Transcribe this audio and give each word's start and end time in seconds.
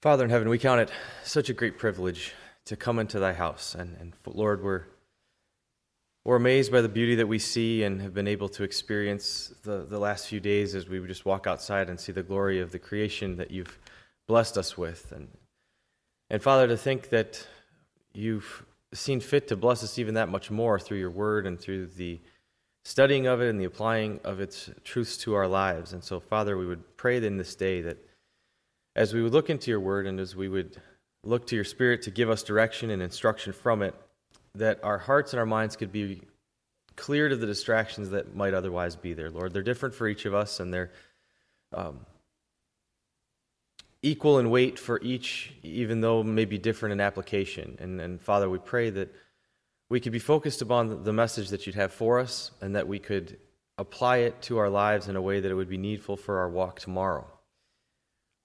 Father 0.00 0.22
in 0.22 0.30
heaven, 0.30 0.48
we 0.48 0.60
count 0.60 0.80
it 0.80 0.92
such 1.24 1.50
a 1.50 1.52
great 1.52 1.76
privilege 1.76 2.32
to 2.66 2.76
come 2.76 3.00
into 3.00 3.18
thy 3.18 3.32
house. 3.32 3.74
And, 3.74 3.96
and 3.98 4.12
Lord, 4.26 4.62
we're, 4.62 4.84
we're 6.24 6.36
amazed 6.36 6.70
by 6.70 6.82
the 6.82 6.88
beauty 6.88 7.16
that 7.16 7.26
we 7.26 7.40
see 7.40 7.82
and 7.82 8.00
have 8.00 8.14
been 8.14 8.28
able 8.28 8.48
to 8.50 8.62
experience 8.62 9.52
the, 9.64 9.84
the 9.84 9.98
last 9.98 10.28
few 10.28 10.38
days 10.38 10.76
as 10.76 10.88
we 10.88 11.04
just 11.08 11.24
walk 11.24 11.48
outside 11.48 11.90
and 11.90 11.98
see 11.98 12.12
the 12.12 12.22
glory 12.22 12.60
of 12.60 12.70
the 12.70 12.78
creation 12.78 13.38
that 13.38 13.50
you've 13.50 13.76
blessed 14.28 14.56
us 14.56 14.78
with. 14.78 15.10
And, 15.10 15.26
and 16.30 16.40
Father, 16.40 16.68
to 16.68 16.76
think 16.76 17.08
that 17.08 17.44
you've 18.14 18.64
seen 18.94 19.18
fit 19.18 19.48
to 19.48 19.56
bless 19.56 19.82
us 19.82 19.98
even 19.98 20.14
that 20.14 20.28
much 20.28 20.48
more 20.48 20.78
through 20.78 20.98
your 20.98 21.10
word 21.10 21.44
and 21.44 21.58
through 21.58 21.86
the 21.86 22.20
studying 22.84 23.26
of 23.26 23.40
it 23.40 23.50
and 23.50 23.60
the 23.60 23.64
applying 23.64 24.20
of 24.22 24.38
its 24.38 24.70
truths 24.84 25.16
to 25.16 25.34
our 25.34 25.48
lives. 25.48 25.92
And 25.92 26.04
so, 26.04 26.20
Father, 26.20 26.56
we 26.56 26.66
would 26.66 26.96
pray 26.96 27.16
in 27.16 27.36
this 27.36 27.56
day 27.56 27.80
that 27.82 28.07
as 28.98 29.14
we 29.14 29.22
would 29.22 29.32
look 29.32 29.48
into 29.48 29.70
your 29.70 29.78
word 29.78 30.08
and 30.08 30.18
as 30.18 30.34
we 30.34 30.48
would 30.48 30.76
look 31.22 31.46
to 31.46 31.54
your 31.54 31.64
spirit 31.64 32.02
to 32.02 32.10
give 32.10 32.28
us 32.28 32.42
direction 32.42 32.90
and 32.90 33.00
instruction 33.00 33.52
from 33.52 33.80
it, 33.80 33.94
that 34.56 34.82
our 34.82 34.98
hearts 34.98 35.32
and 35.32 35.38
our 35.38 35.46
minds 35.46 35.76
could 35.76 35.92
be 35.92 36.20
cleared 36.96 37.30
of 37.30 37.38
the 37.38 37.46
distractions 37.46 38.10
that 38.10 38.34
might 38.34 38.54
otherwise 38.54 38.96
be 38.96 39.14
there, 39.14 39.30
Lord. 39.30 39.52
They're 39.52 39.62
different 39.62 39.94
for 39.94 40.08
each 40.08 40.26
of 40.26 40.34
us 40.34 40.58
and 40.58 40.74
they're 40.74 40.90
um, 41.72 42.00
equal 44.02 44.40
in 44.40 44.50
weight 44.50 44.80
for 44.80 45.00
each, 45.00 45.52
even 45.62 46.00
though 46.00 46.24
maybe 46.24 46.58
different 46.58 46.92
in 46.92 47.00
application. 47.00 47.78
And, 47.78 48.00
and 48.00 48.20
Father, 48.20 48.50
we 48.50 48.58
pray 48.58 48.90
that 48.90 49.14
we 49.88 50.00
could 50.00 50.12
be 50.12 50.18
focused 50.18 50.60
upon 50.60 51.04
the 51.04 51.12
message 51.12 51.50
that 51.50 51.66
you'd 51.66 51.76
have 51.76 51.92
for 51.92 52.18
us 52.18 52.50
and 52.60 52.74
that 52.74 52.88
we 52.88 52.98
could 52.98 53.36
apply 53.78 54.16
it 54.18 54.42
to 54.42 54.58
our 54.58 54.68
lives 54.68 55.06
in 55.06 55.14
a 55.14 55.22
way 55.22 55.38
that 55.38 55.48
it 55.48 55.54
would 55.54 55.68
be 55.68 55.78
needful 55.78 56.16
for 56.16 56.40
our 56.40 56.50
walk 56.50 56.80
tomorrow. 56.80 57.24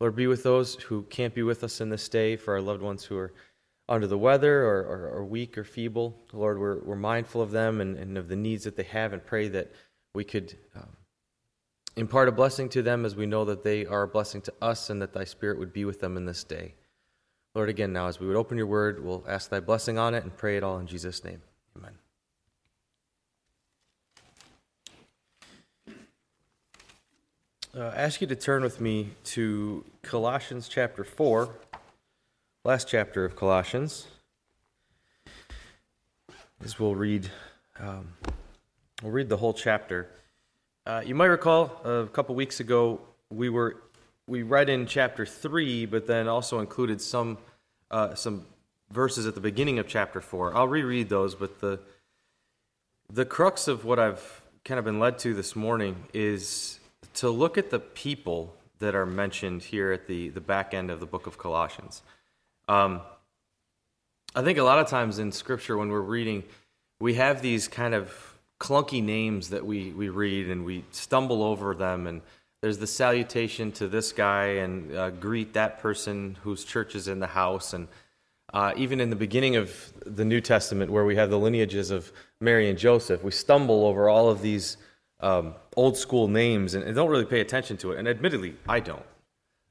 Lord, 0.03 0.17
be 0.17 0.27
with 0.27 0.43
those 0.43 0.75
who 0.75 1.03
can't 1.03 1.33
be 1.33 1.43
with 1.43 1.63
us 1.63 1.79
in 1.79 1.87
this 1.87 2.09
day, 2.09 2.35
for 2.35 2.55
our 2.55 2.59
loved 2.59 2.81
ones 2.81 3.05
who 3.05 3.15
are 3.15 3.31
under 3.87 4.05
the 4.05 4.17
weather 4.17 4.61
or, 4.61 4.79
or, 4.81 5.09
or 5.13 5.23
weak 5.23 5.57
or 5.57 5.63
feeble. 5.63 6.13
Lord, 6.33 6.59
we're, 6.59 6.79
we're 6.79 6.97
mindful 6.97 7.41
of 7.41 7.51
them 7.51 7.79
and, 7.79 7.95
and, 7.95 8.17
of 8.17 8.27
the 8.27 8.35
needs 8.35 8.65
that 8.65 8.75
they 8.75 8.83
have 8.83 9.13
and 9.13 9.25
pray 9.25 9.47
that 9.47 9.71
we 10.13 10.25
could 10.25 10.57
um, 10.75 10.89
impart 11.95 12.27
a 12.27 12.33
blessing 12.33 12.67
to 12.67 12.81
them 12.81 13.05
as 13.05 13.15
we 13.15 13.25
know 13.25 13.45
that 13.45 13.63
they 13.63 13.85
are 13.85 14.03
a 14.03 14.07
blessing 14.09 14.41
to 14.41 14.53
us 14.61 14.89
and 14.89 15.01
that 15.01 15.13
thy 15.13 15.23
Spirit 15.23 15.57
would 15.57 15.71
be 15.71 15.85
with 15.85 16.01
them 16.01 16.17
in 16.17 16.25
this 16.25 16.43
day. 16.43 16.73
Lord, 17.55 17.69
again, 17.69 17.93
now 17.93 18.07
as 18.07 18.19
we 18.19 18.27
would 18.27 18.35
open 18.35 18.57
your 18.57 18.67
word, 18.67 19.01
we'll 19.01 19.23
ask 19.25 19.49
thy 19.49 19.61
blessing 19.61 19.97
on 19.97 20.15
it 20.15 20.23
and 20.23 20.35
pray 20.35 20.57
it 20.57 20.63
all 20.63 20.79
in 20.79 20.85
Jesus' 20.85 21.23
name. 21.23 21.41
Amen. 21.77 22.02
Uh, 27.75 27.91
ask 27.95 28.21
you 28.21 28.27
to 28.27 28.35
turn 28.35 28.61
with 28.61 28.79
me 28.79 29.09
to 29.23 29.83
Colossians 30.03 30.67
chapter 30.67 31.03
4, 31.03 31.49
last 32.63 32.87
chapter 32.87 33.25
of 33.25 33.35
Colossians. 33.35 34.07
As 36.63 36.79
we'll 36.79 36.95
read, 36.95 37.29
um, 37.79 38.09
we'll 39.01 39.11
read 39.11 39.27
the 39.27 39.37
whole 39.37 39.53
chapter. 39.53 40.07
Uh, 40.85 41.01
you 41.03 41.15
might 41.15 41.25
recall 41.25 41.81
a 41.83 42.07
couple 42.07 42.35
weeks 42.35 42.59
ago 42.59 43.01
we 43.31 43.49
were 43.49 43.77
we 44.27 44.43
read 44.43 44.69
in 44.69 44.85
chapter 44.85 45.25
three, 45.25 45.85
but 45.85 46.07
then 46.07 46.27
also 46.27 46.59
included 46.59 47.01
some 47.01 47.37
uh, 47.91 48.13
some 48.13 48.45
verses 48.91 49.25
at 49.25 49.33
the 49.33 49.41
beginning 49.41 49.79
of 49.79 49.87
chapter 49.87 50.21
four. 50.21 50.55
I'll 50.55 50.67
reread 50.67 51.09
those, 51.09 51.35
but 51.35 51.59
the 51.59 51.79
the 53.11 53.25
crux 53.25 53.67
of 53.67 53.83
what 53.83 53.99
I've 53.99 54.41
kind 54.63 54.77
of 54.77 54.85
been 54.85 54.99
led 54.99 55.19
to 55.19 55.33
this 55.33 55.55
morning 55.55 56.05
is 56.13 56.79
to 57.15 57.29
look 57.29 57.57
at 57.57 57.69
the 57.69 57.79
people 57.79 58.55
that 58.79 58.95
are 58.95 59.05
mentioned 59.05 59.63
here 59.63 59.91
at 59.91 60.07
the, 60.07 60.29
the 60.29 60.41
back 60.41 60.73
end 60.73 60.91
of 60.91 60.99
the 60.99 61.05
book 61.05 61.27
of 61.27 61.37
Colossians. 61.37 62.01
Um, 62.67 63.01
I 64.35 64.41
think 64.41 64.57
a 64.57 64.63
lot 64.63 64.79
of 64.79 64.87
times 64.87 65.19
in 65.19 65.31
Scripture, 65.31 65.77
when 65.77 65.89
we're 65.89 66.01
reading, 66.01 66.43
we 66.99 67.15
have 67.15 67.41
these 67.41 67.67
kind 67.67 67.93
of 67.93 68.37
clunky 68.59 69.03
names 69.03 69.49
that 69.49 69.65
we, 69.65 69.91
we 69.91 70.09
read 70.09 70.49
and 70.49 70.65
we 70.65 70.85
stumble 70.91 71.43
over 71.43 71.75
them. 71.75 72.07
And 72.07 72.21
there's 72.61 72.77
the 72.77 72.87
salutation 72.87 73.71
to 73.73 73.87
this 73.87 74.11
guy 74.11 74.45
and 74.45 74.95
uh, 74.95 75.09
greet 75.11 75.53
that 75.53 75.79
person 75.79 76.37
whose 76.43 76.63
church 76.63 76.95
is 76.95 77.07
in 77.07 77.19
the 77.19 77.27
house. 77.27 77.73
And 77.73 77.87
uh, 78.53 78.73
even 78.75 78.99
in 78.99 79.09
the 79.09 79.15
beginning 79.15 79.55
of 79.55 79.93
the 80.05 80.25
New 80.25 80.41
Testament, 80.41 80.91
where 80.91 81.05
we 81.05 81.15
have 81.15 81.29
the 81.29 81.39
lineages 81.39 81.91
of 81.91 82.11
Mary 82.39 82.69
and 82.69 82.79
Joseph, 82.79 83.23
we 83.23 83.31
stumble 83.31 83.85
over 83.85 84.09
all 84.09 84.29
of 84.29 84.41
these 84.41 84.77
um, 85.19 85.55
old 85.75 85.97
school 85.97 86.27
names 86.27 86.75
and, 86.75 86.83
and, 86.83 86.95
don't 86.95 87.09
really 87.09 87.25
pay 87.25 87.41
attention 87.41 87.77
to 87.77 87.91
it. 87.91 87.99
And 87.99 88.07
admittedly, 88.07 88.55
I 88.67 88.79
don't. 88.79 89.05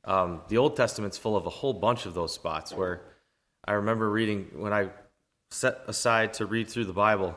Um, 0.05 0.41
the 0.49 0.59
Old 0.59 0.77
Testament's 0.77 1.17
full 1.17 1.37
of 1.37 1.47
a 1.47 1.51
whole 1.51 1.73
bunch 1.73 2.07
of 2.07 2.15
those 2.15 2.35
spots 2.35 2.73
where 2.73 3.03
I 3.65 3.73
remember 3.73 4.11
reading 4.11 4.49
when 4.55 4.73
I 4.73 4.89
set 5.51 5.79
aside 5.87 6.35
to 6.35 6.47
read 6.47 6.69
through 6.69 6.87
the 6.87 6.93
Bible. 6.93 7.37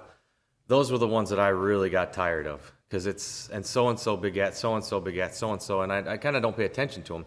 Those 0.68 0.92
were 0.92 0.98
the 0.98 1.08
ones 1.08 1.30
that 1.30 1.40
I 1.40 1.50
really 1.50 1.90
got 1.90 2.14
tired 2.14 2.48
of 2.48 2.74
because 2.90 3.06
it's 3.06 3.50
and 3.50 3.66
so 3.66 3.90
and 3.90 4.00
so 4.00 4.18
begat 4.18 4.56
so 4.56 4.76
and 4.76 4.84
so 4.84 5.00
begat 5.00 5.36
so 5.36 5.52
and 5.52 5.62
so, 5.62 5.82
and 5.82 5.92
I, 5.92 6.14
I 6.14 6.18
kind 6.18 6.36
of 6.36 6.42
don't 6.42 6.56
pay 6.56 6.66
attention 6.66 7.03
to 7.03 7.14
them. 7.14 7.26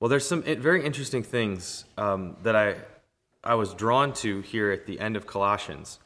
Well, 0.00 0.08
there's 0.08 0.26
some 0.26 0.42
very 0.42 0.84
interesting 0.84 1.22
things 1.22 1.84
um, 1.96 2.36
that 2.42 2.56
I 2.56 2.76
I 3.44 3.54
was 3.54 3.74
drawn 3.74 4.12
to 4.14 4.40
here 4.40 4.70
at 4.70 4.86
the 4.86 4.98
end 5.00 5.16
of 5.16 5.26
Colossians, 5.26 5.98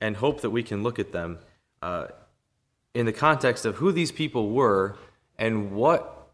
and 0.00 0.16
hope 0.16 0.40
that 0.40 0.50
we 0.50 0.62
can 0.62 0.82
look 0.82 0.98
at 0.98 1.12
them. 1.12 1.38
Uh, 1.82 2.08
in 2.98 3.06
the 3.06 3.12
context 3.12 3.64
of 3.64 3.76
who 3.76 3.92
these 3.92 4.10
people 4.10 4.50
were 4.50 4.96
and 5.38 5.70
what 5.70 6.30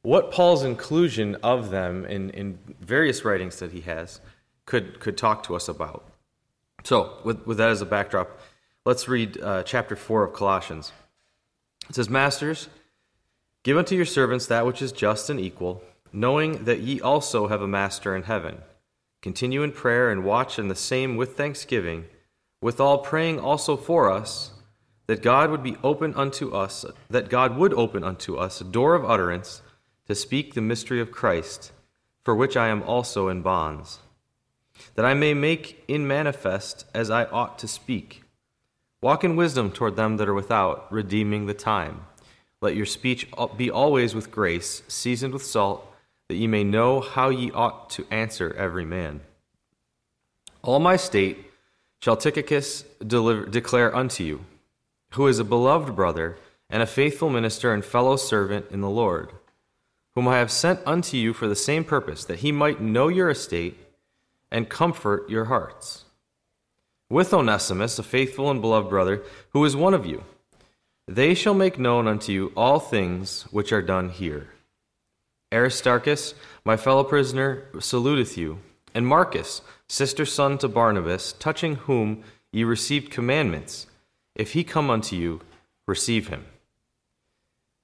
what 0.00 0.30
Paul's 0.30 0.64
inclusion 0.64 1.34
of 1.42 1.70
them 1.70 2.06
in, 2.06 2.30
in 2.30 2.58
various 2.80 3.26
writings 3.26 3.58
that 3.58 3.72
he 3.72 3.82
has 3.82 4.22
could, 4.64 5.00
could 5.00 5.16
talk 5.16 5.42
to 5.44 5.54
us 5.56 5.66
about. 5.66 6.04
So, 6.82 7.18
with, 7.24 7.46
with 7.46 7.56
that 7.56 7.70
as 7.70 7.80
a 7.80 7.86
backdrop, 7.86 8.38
let's 8.84 9.08
read 9.08 9.40
uh, 9.42 9.62
chapter 9.62 9.96
4 9.96 10.24
of 10.24 10.34
Colossians. 10.34 10.92
It 11.88 11.94
says, 11.94 12.10
Masters, 12.10 12.68
give 13.62 13.78
unto 13.78 13.94
your 13.96 14.04
servants 14.04 14.46
that 14.46 14.66
which 14.66 14.82
is 14.82 14.92
just 14.92 15.30
and 15.30 15.40
equal, 15.40 15.82
knowing 16.12 16.64
that 16.64 16.80
ye 16.80 17.00
also 17.00 17.48
have 17.48 17.62
a 17.62 17.68
master 17.68 18.14
in 18.14 18.24
heaven. 18.24 18.58
Continue 19.22 19.62
in 19.62 19.72
prayer 19.72 20.10
and 20.10 20.22
watch 20.22 20.58
in 20.58 20.68
the 20.68 20.74
same 20.74 21.16
with 21.16 21.34
thanksgiving, 21.34 22.04
withal 22.60 22.98
praying 22.98 23.40
also 23.40 23.74
for 23.74 24.10
us 24.10 24.53
that 25.06 25.22
God 25.22 25.50
would 25.50 25.62
be 25.62 25.76
open 25.82 26.14
unto 26.14 26.52
us, 26.52 26.84
that 27.10 27.28
God 27.28 27.56
would 27.56 27.74
open 27.74 28.02
unto 28.02 28.36
us 28.36 28.60
a 28.60 28.64
door 28.64 28.94
of 28.94 29.04
utterance 29.04 29.62
to 30.06 30.14
speak 30.14 30.54
the 30.54 30.60
mystery 30.60 31.00
of 31.00 31.12
Christ, 31.12 31.72
for 32.22 32.34
which 32.34 32.56
I 32.56 32.68
am 32.68 32.82
also 32.82 33.28
in 33.28 33.42
bonds, 33.42 34.00
that 34.94 35.04
I 35.04 35.14
may 35.14 35.34
make 35.34 35.84
in 35.88 36.06
manifest 36.06 36.86
as 36.94 37.10
I 37.10 37.24
ought 37.26 37.58
to 37.58 37.68
speak. 37.68 38.22
Walk 39.02 39.24
in 39.24 39.36
wisdom 39.36 39.70
toward 39.70 39.96
them 39.96 40.16
that 40.16 40.28
are 40.28 40.34
without, 40.34 40.90
redeeming 40.90 41.46
the 41.46 41.54
time. 41.54 42.06
Let 42.62 42.76
your 42.76 42.86
speech 42.86 43.28
be 43.56 43.70
always 43.70 44.14
with 44.14 44.30
grace, 44.30 44.82
seasoned 44.88 45.34
with 45.34 45.44
salt, 45.44 45.86
that 46.28 46.36
ye 46.36 46.46
may 46.46 46.64
know 46.64 47.00
how 47.00 47.28
ye 47.28 47.50
ought 47.50 47.90
to 47.90 48.06
answer 48.10 48.54
every 48.56 48.86
man. 48.86 49.20
All 50.62 50.78
my 50.78 50.96
state 50.96 51.50
shall 52.00 52.16
Tychicus 52.16 52.84
deliver, 53.06 53.44
declare 53.44 53.94
unto 53.94 54.24
you 54.24 54.46
who 55.14 55.26
is 55.26 55.38
a 55.38 55.44
beloved 55.44 55.94
brother 55.94 56.36
and 56.68 56.82
a 56.82 56.86
faithful 56.86 57.30
minister 57.30 57.72
and 57.72 57.84
fellow 57.84 58.16
servant 58.16 58.66
in 58.70 58.80
the 58.80 58.90
Lord, 58.90 59.30
whom 60.14 60.26
I 60.26 60.38
have 60.38 60.50
sent 60.50 60.80
unto 60.86 61.16
you 61.16 61.32
for 61.32 61.46
the 61.46 61.56
same 61.56 61.84
purpose, 61.84 62.24
that 62.24 62.40
he 62.40 62.52
might 62.52 62.80
know 62.80 63.08
your 63.08 63.30
estate 63.30 63.78
and 64.50 64.68
comfort 64.68 65.28
your 65.30 65.46
hearts. 65.46 66.04
With 67.10 67.32
Onesimus, 67.32 67.98
a 67.98 68.02
faithful 68.02 68.50
and 68.50 68.60
beloved 68.60 68.88
brother, 68.88 69.22
who 69.50 69.64
is 69.64 69.76
one 69.76 69.94
of 69.94 70.06
you, 70.06 70.24
they 71.06 71.34
shall 71.34 71.54
make 71.54 71.78
known 71.78 72.08
unto 72.08 72.32
you 72.32 72.52
all 72.56 72.80
things 72.80 73.42
which 73.50 73.72
are 73.72 73.82
done 73.82 74.08
here. 74.08 74.48
Aristarchus, 75.52 76.34
my 76.64 76.76
fellow 76.76 77.04
prisoner, 77.04 77.64
saluteth 77.78 78.36
you, 78.36 78.58
and 78.94 79.06
Marcus, 79.06 79.60
sister 79.88 80.24
son 80.26 80.58
to 80.58 80.68
Barnabas, 80.68 81.34
touching 81.34 81.76
whom 81.76 82.24
ye 82.52 82.64
received 82.64 83.12
commandments 83.12 83.86
if 84.34 84.52
he 84.52 84.64
come 84.64 84.90
unto 84.90 85.16
you, 85.16 85.40
receive 85.86 86.28
him. 86.28 86.44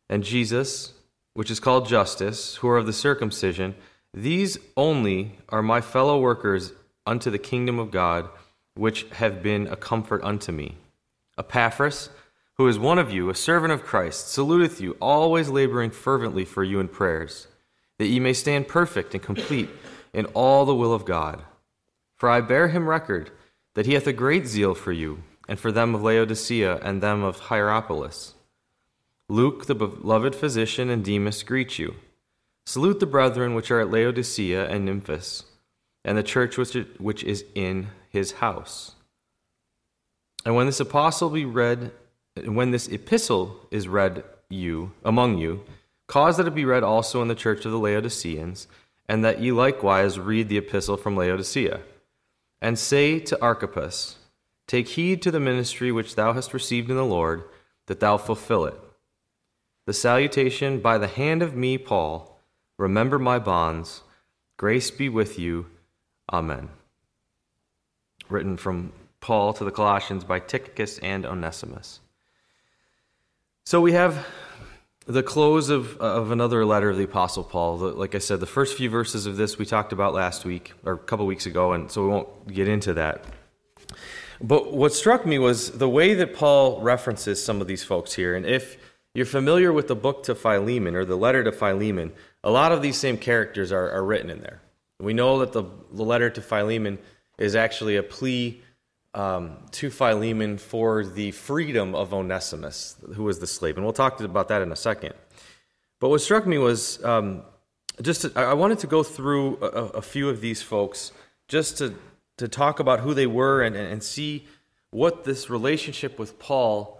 And 0.08 0.24
Jesus, 0.24 0.92
which 1.34 1.50
is 1.50 1.60
called 1.60 1.86
Justus, 1.86 2.56
who 2.56 2.68
are 2.68 2.78
of 2.78 2.86
the 2.86 2.92
circumcision, 2.92 3.74
these 4.12 4.58
only 4.76 5.38
are 5.48 5.62
my 5.62 5.80
fellow 5.80 6.20
workers 6.20 6.72
unto 7.06 7.30
the 7.30 7.38
kingdom 7.38 7.78
of 7.78 7.90
God, 7.90 8.28
which 8.74 9.06
have 9.12 9.42
been 9.42 9.66
a 9.68 9.76
comfort 9.76 10.22
unto 10.24 10.50
me. 10.50 10.76
Epaphras, 11.38 12.10
who 12.54 12.66
is 12.66 12.78
one 12.78 12.98
of 12.98 13.12
you, 13.12 13.30
a 13.30 13.34
servant 13.34 13.72
of 13.72 13.84
Christ, 13.84 14.28
saluteth 14.28 14.80
you, 14.80 14.96
always 15.00 15.48
laboring 15.48 15.90
fervently 15.90 16.44
for 16.44 16.64
you 16.64 16.80
in 16.80 16.88
prayers, 16.88 17.46
that 17.98 18.08
ye 18.08 18.18
may 18.18 18.32
stand 18.32 18.68
perfect 18.68 19.14
and 19.14 19.22
complete 19.22 19.70
in 20.12 20.26
all 20.26 20.64
the 20.64 20.74
will 20.74 20.92
of 20.92 21.04
God. 21.04 21.42
For 22.16 22.28
I 22.28 22.40
bear 22.40 22.68
him 22.68 22.88
record 22.88 23.30
that 23.74 23.86
he 23.86 23.94
hath 23.94 24.06
a 24.06 24.12
great 24.12 24.46
zeal 24.46 24.74
for 24.74 24.92
you 24.92 25.22
and 25.50 25.58
for 25.58 25.72
them 25.72 25.96
of 25.96 26.02
Laodicea 26.02 26.76
and 26.76 27.02
them 27.02 27.24
of 27.24 27.40
Hierapolis. 27.40 28.34
Luke, 29.28 29.66
the 29.66 29.74
beloved 29.74 30.32
physician, 30.32 30.88
and 30.88 31.04
Demas 31.04 31.42
greet 31.42 31.76
you. 31.76 31.96
Salute 32.64 33.00
the 33.00 33.06
brethren 33.06 33.56
which 33.56 33.68
are 33.72 33.80
at 33.80 33.90
Laodicea 33.90 34.68
and 34.68 34.88
Nymphas, 34.88 35.42
and 36.04 36.16
the 36.16 36.22
church 36.22 36.56
which, 36.56 36.74
which 36.98 37.24
is 37.24 37.44
in 37.56 37.88
his 38.10 38.32
house. 38.32 38.94
And 40.44 40.54
when 40.54 40.66
this 40.66 40.78
apostle 40.78 41.30
be 41.30 41.44
read, 41.44 41.90
when 42.44 42.70
this 42.70 42.86
epistle 42.86 43.66
is 43.72 43.88
read 43.88 44.22
you 44.48 44.92
among 45.04 45.38
you, 45.38 45.64
cause 46.06 46.36
that 46.36 46.46
it 46.46 46.54
be 46.54 46.64
read 46.64 46.84
also 46.84 47.22
in 47.22 47.28
the 47.28 47.34
church 47.34 47.64
of 47.64 47.72
the 47.72 47.78
Laodiceans, 47.78 48.68
and 49.08 49.24
that 49.24 49.40
ye 49.40 49.50
likewise 49.50 50.16
read 50.16 50.48
the 50.48 50.58
epistle 50.58 50.96
from 50.96 51.16
Laodicea. 51.16 51.80
And 52.62 52.78
say 52.78 53.18
to 53.18 53.42
Archippus, 53.42 54.16
Take 54.70 54.90
heed 54.90 55.20
to 55.22 55.32
the 55.32 55.40
ministry 55.40 55.90
which 55.90 56.14
thou 56.14 56.32
hast 56.32 56.54
received 56.54 56.90
in 56.90 56.96
the 56.96 57.04
Lord, 57.04 57.42
that 57.86 57.98
thou 57.98 58.16
fulfill 58.16 58.66
it. 58.66 58.78
The 59.86 59.92
salutation 59.92 60.78
by 60.78 60.96
the 60.96 61.08
hand 61.08 61.42
of 61.42 61.56
me, 61.56 61.76
Paul, 61.76 62.38
remember 62.78 63.18
my 63.18 63.40
bonds. 63.40 64.02
Grace 64.56 64.92
be 64.92 65.08
with 65.08 65.40
you. 65.40 65.66
Amen. 66.32 66.68
Written 68.28 68.56
from 68.56 68.92
Paul 69.20 69.52
to 69.54 69.64
the 69.64 69.72
Colossians 69.72 70.22
by 70.22 70.38
Tychicus 70.38 71.00
and 71.00 71.26
Onesimus. 71.26 71.98
So 73.64 73.80
we 73.80 73.90
have 73.90 74.24
the 75.04 75.24
close 75.24 75.68
of, 75.68 75.96
of 75.96 76.30
another 76.30 76.64
letter 76.64 76.90
of 76.90 76.96
the 76.96 77.02
Apostle 77.02 77.42
Paul. 77.42 77.76
Like 77.76 78.14
I 78.14 78.18
said, 78.18 78.38
the 78.38 78.46
first 78.46 78.76
few 78.76 78.88
verses 78.88 79.26
of 79.26 79.36
this 79.36 79.58
we 79.58 79.66
talked 79.66 79.92
about 79.92 80.14
last 80.14 80.44
week, 80.44 80.74
or 80.84 80.92
a 80.92 80.98
couple 80.98 81.26
weeks 81.26 81.46
ago, 81.46 81.72
and 81.72 81.90
so 81.90 82.04
we 82.04 82.08
won't 82.10 82.54
get 82.54 82.68
into 82.68 82.94
that. 82.94 83.24
But 84.40 84.72
what 84.72 84.92
struck 84.92 85.26
me 85.26 85.38
was 85.38 85.72
the 85.72 85.88
way 85.88 86.14
that 86.14 86.34
Paul 86.34 86.80
references 86.80 87.44
some 87.44 87.60
of 87.60 87.66
these 87.66 87.84
folks 87.84 88.14
here. 88.14 88.34
And 88.34 88.46
if 88.46 88.78
you're 89.14 89.26
familiar 89.26 89.72
with 89.72 89.88
the 89.88 89.96
book 89.96 90.22
to 90.24 90.34
Philemon 90.34 90.94
or 90.94 91.04
the 91.04 91.16
letter 91.16 91.44
to 91.44 91.52
Philemon, 91.52 92.12
a 92.42 92.50
lot 92.50 92.72
of 92.72 92.80
these 92.80 92.96
same 92.96 93.18
characters 93.18 93.70
are, 93.72 93.90
are 93.90 94.04
written 94.04 94.30
in 94.30 94.40
there. 94.40 94.60
We 94.98 95.12
know 95.12 95.38
that 95.40 95.52
the, 95.52 95.64
the 95.92 96.04
letter 96.04 96.30
to 96.30 96.40
Philemon 96.40 96.98
is 97.38 97.56
actually 97.56 97.96
a 97.96 98.02
plea 98.02 98.62
um, 99.14 99.56
to 99.72 99.90
Philemon 99.90 100.58
for 100.58 101.04
the 101.04 101.32
freedom 101.32 101.94
of 101.94 102.14
Onesimus, 102.14 102.96
who 103.14 103.24
was 103.24 103.40
the 103.40 103.46
slave. 103.46 103.76
And 103.76 103.84
we'll 103.84 103.92
talk 103.92 104.20
about 104.20 104.48
that 104.48 104.62
in 104.62 104.70
a 104.72 104.76
second. 104.76 105.14
But 105.98 106.08
what 106.10 106.20
struck 106.20 106.46
me 106.46 106.58
was 106.58 107.02
um, 107.04 107.42
just 108.00 108.22
to, 108.22 108.32
I 108.36 108.54
wanted 108.54 108.78
to 108.80 108.86
go 108.86 109.02
through 109.02 109.58
a, 109.60 109.98
a, 109.98 110.02
few 110.02 110.28
of 110.28 110.40
these 110.40 110.62
folks 110.62 111.12
just 111.48 111.78
to, 111.78 111.94
to 112.40 112.48
talk 112.48 112.80
about 112.80 113.00
who 113.00 113.12
they 113.12 113.26
were 113.26 113.62
and, 113.62 113.76
and 113.76 114.02
see 114.02 114.46
what 114.90 115.24
this 115.24 115.50
relationship 115.50 116.18
with 116.18 116.38
Paul. 116.38 116.98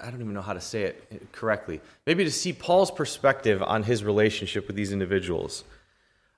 I 0.00 0.10
don't 0.10 0.20
even 0.20 0.34
know 0.34 0.42
how 0.42 0.52
to 0.52 0.60
say 0.60 0.82
it 0.82 1.32
correctly. 1.32 1.80
Maybe 2.06 2.24
to 2.24 2.30
see 2.30 2.52
Paul's 2.52 2.90
perspective 2.90 3.62
on 3.62 3.82
his 3.84 4.04
relationship 4.04 4.66
with 4.66 4.76
these 4.76 4.92
individuals. 4.92 5.64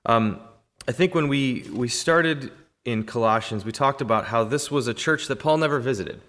Um, 0.05 0.39
I 0.87 0.93
think 0.93 1.13
when 1.13 1.27
we, 1.27 1.65
we 1.73 1.89
started 1.89 2.51
in 2.85 3.03
Colossians, 3.03 3.65
we 3.65 3.73
talked 3.73 4.01
about 4.01 4.25
how 4.25 4.45
this 4.45 4.71
was 4.71 4.87
a 4.87 4.93
church 4.93 5.27
that 5.27 5.35
Paul 5.35 5.57
never 5.57 5.79
visited. 5.79 6.21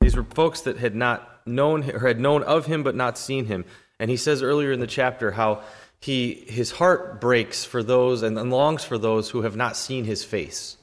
These 0.00 0.16
were 0.16 0.24
folks 0.24 0.62
that 0.62 0.78
had 0.78 0.96
not 0.96 1.46
known 1.46 1.88
or 1.90 2.00
had 2.08 2.18
known 2.18 2.42
of 2.42 2.66
him 2.66 2.82
but 2.82 2.94
not 2.94 3.18
seen 3.18 3.44
him. 3.46 3.66
And 4.00 4.10
he 4.10 4.16
says 4.16 4.42
earlier 4.42 4.72
in 4.72 4.80
the 4.80 4.86
chapter 4.86 5.32
how 5.32 5.62
he 6.02 6.44
his 6.48 6.72
heart 6.72 7.20
breaks 7.20 7.64
for 7.64 7.82
those 7.82 8.22
and, 8.22 8.50
longs 8.50 8.84
for 8.84 8.98
those 8.98 9.30
who 9.30 9.42
have 9.42 9.56
not 9.56 9.76
seen 9.76 10.04
his 10.04 10.24
face. 10.24 10.76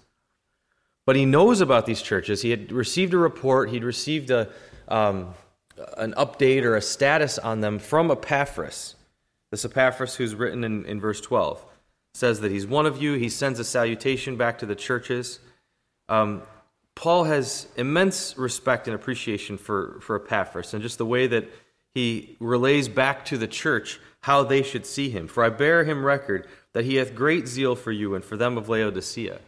But 1.05 1.15
he 1.15 1.25
knows 1.25 1.59
about 1.61 1.85
these 1.85 2.01
churches. 2.01 2.41
He 2.41 2.51
had 2.51 2.71
received 2.71 3.13
a 3.13 3.17
report. 3.17 3.69
He'd 3.69 3.83
received 3.83 4.29
a 4.31 4.49
um, 4.87 5.33
an 5.97 6.13
update 6.13 6.63
or 6.63 6.75
a 6.75 6.81
status 6.81 7.37
on 7.37 7.61
them 7.61 7.79
from 7.79 8.11
Epaphras. 8.11 8.95
This 9.51 9.65
Epaphras, 9.65 10.15
who's 10.15 10.35
written 10.35 10.63
in, 10.63 10.85
in 10.85 10.99
verse 10.99 11.21
12 11.21 11.63
says 12.13 12.41
that 12.41 12.51
he's 12.51 12.65
one 12.65 12.85
of 12.85 13.01
you. 13.01 13.13
He 13.13 13.29
sends 13.29 13.59
a 13.59 13.63
salutation 13.63 14.35
back 14.35 14.59
to 14.59 14.65
the 14.65 14.75
churches. 14.75 15.39
Um, 16.09 16.41
Paul 16.95 17.25
has 17.25 17.67
immense 17.77 18.37
respect 18.37 18.87
and 18.87 18.95
appreciation 18.95 19.57
for, 19.57 19.99
for 20.01 20.17
Epaphras 20.17 20.73
and 20.73 20.83
just 20.83 20.97
the 20.97 21.05
way 21.05 21.27
that 21.27 21.49
he 21.93 22.35
relays 22.39 22.89
back 22.89 23.25
to 23.25 23.37
the 23.37 23.47
church 23.47 23.99
how 24.21 24.43
they 24.43 24.63
should 24.63 24.85
see 24.85 25.09
him. 25.09 25.27
For 25.27 25.43
I 25.43 25.49
bear 25.49 25.83
him 25.83 26.05
record 26.05 26.47
that 26.73 26.85
he 26.85 26.95
hath 26.95 27.15
great 27.15 27.47
zeal 27.47 27.75
for 27.75 27.91
you 27.91 28.15
and 28.15 28.23
for 28.23 28.37
them 28.37 28.57
of 28.57 28.69
Laodicea. 28.69 29.39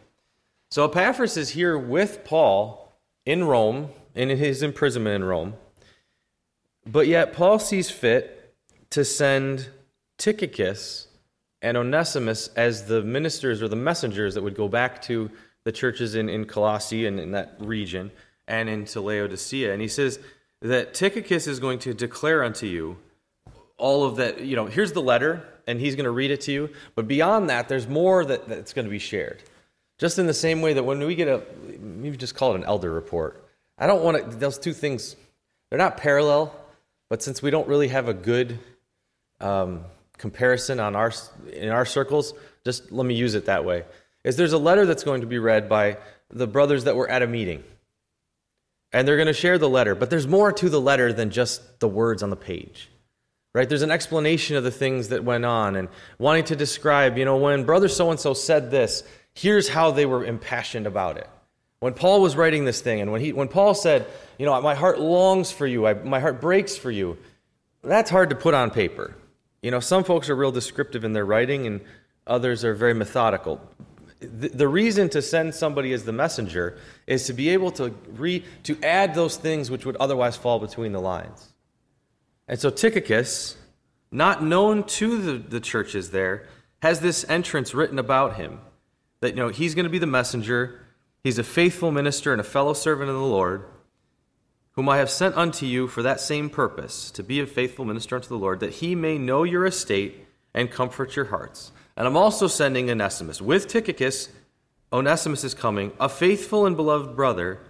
So 0.70 0.84
Epaphras 0.84 1.36
is 1.36 1.50
here 1.50 1.76
with 1.76 2.24
Paul 2.24 2.96
in 3.26 3.44
Rome, 3.44 3.90
in 4.14 4.30
his 4.30 4.62
imprisonment 4.62 5.16
in 5.16 5.24
Rome. 5.24 5.54
But 6.86 7.06
yet 7.06 7.32
Paul 7.32 7.58
sees 7.58 7.90
fit 7.90 8.54
to 8.90 9.04
send 9.04 9.68
Tychicus 10.18 11.08
and 11.60 11.76
Onesimus 11.76 12.48
as 12.56 12.86
the 12.86 13.02
ministers 13.02 13.62
or 13.62 13.68
the 13.68 13.76
messengers 13.76 14.34
that 14.34 14.42
would 14.42 14.56
go 14.56 14.68
back 14.68 15.00
to 15.02 15.30
the 15.64 15.72
churches 15.72 16.14
in, 16.14 16.28
in 16.28 16.44
Colossae 16.44 17.06
and 17.06 17.20
in 17.20 17.30
that 17.32 17.54
region 17.58 18.10
and 18.48 18.68
into 18.68 19.00
Laodicea. 19.00 19.72
And 19.72 19.80
he 19.80 19.88
says 19.88 20.18
that 20.60 20.94
Tychicus 20.94 21.46
is 21.46 21.60
going 21.60 21.78
to 21.80 21.94
declare 21.94 22.42
unto 22.42 22.66
you 22.66 22.96
all 23.82 24.04
of 24.04 24.16
that. 24.16 24.40
You 24.40 24.56
know, 24.56 24.66
here's 24.66 24.92
the 24.92 25.02
letter, 25.02 25.46
and 25.66 25.80
he's 25.80 25.96
going 25.96 26.04
to 26.04 26.10
read 26.10 26.30
it 26.30 26.42
to 26.42 26.52
you. 26.52 26.70
But 26.94 27.06
beyond 27.08 27.50
that, 27.50 27.68
there's 27.68 27.86
more 27.86 28.24
that, 28.24 28.48
that's 28.48 28.72
going 28.72 28.86
to 28.86 28.90
be 28.90 28.98
shared. 28.98 29.42
Just 29.98 30.18
in 30.18 30.26
the 30.26 30.34
same 30.34 30.62
way 30.62 30.72
that 30.72 30.84
when 30.84 31.00
we 31.00 31.14
get 31.14 31.28
a, 31.28 31.42
maybe 31.78 32.16
just 32.16 32.34
call 32.34 32.52
it 32.52 32.56
an 32.56 32.64
elder 32.64 32.90
report. 32.90 33.44
I 33.78 33.86
don't 33.86 34.02
want 34.02 34.30
to, 34.30 34.36
those 34.36 34.58
two 34.58 34.72
things, 34.72 35.16
they're 35.68 35.78
not 35.78 35.96
parallel, 35.96 36.54
but 37.10 37.22
since 37.22 37.42
we 37.42 37.50
don't 37.50 37.68
really 37.68 37.88
have 37.88 38.08
a 38.08 38.14
good, 38.14 38.58
um, 39.40 39.84
comparison 40.22 40.78
on 40.78 40.94
our 40.94 41.12
in 41.52 41.70
our 41.70 41.84
circles, 41.84 42.32
just 42.64 42.92
let 42.92 43.04
me 43.04 43.14
use 43.14 43.34
it 43.34 43.46
that 43.46 43.64
way. 43.64 43.84
Is 44.22 44.36
there's 44.36 44.52
a 44.52 44.58
letter 44.58 44.86
that's 44.86 45.02
going 45.02 45.22
to 45.22 45.26
be 45.26 45.38
read 45.38 45.68
by 45.68 45.98
the 46.30 46.46
brothers 46.46 46.84
that 46.84 46.94
were 46.94 47.08
at 47.10 47.22
a 47.22 47.26
meeting. 47.26 47.64
And 48.92 49.06
they're 49.06 49.16
going 49.16 49.26
to 49.26 49.32
share 49.32 49.58
the 49.58 49.68
letter, 49.68 49.94
but 49.94 50.10
there's 50.10 50.28
more 50.28 50.52
to 50.52 50.68
the 50.68 50.80
letter 50.80 51.12
than 51.12 51.30
just 51.30 51.80
the 51.80 51.88
words 51.88 52.22
on 52.22 52.30
the 52.30 52.36
page. 52.36 52.88
Right? 53.54 53.68
There's 53.68 53.82
an 53.82 53.90
explanation 53.90 54.56
of 54.56 54.64
the 54.64 54.70
things 54.70 55.08
that 55.08 55.24
went 55.24 55.44
on 55.44 55.76
and 55.76 55.88
wanting 56.18 56.44
to 56.44 56.56
describe, 56.56 57.18
you 57.18 57.24
know, 57.26 57.36
when 57.36 57.64
brother 57.64 57.88
so 57.88 58.10
and 58.10 58.18
so 58.18 58.32
said 58.32 58.70
this, 58.70 59.02
here's 59.34 59.68
how 59.68 59.90
they 59.90 60.06
were 60.06 60.24
impassioned 60.24 60.86
about 60.86 61.18
it. 61.18 61.28
When 61.80 61.92
Paul 61.94 62.22
was 62.22 62.36
writing 62.36 62.64
this 62.64 62.80
thing, 62.80 63.00
and 63.00 63.12
when, 63.12 63.20
he, 63.20 63.32
when 63.32 63.48
Paul 63.48 63.74
said, 63.74 64.06
you 64.38 64.46
know, 64.46 64.58
my 64.62 64.74
heart 64.74 65.00
longs 65.00 65.50
for 65.50 65.66
you, 65.66 65.86
I, 65.86 65.94
my 65.94 66.20
heart 66.20 66.40
breaks 66.40 66.76
for 66.76 66.90
you, 66.90 67.18
that's 67.82 68.08
hard 68.08 68.30
to 68.30 68.36
put 68.36 68.54
on 68.54 68.70
paper. 68.70 69.16
You 69.62 69.70
know, 69.70 69.80
some 69.80 70.04
folks 70.04 70.30
are 70.30 70.36
real 70.36 70.52
descriptive 70.52 71.04
in 71.04 71.12
their 71.12 71.26
writing, 71.26 71.66
and 71.66 71.80
others 72.26 72.64
are 72.64 72.74
very 72.74 72.94
methodical. 72.94 73.60
The, 74.20 74.48
the 74.48 74.68
reason 74.68 75.08
to 75.10 75.20
send 75.20 75.54
somebody 75.54 75.92
as 75.92 76.04
the 76.04 76.12
messenger 76.12 76.78
is 77.06 77.26
to 77.26 77.32
be 77.32 77.50
able 77.50 77.72
to 77.72 77.92
re, 78.12 78.44
to 78.62 78.80
add 78.82 79.14
those 79.14 79.36
things 79.36 79.70
which 79.70 79.84
would 79.84 79.96
otherwise 79.96 80.36
fall 80.36 80.58
between 80.58 80.92
the 80.92 81.00
lines. 81.00 81.51
And 82.52 82.60
so 82.60 82.68
Tychicus, 82.68 83.56
not 84.10 84.44
known 84.44 84.84
to 84.84 85.22
the, 85.22 85.38
the 85.38 85.58
churches 85.58 86.10
there, 86.10 86.46
has 86.82 87.00
this 87.00 87.24
entrance 87.26 87.72
written 87.72 87.98
about 87.98 88.36
him 88.36 88.60
that 89.20 89.30
you 89.30 89.36
know 89.36 89.48
he's 89.48 89.74
going 89.74 89.86
to 89.86 89.90
be 89.90 89.96
the 89.96 90.06
messenger. 90.06 90.78
He's 91.24 91.38
a 91.38 91.44
faithful 91.44 91.90
minister 91.90 92.30
and 92.30 92.42
a 92.42 92.44
fellow 92.44 92.74
servant 92.74 93.08
of 93.08 93.16
the 93.16 93.22
Lord 93.22 93.64
whom 94.72 94.86
I 94.86 94.98
have 94.98 95.08
sent 95.08 95.34
unto 95.34 95.64
you 95.64 95.88
for 95.88 96.02
that 96.02 96.20
same 96.20 96.50
purpose, 96.50 97.10
to 97.12 97.22
be 97.22 97.40
a 97.40 97.46
faithful 97.46 97.86
minister 97.86 98.16
unto 98.16 98.28
the 98.28 98.36
Lord, 98.36 98.60
that 98.60 98.74
he 98.74 98.94
may 98.94 99.16
know 99.16 99.44
your 99.44 99.64
estate 99.64 100.26
and 100.52 100.70
comfort 100.70 101.16
your 101.16 101.24
hearts. 101.24 101.72
And 101.96 102.06
I'm 102.06 102.18
also 102.18 102.48
sending 102.48 102.90
Onesimus. 102.90 103.40
With 103.40 103.66
Tychicus, 103.66 104.28
Onesimus 104.92 105.42
is 105.42 105.54
coming, 105.54 105.92
a 105.98 106.06
faithful 106.06 106.66
and 106.66 106.76
beloved 106.76 107.16
brother, 107.16 107.60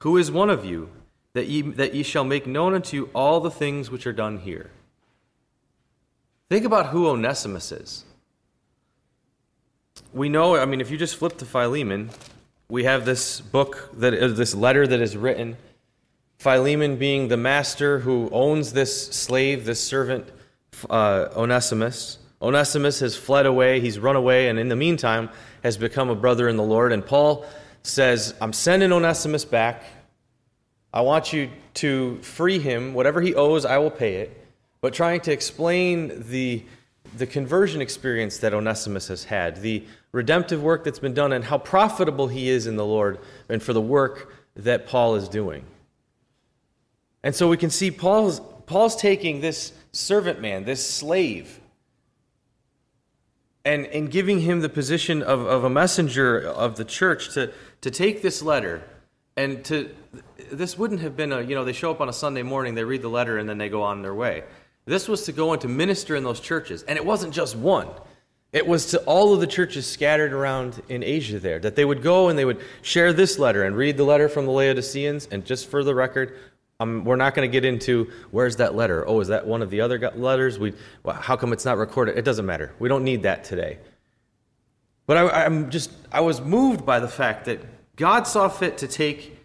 who 0.00 0.16
is 0.16 0.32
one 0.32 0.50
of 0.50 0.64
you, 0.64 0.90
that 1.34 1.46
ye, 1.46 1.62
that 1.62 1.94
ye 1.94 2.02
shall 2.02 2.24
make 2.24 2.46
known 2.46 2.74
unto 2.74 2.96
you 2.96 3.10
all 3.14 3.40
the 3.40 3.50
things 3.50 3.90
which 3.90 4.06
are 4.06 4.12
done 4.12 4.38
here. 4.38 4.70
Think 6.48 6.64
about 6.64 6.86
who 6.86 7.08
Onesimus 7.08 7.70
is. 7.72 8.04
We 10.12 10.28
know, 10.28 10.56
I 10.56 10.64
mean, 10.64 10.80
if 10.80 10.90
you 10.90 10.96
just 10.96 11.16
flip 11.16 11.36
to 11.38 11.44
Philemon, 11.44 12.10
we 12.68 12.84
have 12.84 13.04
this 13.04 13.40
book, 13.40 13.90
that, 13.94 14.14
uh, 14.14 14.28
this 14.28 14.54
letter 14.54 14.86
that 14.86 15.00
is 15.00 15.16
written 15.16 15.56
Philemon 16.38 16.96
being 16.96 17.28
the 17.28 17.36
master 17.36 18.00
who 18.00 18.28
owns 18.30 18.72
this 18.72 19.06
slave, 19.06 19.64
this 19.64 19.82
servant, 19.82 20.28
uh, 20.90 21.28
Onesimus. 21.36 22.18
Onesimus 22.42 23.00
has 23.00 23.16
fled 23.16 23.46
away, 23.46 23.80
he's 23.80 23.98
run 23.98 24.16
away, 24.16 24.48
and 24.48 24.58
in 24.58 24.68
the 24.68 24.76
meantime 24.76 25.30
has 25.62 25.78
become 25.78 26.10
a 26.10 26.14
brother 26.14 26.48
in 26.48 26.56
the 26.56 26.62
Lord. 26.62 26.92
And 26.92 27.04
Paul 27.04 27.46
says, 27.82 28.34
I'm 28.40 28.52
sending 28.52 28.92
Onesimus 28.92 29.44
back. 29.44 29.84
I 30.94 31.00
want 31.00 31.32
you 31.32 31.50
to 31.74 32.18
free 32.22 32.60
him. 32.60 32.94
Whatever 32.94 33.20
he 33.20 33.34
owes, 33.34 33.64
I 33.64 33.78
will 33.78 33.90
pay 33.90 34.14
it. 34.18 34.46
But 34.80 34.94
trying 34.94 35.20
to 35.22 35.32
explain 35.32 36.22
the, 36.28 36.62
the 37.16 37.26
conversion 37.26 37.80
experience 37.80 38.38
that 38.38 38.54
Onesimus 38.54 39.08
has 39.08 39.24
had, 39.24 39.60
the 39.60 39.84
redemptive 40.12 40.62
work 40.62 40.84
that's 40.84 41.00
been 41.00 41.12
done, 41.12 41.32
and 41.32 41.44
how 41.44 41.58
profitable 41.58 42.28
he 42.28 42.48
is 42.48 42.68
in 42.68 42.76
the 42.76 42.86
Lord 42.86 43.18
and 43.48 43.60
for 43.60 43.72
the 43.72 43.80
work 43.80 44.32
that 44.54 44.86
Paul 44.86 45.16
is 45.16 45.28
doing. 45.28 45.64
And 47.24 47.34
so 47.34 47.48
we 47.48 47.56
can 47.56 47.70
see 47.70 47.90
Paul's, 47.90 48.40
Paul's 48.66 48.94
taking 48.94 49.40
this 49.40 49.72
servant 49.90 50.40
man, 50.40 50.64
this 50.64 50.88
slave, 50.88 51.58
and, 53.64 53.86
and 53.86 54.12
giving 54.12 54.42
him 54.42 54.60
the 54.60 54.68
position 54.68 55.22
of, 55.22 55.40
of 55.40 55.64
a 55.64 55.70
messenger 55.70 56.38
of 56.38 56.76
the 56.76 56.84
church 56.84 57.34
to, 57.34 57.50
to 57.80 57.90
take 57.90 58.22
this 58.22 58.42
letter 58.42 58.84
and 59.36 59.64
to 59.64 59.90
this 60.54 60.78
wouldn't 60.78 61.00
have 61.00 61.16
been 61.16 61.32
a 61.32 61.40
you 61.40 61.54
know 61.54 61.64
they 61.64 61.72
show 61.72 61.90
up 61.90 62.00
on 62.00 62.08
a 62.08 62.12
sunday 62.12 62.42
morning 62.42 62.74
they 62.74 62.84
read 62.84 63.02
the 63.02 63.08
letter 63.08 63.38
and 63.38 63.48
then 63.48 63.58
they 63.58 63.68
go 63.68 63.82
on 63.82 64.02
their 64.02 64.14
way. 64.14 64.44
This 64.86 65.08
was 65.08 65.24
to 65.24 65.32
go 65.32 65.52
and 65.52 65.60
to 65.62 65.68
minister 65.68 66.14
in 66.14 66.24
those 66.24 66.40
churches. 66.40 66.82
And 66.82 66.98
it 66.98 67.04
wasn't 67.04 67.32
just 67.32 67.56
one. 67.56 67.88
It 68.52 68.66
was 68.66 68.86
to 68.86 68.98
all 69.04 69.32
of 69.32 69.40
the 69.40 69.46
churches 69.46 69.86
scattered 69.86 70.32
around 70.32 70.80
in 70.88 71.02
asia 71.02 71.38
there 71.38 71.58
that 71.58 71.74
they 71.74 71.84
would 71.84 72.02
go 72.02 72.28
and 72.28 72.38
they 72.38 72.44
would 72.44 72.60
share 72.82 73.12
this 73.12 73.38
letter 73.38 73.64
and 73.64 73.76
read 73.76 73.96
the 73.96 74.04
letter 74.04 74.28
from 74.28 74.46
the 74.46 74.52
laodiceans. 74.52 75.28
And 75.30 75.44
just 75.44 75.68
for 75.68 75.82
the 75.82 75.94
record 75.94 76.36
um, 76.80 77.04
we're 77.04 77.16
not 77.16 77.34
going 77.34 77.48
to 77.48 77.52
get 77.52 77.64
into 77.64 78.10
where's 78.30 78.56
that 78.56 78.74
letter? 78.74 79.06
Oh 79.06 79.20
is 79.20 79.28
that 79.28 79.46
one 79.46 79.62
of 79.62 79.70
the 79.70 79.80
other 79.80 79.98
letters? 80.16 80.58
We 80.58 80.74
well, 81.02 81.16
how 81.16 81.36
come 81.36 81.52
it's 81.52 81.64
not 81.64 81.78
recorded? 81.78 82.18
It 82.18 82.24
doesn't 82.24 82.46
matter. 82.46 82.74
We 82.78 82.88
don't 82.88 83.04
need 83.04 83.22
that 83.22 83.44
today. 83.44 83.78
But 85.06 85.16
I, 85.18 85.44
i'm 85.44 85.70
just 85.70 85.90
i 86.12 86.20
was 86.20 86.40
moved 86.40 86.84
by 86.84 86.98
the 86.98 87.08
fact 87.08 87.44
that 87.44 87.60
God 87.96 88.26
saw 88.26 88.48
fit 88.48 88.78
to 88.78 88.88
take 88.88 89.38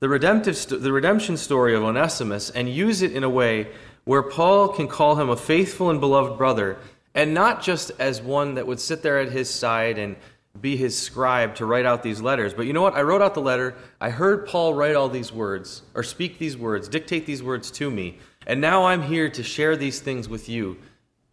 the, 0.00 0.08
redemptive, 0.08 0.66
the 0.68 0.92
redemption 0.92 1.36
story 1.36 1.74
of 1.74 1.82
Onesimus 1.82 2.50
and 2.50 2.68
use 2.68 3.02
it 3.02 3.12
in 3.12 3.22
a 3.22 3.30
way 3.30 3.68
where 4.04 4.22
Paul 4.22 4.68
can 4.68 4.88
call 4.88 5.16
him 5.16 5.28
a 5.28 5.36
faithful 5.36 5.90
and 5.90 6.00
beloved 6.00 6.38
brother, 6.38 6.78
and 7.14 7.34
not 7.34 7.62
just 7.62 7.92
as 7.98 8.20
one 8.22 8.54
that 8.54 8.66
would 8.66 8.80
sit 8.80 9.02
there 9.02 9.18
at 9.20 9.30
his 9.30 9.48
side 9.50 9.98
and 9.98 10.16
be 10.60 10.76
his 10.76 10.98
scribe 10.98 11.54
to 11.54 11.66
write 11.66 11.86
out 11.86 12.02
these 12.02 12.20
letters. 12.20 12.54
But 12.54 12.66
you 12.66 12.72
know 12.72 12.82
what? 12.82 12.94
I 12.94 13.02
wrote 13.02 13.22
out 13.22 13.34
the 13.34 13.40
letter. 13.40 13.76
I 14.00 14.10
heard 14.10 14.46
Paul 14.46 14.74
write 14.74 14.96
all 14.96 15.08
these 15.08 15.32
words, 15.32 15.82
or 15.94 16.02
speak 16.02 16.38
these 16.38 16.56
words, 16.56 16.88
dictate 16.88 17.26
these 17.26 17.42
words 17.42 17.70
to 17.72 17.90
me. 17.90 18.18
And 18.46 18.60
now 18.60 18.86
I'm 18.86 19.02
here 19.02 19.28
to 19.30 19.42
share 19.42 19.76
these 19.76 20.00
things 20.00 20.28
with 20.28 20.48
you, 20.48 20.78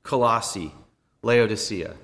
Colossi, 0.04 0.74
Laodicea. 1.24 1.96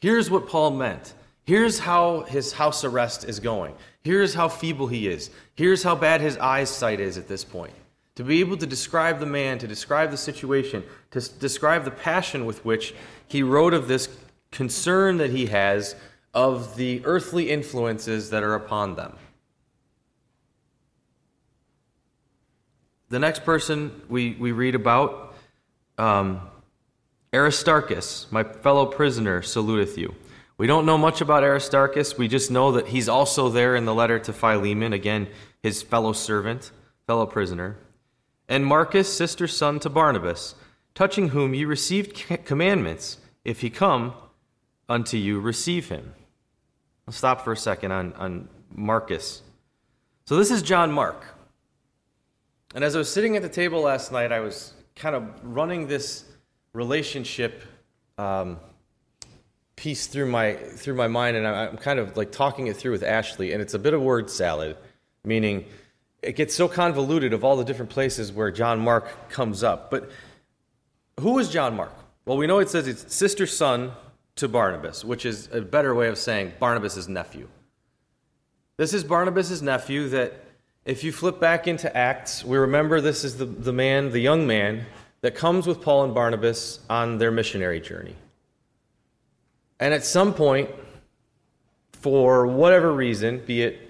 Here's 0.00 0.30
what 0.30 0.48
Paul 0.48 0.70
meant 0.72 1.14
Here's 1.50 1.80
how 1.80 2.20
his 2.20 2.52
house 2.52 2.84
arrest 2.84 3.24
is 3.24 3.40
going. 3.40 3.74
Here's 4.02 4.34
how 4.34 4.46
feeble 4.46 4.86
he 4.86 5.08
is. 5.08 5.30
Here's 5.56 5.82
how 5.82 5.96
bad 5.96 6.20
his 6.20 6.36
eyesight 6.36 7.00
is 7.00 7.18
at 7.18 7.26
this 7.26 7.42
point. 7.42 7.72
To 8.14 8.22
be 8.22 8.38
able 8.38 8.56
to 8.56 8.66
describe 8.66 9.18
the 9.18 9.26
man, 9.26 9.58
to 9.58 9.66
describe 9.66 10.12
the 10.12 10.16
situation, 10.16 10.84
to 11.10 11.20
describe 11.40 11.84
the 11.84 11.90
passion 11.90 12.46
with 12.46 12.64
which 12.64 12.94
he 13.26 13.42
wrote 13.42 13.74
of 13.74 13.88
this 13.88 14.08
concern 14.52 15.16
that 15.16 15.30
he 15.30 15.46
has 15.46 15.96
of 16.34 16.76
the 16.76 17.02
earthly 17.04 17.50
influences 17.50 18.30
that 18.30 18.44
are 18.44 18.54
upon 18.54 18.94
them. 18.94 19.16
The 23.08 23.18
next 23.18 23.44
person 23.44 24.02
we, 24.08 24.36
we 24.38 24.52
read 24.52 24.76
about, 24.76 25.34
um, 25.98 26.42
Aristarchus, 27.34 28.28
my 28.30 28.44
fellow 28.44 28.86
prisoner, 28.86 29.42
saluteth 29.42 29.98
you. 29.98 30.14
We 30.60 30.66
don't 30.66 30.84
know 30.84 30.98
much 30.98 31.22
about 31.22 31.42
Aristarchus. 31.42 32.18
We 32.18 32.28
just 32.28 32.50
know 32.50 32.72
that 32.72 32.88
he's 32.88 33.08
also 33.08 33.48
there 33.48 33.74
in 33.74 33.86
the 33.86 33.94
letter 33.94 34.18
to 34.18 34.30
Philemon, 34.30 34.92
again, 34.92 35.28
his 35.62 35.80
fellow 35.80 36.12
servant, 36.12 36.70
fellow 37.06 37.24
prisoner. 37.24 37.78
And 38.46 38.66
Marcus, 38.66 39.10
sister's 39.10 39.56
son 39.56 39.80
to 39.80 39.88
Barnabas, 39.88 40.54
touching 40.94 41.30
whom 41.30 41.54
you 41.54 41.66
received 41.66 42.12
commandments. 42.44 43.16
If 43.42 43.62
he 43.62 43.70
come 43.70 44.12
unto 44.86 45.16
you, 45.16 45.40
receive 45.40 45.88
him. 45.88 46.12
I'll 47.08 47.14
stop 47.14 47.42
for 47.42 47.52
a 47.52 47.56
second 47.56 47.92
on, 47.92 48.12
on 48.12 48.50
Marcus. 48.70 49.40
So 50.26 50.36
this 50.36 50.50
is 50.50 50.60
John 50.60 50.92
Mark. 50.92 51.24
And 52.74 52.84
as 52.84 52.94
I 52.94 52.98
was 52.98 53.10
sitting 53.10 53.34
at 53.34 53.40
the 53.40 53.48
table 53.48 53.80
last 53.80 54.12
night, 54.12 54.30
I 54.30 54.40
was 54.40 54.74
kind 54.94 55.16
of 55.16 55.24
running 55.42 55.86
this 55.86 56.26
relationship. 56.74 57.62
Um, 58.18 58.58
piece 59.80 60.06
through 60.06 60.26
my 60.26 60.52
through 60.52 60.94
my 60.94 61.08
mind, 61.08 61.38
and 61.38 61.46
I'm 61.46 61.78
kind 61.78 61.98
of 61.98 62.14
like 62.14 62.30
talking 62.30 62.66
it 62.66 62.76
through 62.76 62.92
with 62.92 63.02
Ashley, 63.02 63.52
and 63.52 63.62
it's 63.62 63.72
a 63.72 63.78
bit 63.78 63.94
of 63.94 64.02
word 64.02 64.28
salad, 64.28 64.76
meaning 65.24 65.64
it 66.20 66.36
gets 66.36 66.54
so 66.54 66.68
convoluted 66.68 67.32
of 67.32 67.44
all 67.44 67.56
the 67.56 67.64
different 67.64 67.90
places 67.90 68.30
where 68.30 68.50
John 68.50 68.78
Mark 68.80 69.30
comes 69.30 69.62
up. 69.62 69.90
But 69.90 70.10
who 71.18 71.38
is 71.38 71.48
John 71.48 71.76
Mark? 71.76 71.94
Well, 72.26 72.36
we 72.36 72.46
know 72.46 72.58
it 72.58 72.68
says 72.68 72.86
it's 72.86 73.14
sister 73.14 73.46
son 73.46 73.92
to 74.36 74.48
Barnabas, 74.48 75.02
which 75.02 75.24
is 75.24 75.48
a 75.50 75.62
better 75.62 75.94
way 75.94 76.08
of 76.08 76.18
saying 76.18 76.52
Barnabas' 76.60 77.08
nephew. 77.08 77.48
This 78.76 78.92
is 78.92 79.02
Barnabas' 79.02 79.62
nephew 79.62 80.10
that 80.10 80.44
if 80.84 81.02
you 81.04 81.10
flip 81.10 81.40
back 81.40 81.66
into 81.66 81.94
Acts, 81.96 82.44
we 82.44 82.58
remember 82.58 83.00
this 83.00 83.24
is 83.24 83.38
the, 83.38 83.46
the 83.46 83.72
man, 83.72 84.10
the 84.10 84.20
young 84.20 84.46
man, 84.46 84.84
that 85.22 85.34
comes 85.34 85.66
with 85.66 85.80
Paul 85.80 86.04
and 86.04 86.14
Barnabas 86.14 86.80
on 86.90 87.16
their 87.16 87.30
missionary 87.30 87.80
journey. 87.80 88.16
And 89.80 89.94
at 89.94 90.04
some 90.04 90.34
point, 90.34 90.70
for 91.92 92.46
whatever 92.46 92.92
reason, 92.92 93.42
be 93.46 93.62
it 93.62 93.80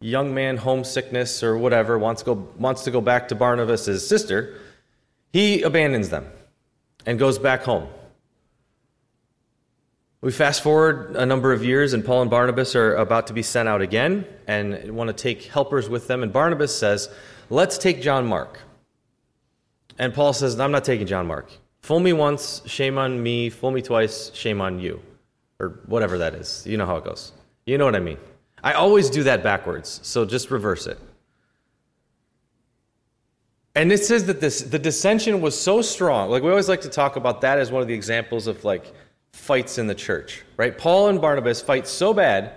young 0.00 0.34
man 0.34 0.56
homesickness 0.56 1.42
or 1.42 1.56
whatever, 1.56 1.98
wants 1.98 2.22
to 2.22 2.34
go, 2.34 2.48
wants 2.58 2.84
to 2.84 2.90
go 2.90 3.02
back 3.02 3.28
to 3.28 3.34
Barnabas' 3.34 4.06
sister, 4.08 4.58
he 5.32 5.62
abandons 5.62 6.08
them 6.08 6.26
and 7.04 7.18
goes 7.18 7.38
back 7.38 7.62
home. 7.62 7.86
We 10.22 10.32
fast 10.32 10.62
forward 10.62 11.16
a 11.16 11.26
number 11.26 11.52
of 11.52 11.62
years, 11.62 11.92
and 11.92 12.02
Paul 12.02 12.22
and 12.22 12.30
Barnabas 12.30 12.74
are 12.74 12.94
about 12.94 13.26
to 13.26 13.34
be 13.34 13.42
sent 13.42 13.68
out 13.68 13.82
again 13.82 14.26
and 14.46 14.96
want 14.96 15.08
to 15.08 15.14
take 15.14 15.44
helpers 15.44 15.90
with 15.90 16.06
them. 16.06 16.22
And 16.22 16.32
Barnabas 16.32 16.74
says, 16.74 17.10
Let's 17.50 17.76
take 17.76 18.00
John 18.00 18.26
Mark. 18.26 18.60
And 19.98 20.14
Paul 20.14 20.32
says, 20.32 20.58
I'm 20.58 20.72
not 20.72 20.84
taking 20.84 21.06
John 21.06 21.26
Mark. 21.26 21.50
Fool 21.82 22.00
me 22.00 22.14
once, 22.14 22.62
shame 22.64 22.96
on 22.96 23.22
me. 23.22 23.50
Fool 23.50 23.70
me 23.70 23.82
twice, 23.82 24.30
shame 24.34 24.62
on 24.62 24.78
you 24.78 25.02
or 25.64 25.80
whatever 25.86 26.18
that 26.18 26.34
is. 26.34 26.66
You 26.66 26.76
know 26.76 26.86
how 26.86 26.96
it 26.96 27.04
goes. 27.04 27.32
You 27.66 27.78
know 27.78 27.84
what 27.84 27.96
I 27.96 28.00
mean. 28.00 28.18
I 28.62 28.72
always 28.72 29.10
do 29.10 29.22
that 29.24 29.42
backwards, 29.42 30.00
so 30.02 30.24
just 30.24 30.50
reverse 30.50 30.86
it. 30.86 30.98
And 33.74 33.90
it 33.90 34.04
says 34.04 34.26
that 34.26 34.40
this 34.40 34.60
the 34.60 34.78
dissension 34.78 35.40
was 35.40 35.58
so 35.58 35.82
strong. 35.82 36.30
Like 36.30 36.42
we 36.42 36.50
always 36.50 36.68
like 36.68 36.82
to 36.82 36.88
talk 36.88 37.16
about 37.16 37.40
that 37.40 37.58
as 37.58 37.72
one 37.72 37.82
of 37.82 37.88
the 37.88 37.94
examples 37.94 38.46
of 38.46 38.64
like 38.64 38.92
fights 39.32 39.78
in 39.78 39.86
the 39.86 39.94
church, 39.94 40.42
right? 40.56 40.76
Paul 40.76 41.08
and 41.08 41.20
Barnabas 41.20 41.60
fight 41.60 41.88
so 41.88 42.14
bad 42.14 42.52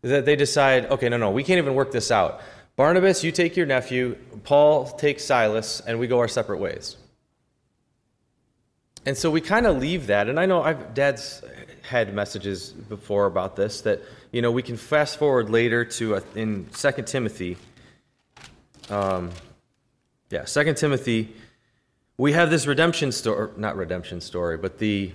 that 0.00 0.24
they 0.24 0.34
decide, 0.34 0.86
okay, 0.86 1.08
no, 1.08 1.16
no, 1.16 1.30
we 1.30 1.44
can't 1.44 1.58
even 1.58 1.74
work 1.74 1.92
this 1.92 2.10
out. 2.10 2.40
Barnabas, 2.74 3.22
you 3.22 3.30
take 3.30 3.56
your 3.56 3.66
nephew, 3.66 4.16
Paul 4.44 4.86
takes 4.86 5.24
Silas, 5.24 5.80
and 5.86 5.98
we 5.98 6.06
go 6.06 6.18
our 6.18 6.28
separate 6.28 6.58
ways. 6.58 6.96
And 9.04 9.16
so 9.16 9.30
we 9.30 9.40
kind 9.40 9.66
of 9.66 9.78
leave 9.78 10.06
that. 10.06 10.28
And 10.28 10.40
I 10.40 10.46
know 10.46 10.62
I've, 10.62 10.94
Dad's 10.94 11.42
had 11.82 12.14
messages 12.14 12.70
before 12.70 13.26
about 13.26 13.56
this 13.56 13.80
that 13.82 14.00
you 14.30 14.42
know 14.42 14.50
we 14.50 14.62
can 14.62 14.76
fast 14.76 15.18
forward 15.18 15.50
later 15.50 15.84
to 15.84 16.16
uh, 16.16 16.20
in 16.34 16.72
Second 16.72 17.06
Timothy. 17.06 17.56
Um, 18.90 19.30
yeah, 20.30 20.44
Second 20.44 20.76
Timothy. 20.76 21.34
We 22.18 22.32
have 22.32 22.50
this 22.50 22.66
redemption 22.66 23.10
story, 23.10 23.50
not 23.56 23.76
redemption 23.76 24.20
story, 24.20 24.56
but 24.56 24.78
the 24.78 25.12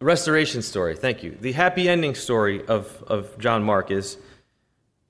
restoration 0.00 0.62
story. 0.62 0.96
Thank 0.96 1.22
you. 1.22 1.36
The 1.40 1.52
happy 1.52 1.88
ending 1.88 2.14
story 2.14 2.64
of, 2.66 3.02
of 3.06 3.36
John 3.38 3.62
Mark 3.62 3.90
is 3.90 4.16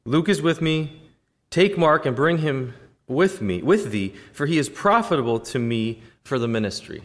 Luke 0.04 0.28
is 0.28 0.40
with 0.40 0.60
me. 0.60 1.02
Take 1.50 1.78
Mark 1.78 2.06
and 2.06 2.14
bring 2.14 2.38
him 2.38 2.74
with 3.06 3.40
me, 3.40 3.62
with 3.62 3.90
thee, 3.90 4.14
for 4.32 4.46
he 4.46 4.58
is 4.58 4.68
profitable 4.68 5.40
to 5.40 5.58
me 5.58 6.02
for 6.24 6.38
the 6.38 6.48
ministry. 6.48 7.02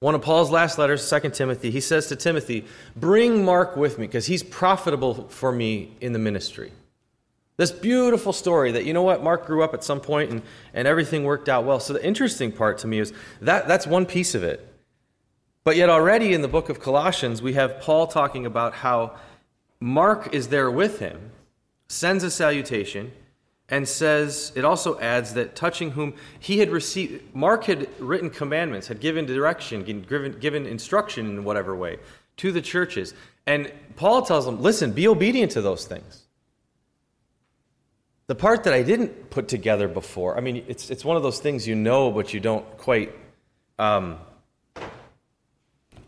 One 0.00 0.14
of 0.14 0.22
Paul's 0.22 0.50
last 0.50 0.78
letters, 0.78 1.08
2 1.10 1.30
Timothy, 1.30 1.70
he 1.70 1.80
says 1.80 2.06
to 2.06 2.16
Timothy, 2.16 2.64
Bring 2.94 3.44
Mark 3.44 3.76
with 3.76 3.98
me 3.98 4.06
because 4.06 4.26
he's 4.26 4.42
profitable 4.42 5.28
for 5.28 5.50
me 5.50 5.92
in 6.00 6.12
the 6.12 6.18
ministry. 6.18 6.70
This 7.56 7.72
beautiful 7.72 8.32
story 8.32 8.70
that, 8.72 8.84
you 8.84 8.92
know 8.92 9.02
what, 9.02 9.24
Mark 9.24 9.44
grew 9.44 9.64
up 9.64 9.74
at 9.74 9.82
some 9.82 10.00
point 10.00 10.30
and, 10.30 10.42
and 10.72 10.86
everything 10.86 11.24
worked 11.24 11.48
out 11.48 11.64
well. 11.64 11.80
So 11.80 11.92
the 11.92 12.04
interesting 12.04 12.52
part 12.52 12.78
to 12.78 12.86
me 12.86 13.00
is 13.00 13.12
that 13.40 13.66
that's 13.66 13.84
one 13.84 14.06
piece 14.06 14.36
of 14.36 14.44
it. 14.44 14.64
But 15.64 15.76
yet, 15.76 15.90
already 15.90 16.32
in 16.32 16.42
the 16.42 16.48
book 16.48 16.68
of 16.68 16.80
Colossians, 16.80 17.42
we 17.42 17.54
have 17.54 17.80
Paul 17.80 18.06
talking 18.06 18.46
about 18.46 18.74
how 18.74 19.16
Mark 19.80 20.32
is 20.32 20.48
there 20.48 20.70
with 20.70 21.00
him, 21.00 21.32
sends 21.88 22.22
a 22.22 22.30
salutation, 22.30 23.10
and 23.70 23.86
says 23.86 24.52
it 24.54 24.64
also 24.64 24.98
adds 24.98 25.34
that 25.34 25.54
touching 25.54 25.90
whom 25.90 26.14
he 26.38 26.58
had 26.58 26.70
received 26.70 27.34
mark 27.34 27.64
had 27.64 27.88
written 28.00 28.30
commandments 28.30 28.88
had 28.88 29.00
given 29.00 29.26
direction 29.26 29.82
given, 29.84 30.32
given 30.38 30.66
instruction 30.66 31.26
in 31.26 31.44
whatever 31.44 31.76
way 31.76 31.98
to 32.36 32.50
the 32.52 32.62
churches. 32.62 33.14
And 33.46 33.72
paul 33.96 34.22
tells 34.22 34.46
them 34.46 34.62
listen 34.62 34.92
be 34.92 35.06
obedient 35.06 35.52
to 35.52 35.60
those 35.60 35.86
things. 35.86 36.24
The 38.26 38.34
part 38.34 38.64
that 38.64 38.72
i 38.72 38.82
didn't 38.82 39.30
put 39.30 39.48
together 39.48 39.88
before 39.88 40.36
i 40.36 40.40
mean 40.40 40.64
it's, 40.68 40.90
it's 40.90 41.04
one 41.04 41.16
of 41.16 41.22
those 41.22 41.40
things 41.40 41.66
you 41.66 41.74
know 41.74 42.10
but 42.10 42.32
you 42.32 42.40
don't 42.40 42.78
quite 42.78 43.14
um, 43.78 44.18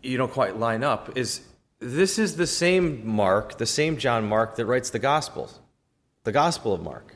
you 0.03 0.17
don't 0.17 0.31
quite 0.31 0.57
line 0.57 0.83
up 0.83 1.17
is 1.17 1.41
this 1.79 2.19
is 2.19 2.35
the 2.35 2.47
same 2.47 3.07
mark 3.07 3.57
the 3.57 3.65
same 3.65 3.97
john 3.97 4.27
mark 4.27 4.55
that 4.55 4.65
writes 4.65 4.89
the 4.89 4.99
gospels 4.99 5.59
the 6.23 6.31
gospel 6.31 6.73
of 6.73 6.81
mark 6.81 7.15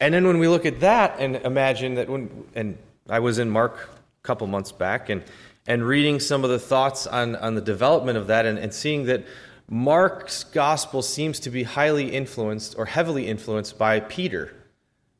and 0.00 0.14
then 0.14 0.26
when 0.26 0.38
we 0.38 0.48
look 0.48 0.66
at 0.66 0.80
that 0.80 1.16
and 1.18 1.36
imagine 1.36 1.94
that 1.94 2.08
when, 2.08 2.44
and 2.54 2.78
I 3.08 3.20
was 3.20 3.38
in 3.38 3.50
Mark 3.50 3.90
a 4.22 4.26
couple 4.26 4.46
months 4.46 4.72
back, 4.72 5.08
and, 5.08 5.22
and 5.66 5.86
reading 5.86 6.20
some 6.20 6.44
of 6.44 6.50
the 6.50 6.58
thoughts 6.58 7.06
on, 7.06 7.36
on 7.36 7.54
the 7.54 7.60
development 7.60 8.18
of 8.18 8.26
that 8.26 8.46
and, 8.46 8.58
and 8.58 8.72
seeing 8.72 9.04
that 9.06 9.24
Mark's 9.68 10.44
gospel 10.44 11.00
seems 11.00 11.40
to 11.40 11.50
be 11.50 11.62
highly 11.62 12.10
influenced 12.12 12.74
or 12.76 12.86
heavily 12.86 13.26
influenced 13.26 13.78
by 13.78 14.00
Peter 14.00 14.54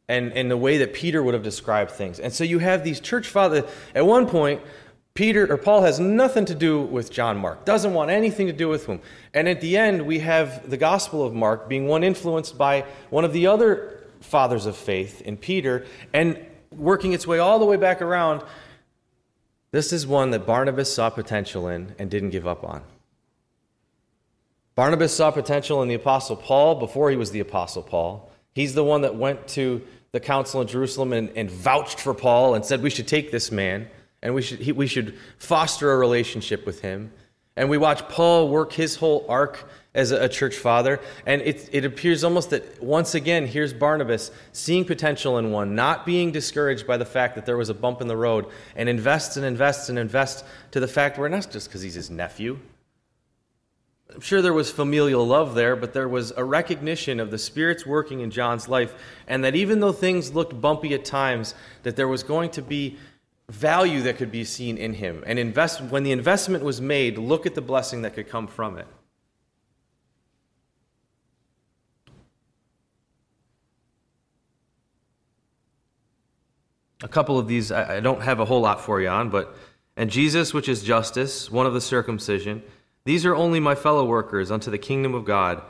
and, 0.08 0.32
and 0.32 0.50
the 0.50 0.56
way 0.56 0.76
that 0.78 0.92
Peter 0.92 1.22
would 1.22 1.34
have 1.34 1.42
described 1.42 1.90
things. 1.90 2.20
And 2.20 2.32
so 2.32 2.44
you 2.44 2.58
have 2.58 2.84
these 2.84 3.00
church 3.00 3.28
fathers. 3.28 3.64
At 3.94 4.04
one 4.04 4.26
point, 4.26 4.60
Peter 5.14 5.50
or 5.50 5.56
Paul 5.56 5.82
has 5.82 5.98
nothing 5.98 6.44
to 6.46 6.54
do 6.54 6.82
with 6.82 7.10
John 7.10 7.38
Mark, 7.38 7.64
doesn't 7.64 7.94
want 7.94 8.10
anything 8.10 8.48
to 8.48 8.52
do 8.52 8.68
with 8.68 8.86
him. 8.86 9.00
And 9.32 9.48
at 9.48 9.60
the 9.60 9.76
end, 9.76 10.02
we 10.02 10.18
have 10.18 10.68
the 10.68 10.76
Gospel 10.76 11.24
of 11.24 11.32
Mark 11.32 11.68
being 11.68 11.86
one 11.86 12.04
influenced 12.04 12.58
by 12.58 12.84
one 13.10 13.24
of 13.24 13.32
the 13.32 13.46
other 13.46 14.03
fathers 14.24 14.66
of 14.66 14.76
faith 14.76 15.20
in 15.22 15.36
Peter 15.36 15.86
and 16.12 16.38
working 16.70 17.12
its 17.12 17.26
way 17.26 17.38
all 17.38 17.58
the 17.58 17.64
way 17.64 17.76
back 17.76 18.02
around. 18.02 18.42
This 19.70 19.92
is 19.92 20.06
one 20.06 20.30
that 20.30 20.46
Barnabas 20.46 20.92
saw 20.92 21.10
potential 21.10 21.68
in 21.68 21.94
and 21.98 22.10
didn't 22.10 22.30
give 22.30 22.46
up 22.46 22.64
on. 22.64 22.82
Barnabas 24.74 25.14
saw 25.14 25.30
potential 25.30 25.82
in 25.82 25.88
the 25.88 25.94
Apostle 25.94 26.36
Paul 26.36 26.76
before 26.76 27.10
he 27.10 27.16
was 27.16 27.30
the 27.30 27.40
Apostle 27.40 27.82
Paul. 27.82 28.30
He's 28.54 28.74
the 28.74 28.84
one 28.84 29.02
that 29.02 29.14
went 29.14 29.46
to 29.48 29.82
the 30.12 30.20
council 30.20 30.60
in 30.60 30.66
Jerusalem 30.66 31.12
and, 31.12 31.30
and 31.36 31.50
vouched 31.50 32.00
for 32.00 32.14
Paul 32.14 32.54
and 32.54 32.64
said, 32.64 32.82
We 32.82 32.90
should 32.90 33.08
take 33.08 33.30
this 33.30 33.50
man 33.52 33.88
and 34.22 34.34
we 34.34 34.42
should, 34.42 34.60
he, 34.60 34.72
we 34.72 34.86
should 34.86 35.16
foster 35.38 35.92
a 35.92 35.96
relationship 35.96 36.66
with 36.66 36.80
him. 36.80 37.12
And 37.56 37.68
we 37.68 37.78
watch 37.78 38.08
Paul 38.08 38.48
work 38.48 38.72
his 38.72 38.96
whole 38.96 39.26
arc 39.28 39.68
as 39.94 40.10
a, 40.10 40.28
church 40.28 40.56
father. 40.56 41.00
And 41.24 41.40
it, 41.42 41.68
it 41.72 41.84
appears 41.84 42.24
almost 42.24 42.50
that 42.50 42.82
once 42.82 43.14
again, 43.14 43.46
here's 43.46 43.72
Barnabas 43.72 44.30
seeing 44.52 44.84
potential 44.84 45.38
in 45.38 45.52
one, 45.52 45.74
not 45.74 46.04
being 46.04 46.32
discouraged 46.32 46.86
by 46.86 46.96
the 46.96 47.04
fact 47.04 47.36
that 47.36 47.46
there 47.46 47.56
was 47.56 47.68
a 47.68 47.74
bump 47.74 48.00
in 48.00 48.08
the 48.08 48.16
road, 48.16 48.46
and 48.74 48.88
invests 48.88 49.36
and 49.36 49.46
invests 49.46 49.88
and 49.88 49.98
invests 49.98 50.42
to 50.72 50.80
the 50.80 50.88
fact 50.88 51.18
where 51.18 51.28
not 51.28 51.50
just 51.50 51.68
because 51.68 51.82
he's 51.82 51.94
his 51.94 52.10
nephew, 52.10 52.58
I'm 54.12 54.20
sure 54.20 54.42
there 54.42 54.52
was 54.52 54.70
familial 54.70 55.26
love 55.26 55.54
there, 55.54 55.74
but 55.76 55.92
there 55.92 56.08
was 56.08 56.32
a 56.36 56.44
recognition 56.44 57.18
of 57.18 57.30
the 57.30 57.38
Spirit's 57.38 57.86
working 57.86 58.20
in 58.20 58.30
John's 58.30 58.68
life, 58.68 58.94
and 59.26 59.42
that 59.44 59.56
even 59.56 59.80
though 59.80 59.92
things 59.92 60.34
looked 60.34 60.60
bumpy 60.60 60.94
at 60.94 61.04
times, 61.04 61.54
that 61.84 61.96
there 61.96 62.06
was 62.06 62.22
going 62.22 62.50
to 62.50 62.62
be 62.62 62.96
value 63.48 64.02
that 64.02 64.16
could 64.16 64.30
be 64.30 64.44
seen 64.44 64.76
in 64.76 64.94
him. 64.94 65.24
And 65.26 65.38
invest, 65.38 65.80
when 65.80 66.02
the 66.02 66.12
investment 66.12 66.62
was 66.64 66.80
made, 66.80 67.18
look 67.18 67.46
at 67.46 67.54
the 67.54 67.60
blessing 67.60 68.02
that 68.02 68.14
could 68.14 68.28
come 68.28 68.46
from 68.46 68.78
it. 68.78 68.86
A 77.04 77.08
couple 77.08 77.38
of 77.38 77.46
these 77.46 77.70
I 77.70 78.00
don't 78.00 78.22
have 78.22 78.40
a 78.40 78.44
whole 78.44 78.60
lot 78.60 78.80
for 78.80 79.00
you 79.00 79.08
on, 79.08 79.30
but 79.30 79.54
and 79.96 80.10
Jesus, 80.10 80.52
which 80.52 80.68
is 80.68 80.82
Justus, 80.82 81.50
one 81.50 81.66
of 81.66 81.74
the 81.74 81.80
circumcision 81.80 82.64
these 83.04 83.26
are 83.26 83.34
only 83.34 83.60
my 83.60 83.74
fellow 83.74 84.04
workers 84.04 84.50
unto 84.50 84.70
the 84.70 84.78
kingdom 84.78 85.14
of 85.14 85.26
God, 85.26 85.60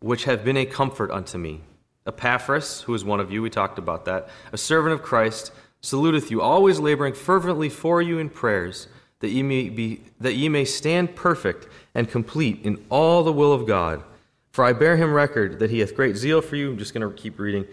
which 0.00 0.24
have 0.24 0.44
been 0.44 0.56
a 0.56 0.66
comfort 0.66 1.10
unto 1.12 1.38
me. 1.38 1.60
Epaphras, 2.04 2.82
who 2.82 2.94
is 2.94 3.04
one 3.04 3.20
of 3.20 3.30
you, 3.30 3.42
we 3.42 3.48
talked 3.48 3.78
about 3.78 4.04
that, 4.06 4.28
a 4.52 4.58
servant 4.58 4.92
of 4.92 5.02
Christ, 5.02 5.52
saluteth 5.80 6.30
you, 6.30 6.42
always 6.42 6.80
laboring 6.80 7.14
fervently 7.14 7.68
for 7.68 8.02
you 8.02 8.18
in 8.18 8.28
prayers, 8.28 8.88
that 9.20 9.30
ye 9.30 9.42
may 9.42 9.68
be 9.68 10.00
that 10.20 10.34
ye 10.34 10.48
may 10.48 10.64
stand 10.64 11.14
perfect 11.14 11.68
and 11.94 12.10
complete 12.10 12.60
in 12.64 12.84
all 12.90 13.22
the 13.22 13.32
will 13.32 13.52
of 13.52 13.66
God. 13.66 14.02
For 14.50 14.64
I 14.64 14.72
bear 14.72 14.96
him 14.96 15.12
record 15.12 15.60
that 15.60 15.70
he 15.70 15.78
hath 15.78 15.96
great 15.96 16.16
zeal 16.16 16.42
for 16.42 16.56
you. 16.56 16.70
I'm 16.70 16.78
just 16.78 16.92
going 16.92 17.08
to 17.08 17.16
keep 17.16 17.38
reading. 17.38 17.66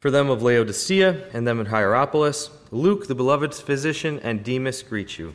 For 0.00 0.10
them 0.10 0.30
of 0.30 0.42
Laodicea 0.42 1.28
and 1.32 1.46
them 1.46 1.58
in 1.58 1.66
Hierapolis, 1.66 2.50
Luke, 2.70 3.08
the 3.08 3.14
beloved 3.14 3.54
physician, 3.54 4.20
and 4.20 4.44
Demas 4.44 4.82
greet 4.82 5.18
you. 5.18 5.34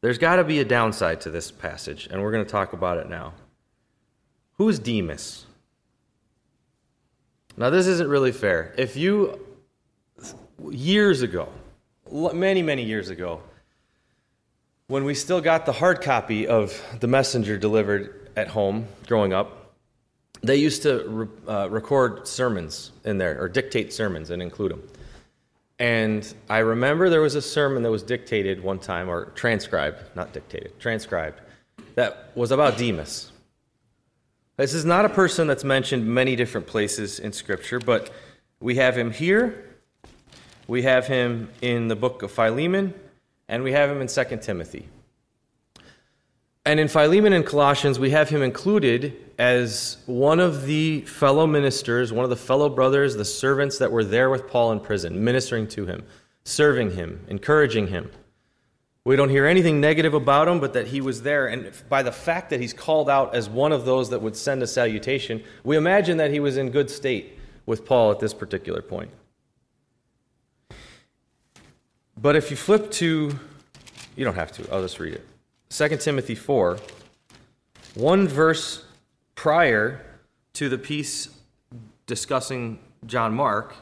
There's 0.00 0.18
got 0.18 0.36
to 0.36 0.44
be 0.44 0.58
a 0.60 0.64
downside 0.64 1.20
to 1.22 1.30
this 1.30 1.50
passage, 1.50 2.08
and 2.10 2.22
we're 2.22 2.32
going 2.32 2.44
to 2.44 2.50
talk 2.50 2.72
about 2.72 2.98
it 2.98 3.08
now. 3.08 3.34
Who 4.56 4.68
is 4.68 4.78
Demas? 4.78 5.46
Now, 7.56 7.70
this 7.70 7.86
isn't 7.86 8.08
really 8.08 8.32
fair. 8.32 8.74
If 8.78 8.96
you, 8.96 9.38
years 10.70 11.22
ago, 11.22 11.48
many, 12.10 12.62
many 12.62 12.84
years 12.84 13.10
ago, 13.10 13.40
when 14.86 15.04
we 15.04 15.14
still 15.14 15.40
got 15.40 15.66
the 15.66 15.72
hard 15.72 16.00
copy 16.00 16.46
of 16.46 16.80
The 17.00 17.06
Messenger 17.06 17.58
delivered 17.58 18.30
at 18.36 18.48
home 18.48 18.86
growing 19.06 19.32
up, 19.32 19.63
they 20.44 20.56
used 20.56 20.82
to 20.82 21.04
re- 21.08 21.28
uh, 21.48 21.68
record 21.70 22.28
sermons 22.28 22.92
in 23.04 23.18
there, 23.18 23.40
or 23.40 23.48
dictate 23.48 23.92
sermons 23.92 24.30
and 24.30 24.42
include 24.42 24.72
them. 24.72 24.82
And 25.78 26.32
I 26.48 26.58
remember 26.58 27.10
there 27.10 27.20
was 27.20 27.34
a 27.34 27.42
sermon 27.42 27.82
that 27.82 27.90
was 27.90 28.02
dictated 28.02 28.62
one 28.62 28.78
time, 28.78 29.08
or 29.08 29.26
transcribed, 29.34 29.98
not 30.14 30.32
dictated, 30.32 30.78
transcribed, 30.78 31.40
that 31.94 32.30
was 32.34 32.50
about 32.50 32.76
Demas. 32.76 33.32
This 34.56 34.74
is 34.74 34.84
not 34.84 35.04
a 35.04 35.08
person 35.08 35.46
that's 35.46 35.64
mentioned 35.64 36.06
many 36.06 36.36
different 36.36 36.66
places 36.66 37.18
in 37.18 37.32
Scripture, 37.32 37.80
but 37.80 38.10
we 38.60 38.76
have 38.76 38.96
him 38.96 39.10
here, 39.10 39.64
we 40.68 40.82
have 40.82 41.06
him 41.06 41.48
in 41.60 41.88
the 41.88 41.96
book 41.96 42.22
of 42.22 42.30
Philemon, 42.30 42.94
and 43.48 43.62
we 43.62 43.72
have 43.72 43.90
him 43.90 44.00
in 44.00 44.06
2 44.06 44.24
Timothy. 44.42 44.88
And 46.64 46.78
in 46.78 46.88
Philemon 46.88 47.32
and 47.32 47.44
Colossians, 47.44 47.98
we 47.98 48.10
have 48.10 48.30
him 48.30 48.42
included 48.42 49.23
as 49.38 49.98
one 50.06 50.40
of 50.40 50.66
the 50.66 51.00
fellow 51.02 51.46
ministers, 51.46 52.12
one 52.12 52.24
of 52.24 52.30
the 52.30 52.36
fellow 52.36 52.68
brothers, 52.68 53.16
the 53.16 53.24
servants 53.24 53.78
that 53.78 53.90
were 53.90 54.04
there 54.04 54.30
with 54.30 54.48
Paul 54.48 54.72
in 54.72 54.80
prison, 54.80 55.24
ministering 55.24 55.66
to 55.68 55.86
him, 55.86 56.04
serving 56.44 56.92
him, 56.92 57.24
encouraging 57.28 57.88
him. 57.88 58.10
We 59.04 59.16
don't 59.16 59.28
hear 59.28 59.44
anything 59.44 59.80
negative 59.80 60.14
about 60.14 60.48
him, 60.48 60.60
but 60.60 60.72
that 60.72 60.86
he 60.86 61.00
was 61.00 61.22
there. 61.22 61.46
And 61.46 61.70
by 61.88 62.02
the 62.02 62.12
fact 62.12 62.50
that 62.50 62.60
he's 62.60 62.72
called 62.72 63.10
out 63.10 63.34
as 63.34 63.50
one 63.50 63.72
of 63.72 63.84
those 63.84 64.10
that 64.10 64.22
would 64.22 64.36
send 64.36 64.62
a 64.62 64.66
salutation, 64.66 65.42
we 65.62 65.76
imagine 65.76 66.16
that 66.18 66.30
he 66.30 66.40
was 66.40 66.56
in 66.56 66.70
good 66.70 66.88
state 66.88 67.38
with 67.66 67.84
Paul 67.84 68.10
at 68.10 68.20
this 68.20 68.32
particular 68.32 68.80
point. 68.80 69.10
But 72.16 72.36
if 72.36 72.50
you 72.50 72.56
flip 72.56 72.90
to, 72.92 73.38
you 74.16 74.24
don't 74.24 74.36
have 74.36 74.52
to, 74.52 74.72
I'll 74.72 74.80
just 74.80 74.98
read 74.98 75.14
it. 75.14 75.26
2 75.68 75.96
Timothy 75.96 76.34
4, 76.34 76.78
one 77.94 78.26
verse 78.26 78.83
prior 79.34 80.04
to 80.54 80.68
the 80.68 80.78
piece 80.78 81.28
discussing 82.06 82.78
John 83.06 83.34
Mark. 83.34 83.74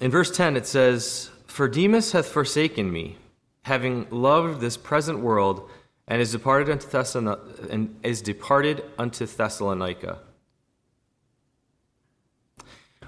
In 0.00 0.10
verse 0.10 0.30
10, 0.30 0.56
it 0.56 0.66
says, 0.66 1.30
For 1.46 1.68
Demas 1.68 2.12
hath 2.12 2.26
forsaken 2.26 2.92
me, 2.92 3.18
having 3.62 4.06
loved 4.10 4.60
this 4.60 4.76
present 4.76 5.20
world, 5.20 5.68
and 6.08 6.20
is 6.20 6.32
departed 6.32 6.68
unto, 6.70 6.86
Thessalon- 6.88 7.70
and 7.70 7.96
is 8.02 8.20
departed 8.20 8.84
unto 8.98 9.26
Thessalonica. 9.26 10.18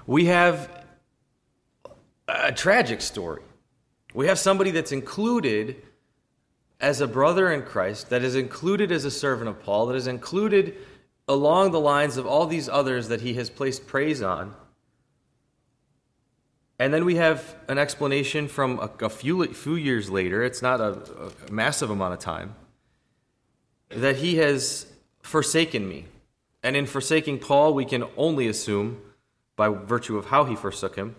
We 0.07 0.25
have 0.25 0.85
a 2.27 2.51
tragic 2.51 3.01
story. 3.01 3.41
We 4.13 4.27
have 4.27 4.39
somebody 4.39 4.71
that's 4.71 4.91
included 4.91 5.81
as 6.85 7.01
a 7.01 7.07
brother 7.07 7.51
in 7.51 7.63
Christ, 7.63 8.11
that 8.11 8.21
is 8.21 8.35
included 8.35 8.91
as 8.91 9.05
a 9.05 9.09
servant 9.09 9.49
of 9.49 9.59
Paul, 9.63 9.87
that 9.87 9.95
is 9.95 10.05
included 10.05 10.75
along 11.27 11.71
the 11.71 11.79
lines 11.79 12.15
of 12.15 12.27
all 12.27 12.45
these 12.45 12.69
others 12.69 13.07
that 13.07 13.21
he 13.21 13.33
has 13.33 13.49
placed 13.49 13.87
praise 13.87 14.21
on. 14.21 14.53
And 16.77 16.93
then 16.93 17.03
we 17.03 17.15
have 17.15 17.55
an 17.67 17.79
explanation 17.79 18.47
from 18.47 18.77
a, 18.77 18.91
a 19.03 19.09
few, 19.09 19.43
few 19.47 19.73
years 19.73 20.11
later, 20.11 20.43
it's 20.43 20.61
not 20.61 20.79
a, 20.79 20.91
a 21.47 21.51
massive 21.51 21.89
amount 21.89 22.13
of 22.13 22.19
time, 22.19 22.53
that 23.89 24.17
he 24.17 24.35
has 24.35 24.85
forsaken 25.23 25.89
me. 25.89 26.05
And 26.61 26.75
in 26.75 26.85
forsaking 26.85 27.39
Paul, 27.39 27.73
we 27.73 27.85
can 27.85 28.03
only 28.15 28.47
assume, 28.47 29.01
by 29.55 29.69
virtue 29.69 30.19
of 30.19 30.25
how 30.25 30.45
he 30.45 30.55
forsook 30.55 30.95
him, 30.95 31.15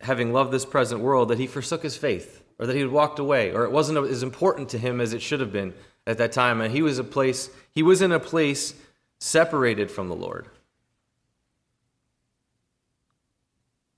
having 0.00 0.32
loved 0.32 0.50
this 0.50 0.64
present 0.64 1.00
world, 1.02 1.28
that 1.28 1.38
he 1.38 1.46
forsook 1.46 1.84
his 1.84 1.96
faith 1.96 2.42
or 2.58 2.66
that 2.66 2.74
he 2.74 2.80
had 2.80 2.90
walked 2.90 3.18
away, 3.18 3.52
or 3.52 3.64
it 3.64 3.70
wasn't 3.70 3.98
as 3.98 4.22
important 4.22 4.68
to 4.70 4.78
him 4.78 5.00
as 5.00 5.12
it 5.12 5.22
should 5.22 5.40
have 5.40 5.52
been 5.52 5.74
at 6.06 6.18
that 6.18 6.32
time. 6.32 6.60
And 6.60 6.72
he 6.72 6.82
was 6.82 6.98
a 6.98 7.04
place, 7.04 7.50
he 7.72 7.82
was 7.82 8.02
in 8.02 8.12
a 8.12 8.20
place 8.20 8.74
separated 9.18 9.90
from 9.90 10.08
the 10.08 10.16
Lord. 10.16 10.48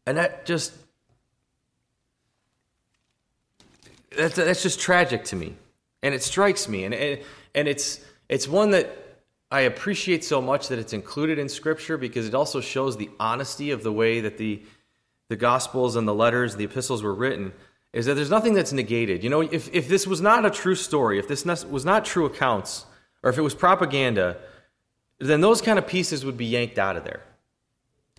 And 0.07 0.19
that 0.19 0.45
just 0.45 0.73
that's, 4.17 4.37
that's 4.37 4.63
just 4.63 4.81
tragic 4.81 5.25
to 5.27 5.37
me. 5.37 5.55
And 6.03 6.15
it 6.15 6.23
strikes 6.23 6.69
me. 6.69 6.85
And, 6.85 6.95
and, 6.95 7.21
and 7.55 7.69
it's, 7.69 8.01
it's 8.29 8.49
one 8.49 8.71
that 8.71 8.91
I 9.51 9.63
appreciate 9.63 10.25
so 10.25 10.41
much 10.41 10.69
that 10.69 10.79
it's 10.79 10.93
included 10.93 11.39
in 11.39 11.49
Scripture 11.49 11.97
because 11.97 12.27
it 12.27 12.35
also 12.35 12.61
shows 12.61 12.97
the 12.97 13.11
honesty 13.19 13.71
of 13.71 13.83
the 13.83 13.93
way 13.93 14.21
that 14.21 14.39
the, 14.39 14.63
the 15.29 15.37
Gospels 15.37 15.97
and 15.97 16.07
the 16.09 16.15
letters, 16.15 16.57
the 16.57 16.65
epistles 16.65 17.03
were 17.03 17.15
written 17.15 17.53
is 17.93 18.07
that 18.07 18.15
there's 18.15 18.31
nothing 18.31 18.55
that's 18.55 18.73
negated. 18.73 19.25
You 19.25 19.31
know, 19.31 19.41
if, 19.41 19.73
if 19.75 19.89
this 19.89 20.07
was 20.07 20.21
not 20.21 20.47
a 20.47 20.51
true 20.51 20.77
story, 20.77 21.19
if 21.19 21.29
this 21.29 21.45
was 21.65 21.85
not 21.85 22.05
true 22.05 22.27
accounts, 22.27 22.87
or 23.23 23.31
if 23.31 23.39
it 23.39 23.43
was 23.43 23.55
propaganda, 23.55 24.37
then 25.19 25.41
those 25.41 25.61
kind 25.61 25.79
of 25.79 25.87
pieces 25.87 26.25
would 26.25 26.37
be 26.37 26.47
yanked 26.47 26.79
out 26.79 26.97
of 26.97 27.05
there. 27.05 27.23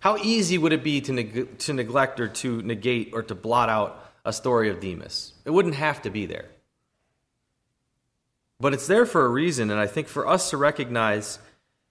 How 0.01 0.17
easy 0.17 0.57
would 0.57 0.73
it 0.73 0.83
be 0.83 0.99
to, 1.01 1.13
neg- 1.13 1.57
to 1.59 1.73
neglect 1.73 2.19
or 2.19 2.27
to 2.27 2.61
negate 2.63 3.11
or 3.13 3.23
to 3.23 3.35
blot 3.35 3.69
out 3.69 4.11
a 4.23 4.33
story 4.33 4.69
of 4.69 4.79
Demas. 4.79 5.33
It 5.45 5.51
wouldn't 5.51 5.75
have 5.75 6.01
to 6.03 6.09
be 6.09 6.25
there. 6.25 6.45
But 8.59 8.73
it's 8.73 8.87
there 8.87 9.05
for 9.05 9.25
a 9.25 9.29
reason, 9.29 9.71
and 9.71 9.79
I 9.79 9.87
think 9.87 10.07
for 10.07 10.27
us 10.27 10.51
to 10.51 10.57
recognize 10.57 11.39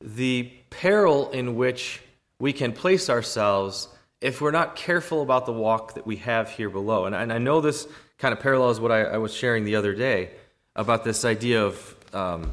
the 0.01 0.51
peril 0.71 1.31
in 1.31 1.57
which 1.57 2.01
we 2.39 2.53
can 2.53 2.73
place 2.73 3.11
ourselves 3.11 3.89
if 4.21 4.41
we're 4.41 4.51
not 4.51 4.77
careful 4.77 5.23
about 5.23 5.47
the 5.47 5.53
walk 5.53 5.95
that 5.95 6.07
we 6.07 6.17
have 6.17 6.51
here 6.51 6.69
below. 6.69 7.07
And, 7.07 7.15
and 7.15 7.33
I 7.33 7.39
know 7.39 7.61
this 7.61 7.87
kind 8.19 8.33
of 8.33 8.41
parallels 8.41 8.79
what 8.81 8.93
I, 8.93 9.03
I, 9.03 9.19
was 9.19 9.33
sharing 9.33 9.65
the 9.65 9.77
other 9.77 9.95
day 9.95 10.31
about 10.77 11.05
this 11.05 11.25
idea 11.25 11.65
of 11.65 11.97
um, 12.13 12.53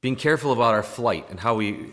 being 0.00 0.16
careful 0.16 0.52
about 0.52 0.74
our 0.74 0.82
flight 0.82 1.26
and 1.28 1.38
how 1.38 1.54
we 1.54 1.90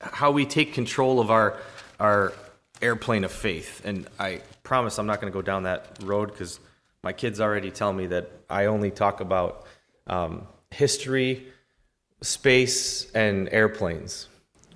how 0.00 0.30
we 0.30 0.46
take 0.46 0.72
control 0.72 1.20
of 1.20 1.30
our 1.30 1.58
our 2.00 2.32
airplane 2.80 3.24
of 3.24 3.32
faith. 3.32 3.82
And 3.84 4.06
I 4.18 4.40
promise 4.62 4.98
I'm 4.98 5.06
not 5.06 5.20
going 5.20 5.32
to 5.32 5.36
go 5.36 5.42
down 5.42 5.64
that 5.64 5.98
road 6.02 6.30
because 6.30 6.60
my 7.02 7.12
kids 7.12 7.40
already 7.40 7.70
tell 7.70 7.92
me 7.92 8.06
that 8.08 8.30
I 8.48 8.66
only 8.66 8.90
talk 8.90 9.20
about 9.20 9.66
um, 10.06 10.46
history, 10.70 11.46
space, 12.20 13.10
and 13.12 13.48
airplanes. 13.50 14.28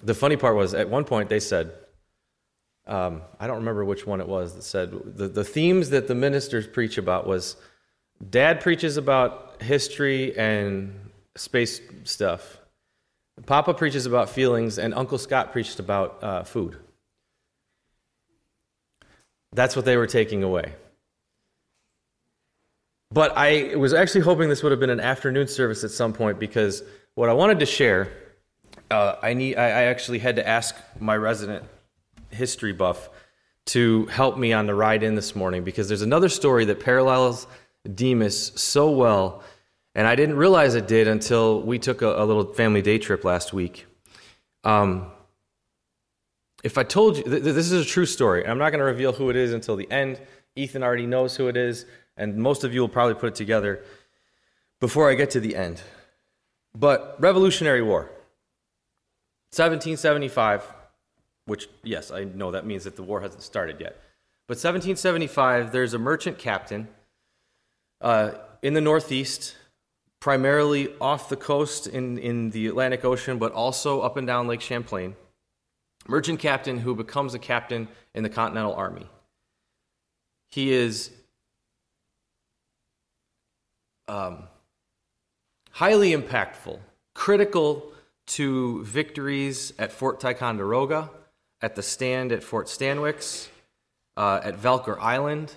The 0.03 0.15
funny 0.15 0.37
part 0.37 0.57
was 0.57 0.75
at 0.75 0.89
one 0.89 1.05
point 1.05 1.29
they 1.29 1.41
said, 1.41 1.73
um, 2.91 3.23
I 3.39 3.47
don't 3.47 3.59
remember 3.59 3.85
which 3.85 4.05
one 4.05 4.21
it 4.21 4.27
was 4.27 4.55
that 4.57 4.63
said 4.63 4.91
the, 5.17 5.29
the 5.29 5.45
themes 5.45 5.91
that 5.91 6.09
the 6.09 6.15
ministers 6.17 6.67
preach 6.67 6.99
about 6.99 7.25
was 7.25 7.55
dad 8.29 8.61
preaches 8.61 8.97
about 8.97 9.63
history 9.63 10.37
and 10.37 11.11
space 11.37 11.81
stuff. 12.03 12.59
Papa 13.47 13.75
preaches 13.75 14.07
about 14.07 14.29
feelings, 14.29 14.79
and 14.79 14.93
Uncle 14.93 15.19
Scott 15.19 15.53
preached 15.53 15.79
about 15.79 16.23
uh, 16.23 16.43
food. 16.43 16.77
That's 19.53 19.77
what 19.77 19.85
they 19.85 19.97
were 19.97 20.09
taking 20.09 20.43
away. 20.43 20.75
But 23.13 23.33
I 23.37 23.77
was 23.77 23.95
actually 23.95 24.23
hoping 24.23 24.49
this 24.49 24.65
would 24.65 24.73
have 24.73 24.81
been 24.81 24.91
an 24.91 25.01
afternoon 25.01 25.47
service 25.47 25.85
at 25.85 25.91
some 25.93 26.13
point 26.13 26.41
because 26.41 26.83
what 27.15 27.29
I 27.29 27.33
wanted 27.35 27.61
to 27.61 27.67
share, 27.67 28.09
uh, 28.91 29.15
I 29.23 29.33
need. 29.35 29.57
I, 29.57 29.67
I 29.67 29.83
actually 29.85 30.19
had 30.19 30.37
to 30.37 30.47
ask 30.47 30.75
my 30.99 31.17
resident 31.17 31.65
history 32.41 32.73
buff 32.73 33.09
to 33.67 34.07
help 34.07 34.37
me 34.37 34.53
on 34.53 34.67
the 34.67 34.75
ride 34.75 35.03
in 35.03 35.15
this 35.15 35.37
morning 35.37 35.63
because 35.63 35.87
there's 35.87 36.03
another 36.03 36.29
story 36.29 36.65
that 36.65 36.81
parallels 36.81 37.47
Demas 37.95 38.53
so 38.57 38.91
well, 38.91 39.45
and 39.95 40.07
I 40.07 40.17
didn't 40.17 40.37
realize 40.37 40.75
it 40.75 40.89
did 40.89 41.07
until 41.07 41.63
we 41.63 41.79
took 41.79 42.03
a, 42.03 42.23
a 42.23 42.25
little 42.25 42.53
family 42.53 42.83
day 42.83 42.99
trip 42.99 43.25
last 43.25 43.53
week. 43.53 43.87
Um, 44.65 45.13
if 46.65 46.77
I 46.79 46.83
told 46.83 47.19
you, 47.19 47.23
th- 47.25 47.43
this 47.43 47.71
is 47.71 47.87
a 47.87 47.89
true 47.89 48.07
story. 48.07 48.47
I'm 48.47 48.59
not 48.59 48.71
going 48.71 48.81
to 48.81 48.85
reveal 48.85 49.13
who 49.13 49.31
it 49.31 49.37
is 49.37 49.53
until 49.53 49.77
the 49.77 49.91
end. 49.91 50.21
Ethan 50.57 50.83
already 50.83 51.07
knows 51.07 51.37
who 51.37 51.49
it 51.49 51.57
is, 51.57 51.87
and 52.17 52.37
most 52.37 52.65
of 52.65 52.75
you 52.75 52.81
will 52.81 52.89
probably 52.89 53.15
put 53.15 53.29
it 53.29 53.35
together 53.35 53.85
before 54.81 55.11
I 55.11 55.15
get 55.15 55.31
to 55.31 55.41
the 55.41 55.55
end. 55.55 55.81
But 56.75 57.17
Revolutionary 57.21 57.83
War, 57.83 58.11
1775, 59.53 60.65
which, 61.47 61.69
yes, 61.83 62.11
I 62.11 62.25
know 62.25 62.51
that 62.51 62.67
means 62.67 62.85
that 62.85 62.97
the 62.97 63.03
war 63.03 63.21
hasn't 63.21 63.43
started 63.43 63.81
yet. 63.81 64.01
But 64.49 64.57
1775, 64.57 65.73
there's 65.73 65.95
a 65.95 65.99
merchant 65.99 66.39
captain 66.39 66.89
uh, 68.01 68.33
in 68.63 68.75
the 68.75 68.81
Northeast, 68.81 69.57
primarily 70.21 70.93
off 71.01 71.29
the 71.29 71.37
coast 71.37 71.87
in, 71.87 72.19
in 72.19 72.51
the 72.51 72.67
Atlantic 72.67 73.05
Ocean, 73.05 73.39
but 73.39 73.53
also 73.53 74.01
up 74.01 74.17
and 74.17 74.27
down 74.27 74.47
Lake 74.47 74.61
Champlain 74.61 75.15
merchant 76.09 76.41
captain 76.41 76.79
who 76.79 76.95
becomes 76.95 77.35
a 77.35 77.39
captain 77.39 77.89
in 78.15 78.23
the 78.23 78.29
Continental 78.29 78.75
Army. 78.75 79.07
He 80.51 80.73
is 80.73 81.11
um, 84.09 84.45
highly 85.71 86.13
impactful, 86.13 86.79
critical 87.15 87.93
to 88.27 88.85
victories 88.85 89.73
at 89.79 89.93
Fort 89.93 90.21
Ticonderoga, 90.21 91.11
at 91.63 91.77
the 91.77 91.83
stand 91.83 92.33
at 92.33 92.43
Fort 92.43 92.67
Stanwix, 92.67 93.49
uh, 94.17 94.41
at 94.43 94.57
Valcour 94.57 94.99
Island. 95.01 95.53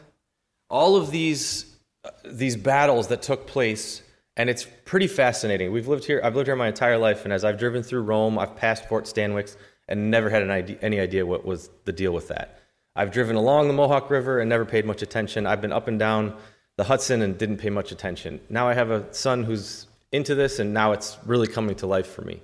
All 0.70 0.96
of 0.96 1.12
these, 1.12 1.76
uh, 2.04 2.10
these 2.26 2.56
battles 2.56 3.08
that 3.08 3.22
took 3.22 3.48
place, 3.48 4.02
and 4.36 4.50
it's 4.50 4.68
pretty 4.86 5.08
fascinating. 5.08 5.72
We've 5.72 5.88
lived 5.88 6.06
here, 6.06 6.22
I've 6.24 6.36
lived 6.36 6.48
here 6.48 6.56
my 6.56 6.68
entire 6.68 6.98
life, 6.98 7.24
and 7.24 7.34
as 7.34 7.44
I've 7.44 7.58
driven 7.58 7.84
through 7.84 8.02
Rome, 8.02 8.38
I've 8.40 8.56
passed 8.56 8.88
Fort 8.88 9.06
Stanwix 9.06 9.56
and 9.88 10.10
never 10.10 10.30
had 10.30 10.42
an 10.42 10.52
idea, 10.52 10.78
any 10.82 11.00
idea 11.00 11.26
what 11.26 11.46
was 11.46 11.70
the 11.86 11.92
deal 11.92 12.14
with 12.14 12.30
that. 12.30 12.60
I've 12.96 13.12
driven 13.12 13.36
along 13.36 13.68
the 13.68 13.74
Mohawk 13.74 14.10
River 14.10 14.40
and 14.40 14.50
never 14.50 14.66
paid 14.66 14.86
much 14.86 15.02
attention. 15.02 15.48
I've 15.48 15.62
been 15.62 15.72
up 15.72 15.88
and 15.88 15.98
down 15.98 16.36
the 16.78 16.84
Hudson 16.84 17.22
and 17.22 17.38
didn't 17.38 17.58
pay 17.58 17.70
much 17.70 17.92
attention. 17.92 18.40
Now 18.50 18.68
I 18.68 18.74
have 18.74 18.92
a 18.92 19.14
son 19.14 19.44
who's 19.44 19.88
into 20.12 20.36
this, 20.36 20.60
and 20.60 20.74
now 20.74 20.92
it's 20.92 21.18
really 21.26 21.48
coming 21.48 21.76
to 21.78 21.88
life 21.88 22.08
for 22.08 22.22
me. 22.22 22.42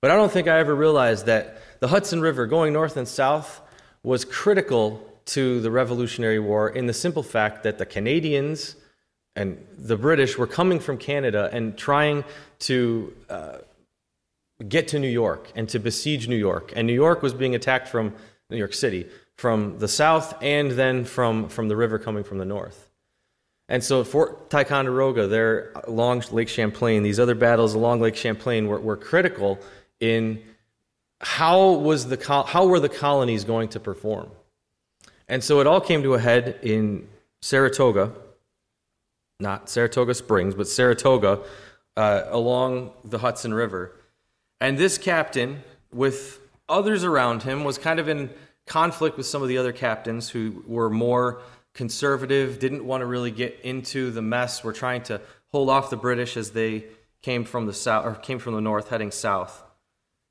But 0.00 0.10
I 0.10 0.16
don't 0.16 0.32
think 0.32 0.48
I 0.48 0.58
ever 0.58 0.74
realized 0.74 1.26
that 1.26 1.58
the 1.80 1.88
Hudson 1.88 2.20
River, 2.20 2.46
going 2.46 2.72
north 2.72 2.96
and 2.96 3.06
south, 3.06 3.60
was 4.02 4.24
critical 4.24 5.06
to 5.26 5.60
the 5.60 5.70
Revolutionary 5.70 6.38
War 6.38 6.70
in 6.70 6.86
the 6.86 6.94
simple 6.94 7.22
fact 7.22 7.62
that 7.64 7.78
the 7.78 7.86
Canadians 7.86 8.76
and 9.36 9.64
the 9.76 9.96
British 9.96 10.38
were 10.38 10.46
coming 10.46 10.80
from 10.80 10.96
Canada 10.96 11.50
and 11.52 11.76
trying 11.76 12.24
to 12.60 13.14
uh, 13.28 13.58
get 14.68 14.88
to 14.88 14.98
New 14.98 15.08
York 15.08 15.50
and 15.54 15.68
to 15.68 15.78
besiege 15.78 16.28
New 16.28 16.36
York. 16.36 16.72
And 16.74 16.86
New 16.86 16.94
York 16.94 17.22
was 17.22 17.34
being 17.34 17.54
attacked 17.54 17.88
from 17.88 18.14
New 18.48 18.56
York 18.56 18.74
City, 18.74 19.06
from 19.36 19.78
the 19.78 19.88
south, 19.88 20.34
and 20.42 20.72
then 20.72 21.04
from, 21.04 21.48
from 21.48 21.68
the 21.68 21.76
river 21.76 21.98
coming 21.98 22.24
from 22.24 22.38
the 22.38 22.44
north. 22.44 22.90
And 23.68 23.84
so 23.84 24.02
Fort 24.02 24.50
Ticonderoga, 24.50 25.28
there 25.28 25.70
along 25.84 26.24
Lake 26.32 26.48
Champlain, 26.48 27.04
these 27.04 27.20
other 27.20 27.36
battles 27.36 27.74
along 27.74 28.00
Lake 28.00 28.16
Champlain 28.16 28.66
were, 28.66 28.80
were 28.80 28.96
critical 28.96 29.60
in 30.00 30.42
how, 31.20 31.72
was 31.72 32.08
the, 32.08 32.44
how 32.48 32.66
were 32.66 32.80
the 32.80 32.88
colonies 32.88 33.44
going 33.44 33.68
to 33.70 33.80
perform. 33.80 34.30
And 35.28 35.44
so 35.44 35.60
it 35.60 35.66
all 35.66 35.80
came 35.80 36.02
to 36.02 36.14
a 36.14 36.18
head 36.18 36.58
in 36.62 37.08
Saratoga, 37.40 38.12
not 39.38 39.68
Saratoga 39.68 40.14
Springs, 40.14 40.54
but 40.54 40.66
Saratoga 40.66 41.40
uh, 41.96 42.24
along 42.30 42.92
the 43.04 43.18
Hudson 43.18 43.54
River. 43.54 43.92
And 44.60 44.76
this 44.76 44.98
captain, 44.98 45.62
with 45.92 46.40
others 46.68 47.04
around 47.04 47.42
him, 47.42 47.64
was 47.64 47.78
kind 47.78 48.00
of 48.00 48.08
in 48.08 48.30
conflict 48.66 49.16
with 49.16 49.26
some 49.26 49.42
of 49.42 49.48
the 49.48 49.58
other 49.58 49.72
captains 49.72 50.28
who 50.30 50.64
were 50.66 50.90
more 50.90 51.40
conservative, 51.74 52.58
didn't 52.58 52.84
want 52.84 53.02
to 53.02 53.06
really 53.06 53.30
get 53.30 53.60
into 53.62 54.10
the 54.10 54.22
mess, 54.22 54.64
were 54.64 54.72
trying 54.72 55.02
to 55.02 55.20
hold 55.52 55.68
off 55.68 55.90
the 55.90 55.96
British 55.96 56.36
as 56.36 56.50
they 56.50 56.84
came 57.22 57.44
from 57.44 57.66
the 57.66 57.72
south 57.72 58.04
or 58.06 58.14
came 58.14 58.38
from 58.38 58.54
the 58.54 58.60
north 58.60 58.88
heading 58.88 59.10
south. 59.10 59.62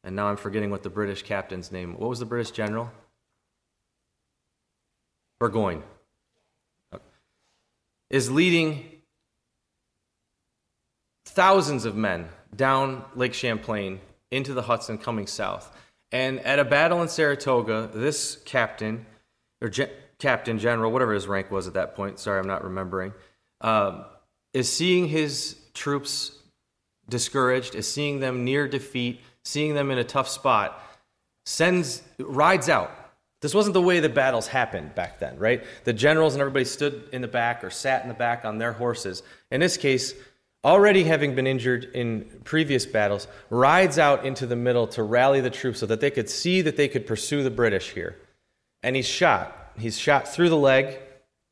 And 0.04 0.16
now 0.16 0.28
I'm 0.28 0.38
forgetting 0.38 0.72
what 0.72 0.84
the 0.84 0.90
British 0.90 1.24
captain's 1.24 1.72
name. 1.72 1.96
What 1.98 2.10
was 2.10 2.20
the 2.20 2.26
British 2.26 2.52
general? 2.52 2.92
Burgoyne. 5.40 5.84
Is 8.10 8.32
leading 8.32 8.86
thousands 11.26 11.86
of 11.86 11.96
men 11.96 12.28
down 12.56 13.04
Lake 13.16 13.34
Champlain 13.34 14.00
into 14.32 14.54
the 14.54 14.64
Hudson 14.64 14.98
coming 14.98 15.28
south. 15.28 15.76
And 16.12 16.40
at 16.40 16.60
a 16.60 16.66
battle 16.66 17.02
in 17.02 17.08
Saratoga, 17.08 17.90
this 17.94 18.38
captain, 18.46 19.06
or 19.62 19.70
ge- 19.70 19.90
captain, 20.18 20.58
general, 20.58 20.92
whatever 20.92 21.14
his 21.14 21.28
rank 21.28 21.52
was 21.52 21.68
at 21.68 21.74
that 21.76 21.96
point, 21.96 22.20
sorry, 22.20 22.40
I'm 22.40 22.48
not 22.48 22.64
remembering, 22.64 23.14
um, 23.62 24.06
is 24.54 24.72
seeing 24.72 25.08
his 25.08 25.56
troops 25.74 26.32
discouraged, 27.08 27.76
is 27.76 27.92
seeing 27.92 28.20
them 28.20 28.44
near 28.44 28.68
defeat, 28.68 29.22
seeing 29.50 29.74
them 29.74 29.92
in 29.92 29.98
a 29.98 30.04
tough 30.04 30.30
spot, 30.30 30.82
sends, 31.46 32.04
rides 32.20 32.70
out. 32.70 32.92
This 33.42 33.54
wasn't 33.54 33.74
the 33.74 33.82
way 33.82 34.00
the 34.00 34.10
battles 34.10 34.48
happened 34.48 34.94
back 34.96 35.20
then, 35.20 35.38
right? 35.40 35.64
The 35.86 35.94
generals 35.94 36.36
and 36.36 36.42
everybody 36.42 36.66
stood 36.66 37.10
in 37.12 37.22
the 37.22 37.28
back 37.28 37.64
or 37.64 37.70
sat 37.70 38.04
in 38.04 38.10
the 38.10 38.14
back 38.14 38.46
on 38.46 38.58
their 38.58 38.74
horses. 38.74 39.24
In 39.50 39.62
this 39.62 39.78
case, 39.78 40.14
already 40.64 41.06
having 41.06 41.36
been 41.36 41.48
injured 41.48 41.86
in 41.96 42.42
previous 42.44 42.86
battles, 42.86 43.28
rides 43.50 43.98
out 43.98 44.26
into 44.26 44.46
the 44.46 44.58
middle 44.58 44.88
to 44.88 45.04
rally 45.04 45.42
the 45.42 45.50
troops 45.50 45.80
so 45.80 45.86
that 45.86 46.02
they 46.02 46.12
could 46.12 46.30
see 46.30 46.62
that 46.62 46.76
they 46.76 46.88
could 46.88 47.08
pursue 47.08 47.44
the 47.44 47.50
British 47.50 47.92
here. 47.92 48.18
And 48.84 48.96
he's 48.96 49.08
shot. 49.08 49.72
He's 49.78 49.98
shot 49.98 50.28
through 50.28 50.50
the 50.50 50.58
leg. 50.58 51.00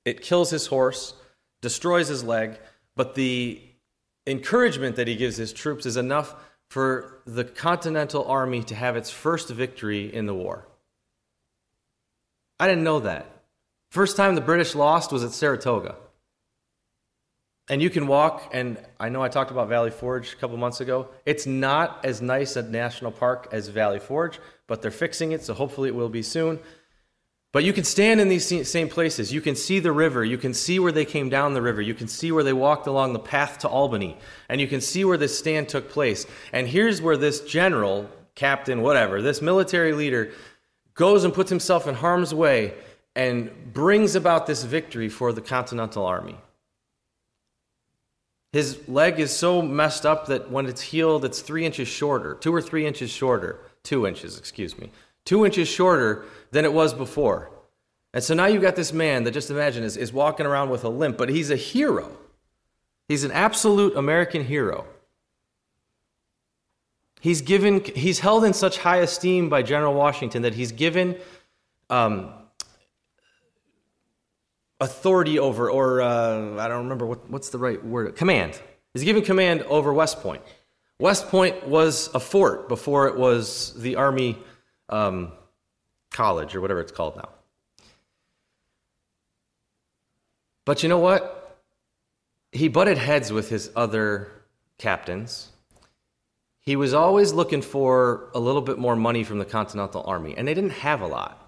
It 0.05 0.21
kills 0.21 0.49
his 0.49 0.67
horse, 0.67 1.13
destroys 1.61 2.09
his 2.09 2.23
leg, 2.23 2.59
but 2.95 3.15
the 3.15 3.61
encouragement 4.25 4.97
that 4.97 5.07
he 5.07 5.15
gives 5.15 5.37
his 5.37 5.53
troops 5.53 5.85
is 5.85 5.97
enough 5.97 6.35
for 6.69 7.21
the 7.25 7.43
Continental 7.43 8.25
Army 8.25 8.63
to 8.63 8.75
have 8.75 8.95
its 8.95 9.09
first 9.09 9.49
victory 9.49 10.13
in 10.13 10.25
the 10.25 10.33
war. 10.33 10.67
I 12.59 12.67
didn't 12.67 12.83
know 12.83 12.99
that. 13.01 13.25
First 13.89 14.17
time 14.17 14.35
the 14.35 14.41
British 14.41 14.75
lost 14.75 15.11
was 15.11 15.23
at 15.23 15.31
Saratoga 15.31 15.95
and 17.69 17.81
you 17.81 17.89
can 17.89 18.07
walk 18.07 18.49
and 18.53 18.77
i 18.99 19.09
know 19.09 19.21
i 19.21 19.27
talked 19.27 19.51
about 19.51 19.67
valley 19.67 19.91
forge 19.91 20.33
a 20.33 20.35
couple 20.37 20.57
months 20.57 20.81
ago 20.81 21.07
it's 21.25 21.45
not 21.45 22.03
as 22.03 22.21
nice 22.21 22.55
a 22.55 22.63
national 22.63 23.11
park 23.11 23.47
as 23.51 23.67
valley 23.67 23.99
forge 23.99 24.39
but 24.67 24.81
they're 24.81 24.91
fixing 24.91 25.31
it 25.31 25.43
so 25.43 25.53
hopefully 25.53 25.89
it 25.89 25.95
will 25.95 26.09
be 26.09 26.23
soon 26.23 26.59
But 27.57 27.63
you 27.63 27.73
can 27.73 27.85
stand 27.85 28.21
in 28.21 28.29
these 28.29 28.69
same 28.69 28.87
places. 28.87 29.33
You 29.33 29.41
can 29.41 29.55
see 29.55 29.79
the 29.79 29.91
river. 29.91 30.23
You 30.23 30.37
can 30.37 30.53
see 30.53 30.77
where 30.77 30.91
they 30.91 31.05
came 31.05 31.27
down 31.27 31.55
the 31.55 31.61
river. 31.63 31.81
You 31.81 31.95
can 31.95 32.07
see 32.07 32.31
where 32.31 32.43
they 32.43 32.53
walked 32.53 32.85
along 32.85 33.13
the 33.13 33.19
path 33.19 33.57
to 33.61 33.67
Albany. 33.67 34.15
And 34.47 34.61
you 34.61 34.67
can 34.67 34.79
see 34.79 35.03
where 35.03 35.17
this 35.17 35.39
stand 35.39 35.67
took 35.67 35.89
place. 35.89 36.27
And 36.53 36.67
here's 36.67 37.01
where 37.01 37.17
this 37.17 37.39
general, 37.39 38.11
captain, 38.35 38.83
whatever, 38.83 39.23
this 39.23 39.41
military 39.41 39.93
leader 39.93 40.33
goes 40.93 41.23
and 41.23 41.33
puts 41.33 41.49
himself 41.49 41.87
in 41.87 41.95
harm's 41.95 42.31
way 42.31 42.75
and 43.15 43.49
brings 43.73 44.13
about 44.13 44.45
this 44.45 44.63
victory 44.63 45.09
for 45.09 45.33
the 45.33 45.41
Continental 45.41 46.05
Army. 46.05 46.37
His 48.53 48.87
leg 48.87 49.19
is 49.19 49.35
so 49.35 49.63
messed 49.63 50.05
up 50.05 50.27
that 50.27 50.51
when 50.51 50.67
it's 50.67 50.81
healed, 50.81 51.25
it's 51.25 51.41
three 51.41 51.65
inches 51.65 51.87
shorter, 51.87 52.35
two 52.35 52.53
or 52.53 52.61
three 52.61 52.85
inches 52.85 53.09
shorter, 53.09 53.61
two 53.81 54.05
inches, 54.05 54.37
excuse 54.37 54.77
me, 54.77 54.91
two 55.27 55.45
inches 55.45 55.67
shorter 55.67 56.23
than 56.51 56.63
it 56.63 56.71
was 56.71 56.93
before. 56.93 57.51
And 58.13 58.23
so 58.23 58.33
now 58.33 58.45
you've 58.45 58.61
got 58.61 58.77
this 58.77 58.93
man 58.93 59.25
that 59.25 59.31
just 59.31 59.51
imagine 59.51 59.83
is, 59.83 59.97
is 59.97 60.13
walking 60.13 60.45
around 60.45 60.69
with 60.69 60.85
a 60.85 60.89
limp, 60.89 61.17
but 61.17 61.27
he's 61.27 61.51
a 61.51 61.57
hero. 61.57 62.09
He's 63.09 63.25
an 63.25 63.31
absolute 63.31 63.95
American 63.97 64.45
hero. 64.45 64.85
He's 67.19 67.41
given 67.41 67.83
he's 67.83 68.19
held 68.19 68.45
in 68.45 68.53
such 68.53 68.77
high 68.77 68.97
esteem 68.97 69.49
by 69.49 69.63
General 69.63 69.93
Washington 69.93 70.43
that 70.43 70.53
he's 70.53 70.71
given 70.71 71.17
um, 71.89 72.31
authority 74.79 75.39
over, 75.39 75.69
or 75.69 76.01
uh, 76.01 76.55
I 76.57 76.67
don't 76.69 76.83
remember 76.83 77.05
what, 77.05 77.29
what's 77.29 77.49
the 77.49 77.57
right 77.57 77.83
word, 77.83 78.15
command. 78.15 78.59
He's 78.93 79.03
given 79.03 79.23
command 79.23 79.63
over 79.63 79.91
West 79.93 80.21
Point. 80.21 80.41
West 80.99 81.27
Point 81.27 81.67
was 81.67 82.09
a 82.13 82.19
fort 82.19 82.69
before 82.69 83.07
it 83.07 83.17
was 83.17 83.73
the 83.81 83.97
Army 83.97 84.37
um, 84.89 85.31
College 86.11 86.55
or 86.55 86.61
whatever 86.61 86.79
it's 86.79 86.91
called 86.91 87.15
now. 87.15 87.29
But 90.65 90.83
you 90.83 90.89
know 90.89 90.99
what? 90.99 91.61
He 92.51 92.67
butted 92.67 92.97
heads 92.97 93.31
with 93.31 93.49
his 93.49 93.71
other 93.75 94.31
captains. 94.77 95.49
He 96.59 96.75
was 96.75 96.93
always 96.93 97.31
looking 97.31 97.61
for 97.61 98.29
a 98.33 98.39
little 98.39 98.61
bit 98.61 98.77
more 98.77 98.95
money 98.95 99.23
from 99.23 99.39
the 99.39 99.45
Continental 99.45 100.03
Army, 100.05 100.35
and 100.35 100.47
they 100.47 100.53
didn't 100.53 100.71
have 100.71 101.01
a 101.01 101.07
lot. 101.07 101.47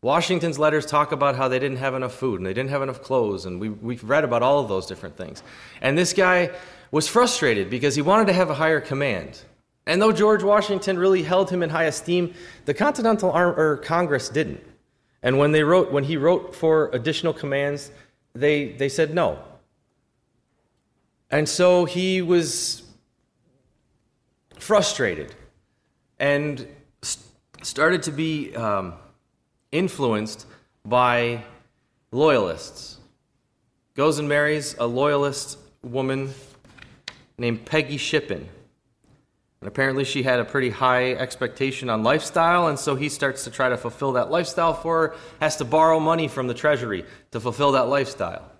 Washington's 0.00 0.58
letters 0.58 0.84
talk 0.84 1.12
about 1.12 1.36
how 1.36 1.48
they 1.48 1.58
didn't 1.58 1.76
have 1.76 1.94
enough 1.94 2.14
food 2.14 2.40
and 2.40 2.46
they 2.46 2.54
didn't 2.54 2.70
have 2.70 2.82
enough 2.82 3.02
clothes, 3.02 3.44
and 3.44 3.60
we, 3.60 3.68
we've 3.68 4.02
read 4.02 4.24
about 4.24 4.42
all 4.42 4.58
of 4.58 4.68
those 4.68 4.86
different 4.86 5.16
things. 5.16 5.42
And 5.80 5.96
this 5.96 6.12
guy 6.12 6.50
was 6.90 7.06
frustrated 7.08 7.70
because 7.70 7.94
he 7.94 8.02
wanted 8.02 8.26
to 8.26 8.32
have 8.32 8.50
a 8.50 8.54
higher 8.54 8.80
command. 8.80 9.40
And 9.86 10.00
though 10.00 10.12
George 10.12 10.42
Washington 10.42 10.98
really 10.98 11.22
held 11.22 11.50
him 11.50 11.62
in 11.62 11.70
high 11.70 11.84
esteem, 11.84 12.34
the 12.66 12.74
Continental 12.74 13.30
or 13.30 13.78
Congress 13.78 14.28
didn't. 14.28 14.62
And 15.22 15.38
when 15.38 15.52
they 15.52 15.62
wrote, 15.62 15.92
when 15.92 16.04
he 16.04 16.16
wrote 16.16 16.54
for 16.54 16.88
additional 16.92 17.32
commands, 17.32 17.90
they, 18.34 18.72
they 18.72 18.88
said 18.88 19.14
no. 19.14 19.38
And 21.30 21.48
so 21.48 21.84
he 21.84 22.22
was 22.22 22.82
frustrated 24.58 25.34
and 26.18 26.66
st- 27.02 27.26
started 27.62 28.02
to 28.04 28.12
be 28.12 28.54
um, 28.54 28.94
influenced 29.72 30.46
by 30.84 31.42
loyalists. 32.10 32.98
Goes 33.94 34.18
and 34.18 34.28
marries 34.28 34.76
a 34.78 34.86
loyalist 34.86 35.58
woman 35.82 36.32
named 37.38 37.64
Peggy 37.64 37.96
Shippen. 37.96 38.48
And 39.62 39.68
apparently, 39.68 40.02
she 40.02 40.24
had 40.24 40.40
a 40.40 40.44
pretty 40.44 40.70
high 40.70 41.12
expectation 41.12 41.88
on 41.88 42.02
lifestyle, 42.02 42.66
and 42.66 42.76
so 42.76 42.96
he 42.96 43.08
starts 43.08 43.44
to 43.44 43.50
try 43.52 43.68
to 43.68 43.76
fulfill 43.76 44.14
that 44.14 44.28
lifestyle 44.28 44.74
for 44.74 45.06
her, 45.06 45.16
has 45.40 45.54
to 45.58 45.64
borrow 45.64 46.00
money 46.00 46.26
from 46.26 46.48
the 46.48 46.52
treasury 46.52 47.04
to 47.30 47.38
fulfill 47.38 47.70
that 47.70 47.86
lifestyle. 47.86 48.50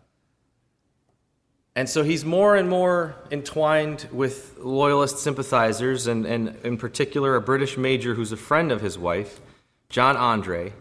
And 1.74 1.88
so 1.88 2.04
he's 2.04 2.24
more 2.24 2.54
and 2.54 2.70
more 2.70 3.16
entwined 3.32 4.06
with 4.12 4.56
loyalist 4.60 5.18
sympathizers, 5.18 6.06
and, 6.06 6.24
and 6.24 6.54
in 6.62 6.76
particular, 6.76 7.34
a 7.34 7.40
British 7.40 7.76
major 7.76 8.14
who's 8.14 8.30
a 8.30 8.36
friend 8.36 8.70
of 8.70 8.80
his 8.80 8.96
wife, 8.96 9.40
John 9.88 10.16
Andre, 10.16 10.72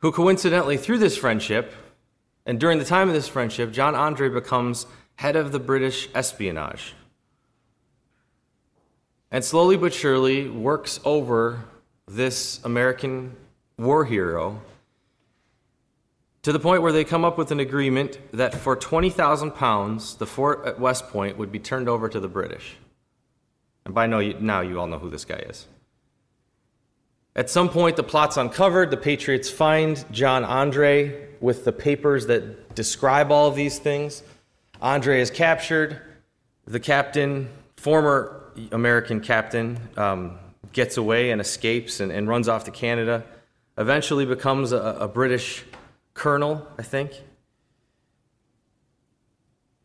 who 0.00 0.12
coincidentally, 0.12 0.76
through 0.76 0.98
this 0.98 1.16
friendship, 1.16 1.72
and 2.44 2.60
during 2.60 2.78
the 2.78 2.84
time 2.84 3.08
of 3.08 3.14
this 3.14 3.28
friendship, 3.28 3.72
John 3.72 3.94
Andre 3.94 4.28
becomes 4.28 4.84
head 5.14 5.36
of 5.36 5.52
the 5.52 5.58
British 5.58 6.10
espionage. 6.14 6.92
And 9.30 9.44
slowly 9.44 9.76
but 9.76 9.92
surely 9.92 10.48
works 10.48 11.00
over 11.04 11.64
this 12.06 12.62
American 12.64 13.36
war 13.78 14.04
hero 14.04 14.60
to 16.42 16.52
the 16.52 16.60
point 16.60 16.82
where 16.82 16.92
they 16.92 17.04
come 17.04 17.24
up 17.24 17.38
with 17.38 17.50
an 17.50 17.58
agreement 17.58 18.18
that 18.32 18.54
for 18.54 18.76
20,000 18.76 19.52
pounds, 19.52 20.16
the 20.16 20.26
fort 20.26 20.66
at 20.66 20.78
West 20.78 21.08
Point 21.08 21.38
would 21.38 21.50
be 21.50 21.58
turned 21.58 21.88
over 21.88 22.08
to 22.08 22.20
the 22.20 22.28
British. 22.28 22.76
And 23.86 23.94
by 23.94 24.06
now, 24.06 24.18
you 24.60 24.78
all 24.78 24.86
know 24.86 24.98
who 24.98 25.08
this 25.08 25.24
guy 25.24 25.38
is. 25.48 25.66
At 27.34 27.48
some 27.50 27.68
point, 27.68 27.96
the 27.96 28.02
plot's 28.02 28.36
uncovered. 28.36 28.90
The 28.90 28.96
Patriots 28.98 29.50
find 29.50 30.04
John 30.12 30.44
Andre 30.44 31.28
with 31.40 31.64
the 31.64 31.72
papers 31.72 32.26
that 32.26 32.74
describe 32.74 33.32
all 33.32 33.48
of 33.48 33.56
these 33.56 33.78
things. 33.78 34.22
Andre 34.80 35.20
is 35.20 35.30
captured. 35.30 36.00
The 36.66 36.80
captain, 36.80 37.48
former 37.84 38.50
American 38.72 39.20
captain, 39.20 39.78
um, 39.98 40.38
gets 40.72 40.96
away 40.96 41.32
and 41.32 41.38
escapes 41.38 42.00
and, 42.00 42.10
and, 42.10 42.26
runs 42.26 42.48
off 42.48 42.64
to 42.64 42.70
Canada. 42.70 43.22
Eventually 43.76 44.24
becomes 44.24 44.72
a, 44.72 44.78
a 45.00 45.06
British 45.06 45.62
colonel, 46.14 46.66
I 46.78 46.82
think. 46.82 47.12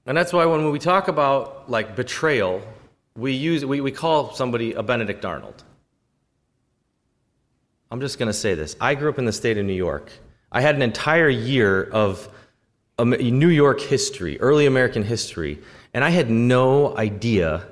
And 0.06 0.18
that's 0.18 0.32
why 0.32 0.46
when 0.46 0.72
we 0.72 0.80
talk 0.80 1.10
about 1.10 1.70
like 1.70 1.98
betrayal, 1.98 2.62
we 3.18 3.34
use 3.34 3.66
we, 3.66 3.82
we 3.82 3.92
call 3.92 4.34
somebody 4.34 4.72
a 4.72 4.82
Benedict 4.82 5.26
Arnold. 5.26 5.62
I'm 7.92 8.00
just 8.00 8.18
going 8.18 8.28
to 8.28 8.40
say 8.46 8.54
this. 8.54 8.78
I 8.80 8.96
grew 8.96 9.10
up 9.10 9.20
in 9.20 9.26
the 9.26 9.34
state 9.34 9.58
of 9.58 9.66
New 9.66 9.74
York. 9.74 10.10
I 10.54 10.62
had 10.62 10.74
an 10.74 10.84
entire 10.84 11.28
year 11.28 11.84
of 11.84 12.30
New 12.98 13.50
York 13.50 13.82
history, 13.82 14.40
early 14.40 14.68
American 14.68 15.04
history, 15.04 15.60
and 15.94 16.06
I 16.06 16.12
had 16.12 16.30
no 16.30 16.96
idea 16.96 17.68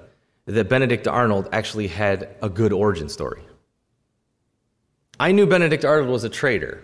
that 0.48 0.68
Benedict 0.68 1.08
Arnold 1.08 1.48
actually 1.52 1.88
had 1.88 2.36
a 2.42 2.50
good 2.50 2.74
origin 2.74 3.08
story. 3.10 3.44
I 5.20 5.32
knew 5.32 5.46
Benedict 5.46 5.86
Arnold 5.86 6.10
was 6.10 6.24
a 6.24 6.30
traitor. 6.30 6.84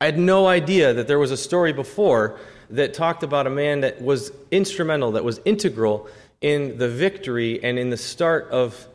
I 0.00 0.04
had 0.04 0.18
no 0.18 0.46
idea 0.46 0.92
that 0.92 1.08
there 1.08 1.18
was 1.18 1.30
a 1.30 1.36
story 1.36 1.72
before 1.72 2.38
that 2.70 2.92
talked 2.92 3.22
about 3.22 3.46
a 3.46 3.50
man 3.50 3.80
that 3.80 4.02
was 4.02 4.32
instrumental, 4.50 5.12
that 5.12 5.24
was 5.24 5.40
integral 5.46 6.08
in 6.42 6.76
the 6.76 6.88
victory 6.88 7.62
and 7.64 7.78
in 7.78 7.88
the 7.88 7.96
start 7.96 8.50
of 8.50 8.86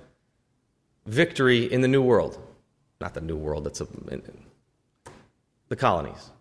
victory 1.08 1.72
in 1.72 1.82
the 1.82 1.88
New 1.88 2.04
World 2.04 2.38
not 3.00 3.14
the 3.14 3.22
New 3.22 3.38
World, 3.38 3.66
it's 3.66 3.80
a, 3.80 3.88
the 5.70 5.76
colonies. 5.76 6.32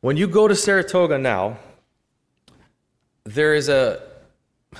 When 0.00 0.16
you 0.16 0.28
go 0.28 0.46
to 0.46 0.54
Saratoga 0.54 1.18
now, 1.18 1.58
there 3.24 3.54
is 3.54 3.68
a, 3.68 4.00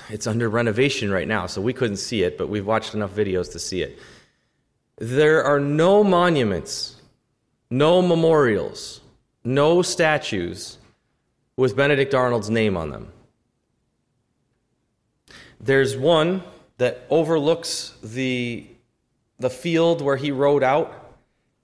it's 0.08 0.26
under 0.26 0.48
renovation 0.48 1.10
right 1.10 1.28
now, 1.28 1.46
so 1.46 1.60
we 1.60 1.72
couldn't 1.72 1.96
see 1.96 2.22
it, 2.22 2.38
but 2.38 2.48
we've 2.48 2.66
watched 2.66 2.94
enough 2.94 3.12
videos 3.12 3.52
to 3.52 3.58
see 3.58 3.82
it. 3.82 3.98
There 4.98 5.42
are 5.44 5.60
no 5.60 6.04
monuments, 6.04 7.00
no 7.70 8.00
memorials, 8.02 9.00
no 9.44 9.82
statues 9.82 10.78
with 11.56 11.76
Benedict 11.76 12.14
Arnold's 12.14 12.50
name 12.50 12.76
on 12.76 12.90
them. 12.90 13.12
There's 15.60 15.96
one 15.96 16.42
that 16.78 17.06
overlooks 17.10 17.94
the 18.02 18.66
the 19.38 19.50
field 19.50 20.00
where 20.00 20.16
he 20.16 20.30
rode 20.30 20.62
out 20.62 21.04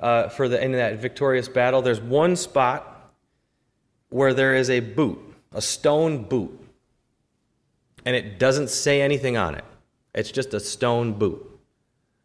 uh, 0.01 0.29
for 0.29 0.49
the 0.49 0.61
end 0.61 0.75
of 0.75 0.79
that 0.79 0.97
victorious 0.97 1.49
battle, 1.49 1.83
there's 1.83 2.01
one 2.01 2.35
spot 2.37 3.13
where 4.09 4.35
there 4.35 4.55
is 4.55 4.71
a 4.71 4.81
boot, 4.81 5.19
a 5.53 5.63
stone 5.63 6.25
boot, 6.25 6.59
and 8.05 8.17
it 8.17 8.39
doesn't 8.39 8.71
say 8.71 9.03
anything 9.03 9.37
on 9.37 9.55
it. 9.55 9.65
It's 10.15 10.31
just 10.31 10.55
a 10.55 10.61
stone 10.61 11.13
boot. 11.13 11.47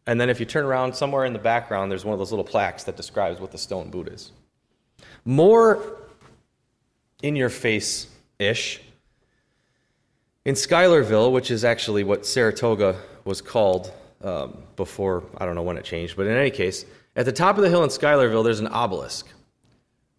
And 0.08 0.20
then 0.22 0.30
if 0.30 0.40
you 0.40 0.46
turn 0.46 0.66
around 0.66 0.96
somewhere 0.96 1.26
in 1.26 1.34
the 1.34 1.40
background, 1.40 1.92
there's 1.92 2.06
one 2.06 2.14
of 2.14 2.20
those 2.20 2.32
little 2.32 2.46
plaques 2.46 2.84
that 2.84 2.96
describes 2.96 3.40
what 3.40 3.52
the 3.52 3.58
stone 3.58 3.90
boot 3.90 4.08
is. 4.08 4.32
More 5.24 5.98
in 7.24 7.36
your 7.36 7.50
face 7.50 8.08
ish. 8.38 8.82
In 10.46 10.56
Schuylerville, 10.56 11.32
which 11.32 11.50
is 11.50 11.66
actually 11.66 12.04
what 12.04 12.26
Saratoga 12.26 12.96
was 13.24 13.42
called 13.42 13.92
um, 14.24 14.60
before, 14.76 15.24
I 15.38 15.46
don't 15.46 15.56
know 15.56 15.64
when 15.64 15.78
it 15.78 15.84
changed, 15.84 16.16
but 16.16 16.28
in 16.28 16.38
any 16.38 16.52
case, 16.52 16.86
at 17.16 17.26
the 17.26 17.32
top 17.32 17.58
of 17.58 17.64
the 17.64 17.70
hill 17.70 17.84
in 17.84 17.90
Schuylerville, 17.90 18.44
there's 18.44 18.60
an 18.60 18.68
obelisk. 18.68 19.28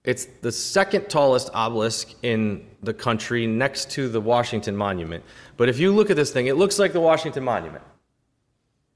It's 0.07 0.27
the 0.41 0.53
second 0.53 1.11
tallest 1.11 1.51
obelisk 1.53 2.15
in 2.23 2.65
the 2.83 2.95
country 2.95 3.47
next 3.47 3.91
to 3.91 4.09
the 4.09 4.21
Washington 4.21 4.77
Monument. 4.77 5.25
But 5.57 5.69
if 5.69 5.81
you 5.81 5.93
look 5.93 6.11
at 6.11 6.17
this 6.17 6.31
thing, 6.31 6.47
it 6.47 6.57
looks 6.57 6.79
like 6.79 6.93
the 6.93 7.01
Washington 7.01 7.43
Monument. 7.43 7.83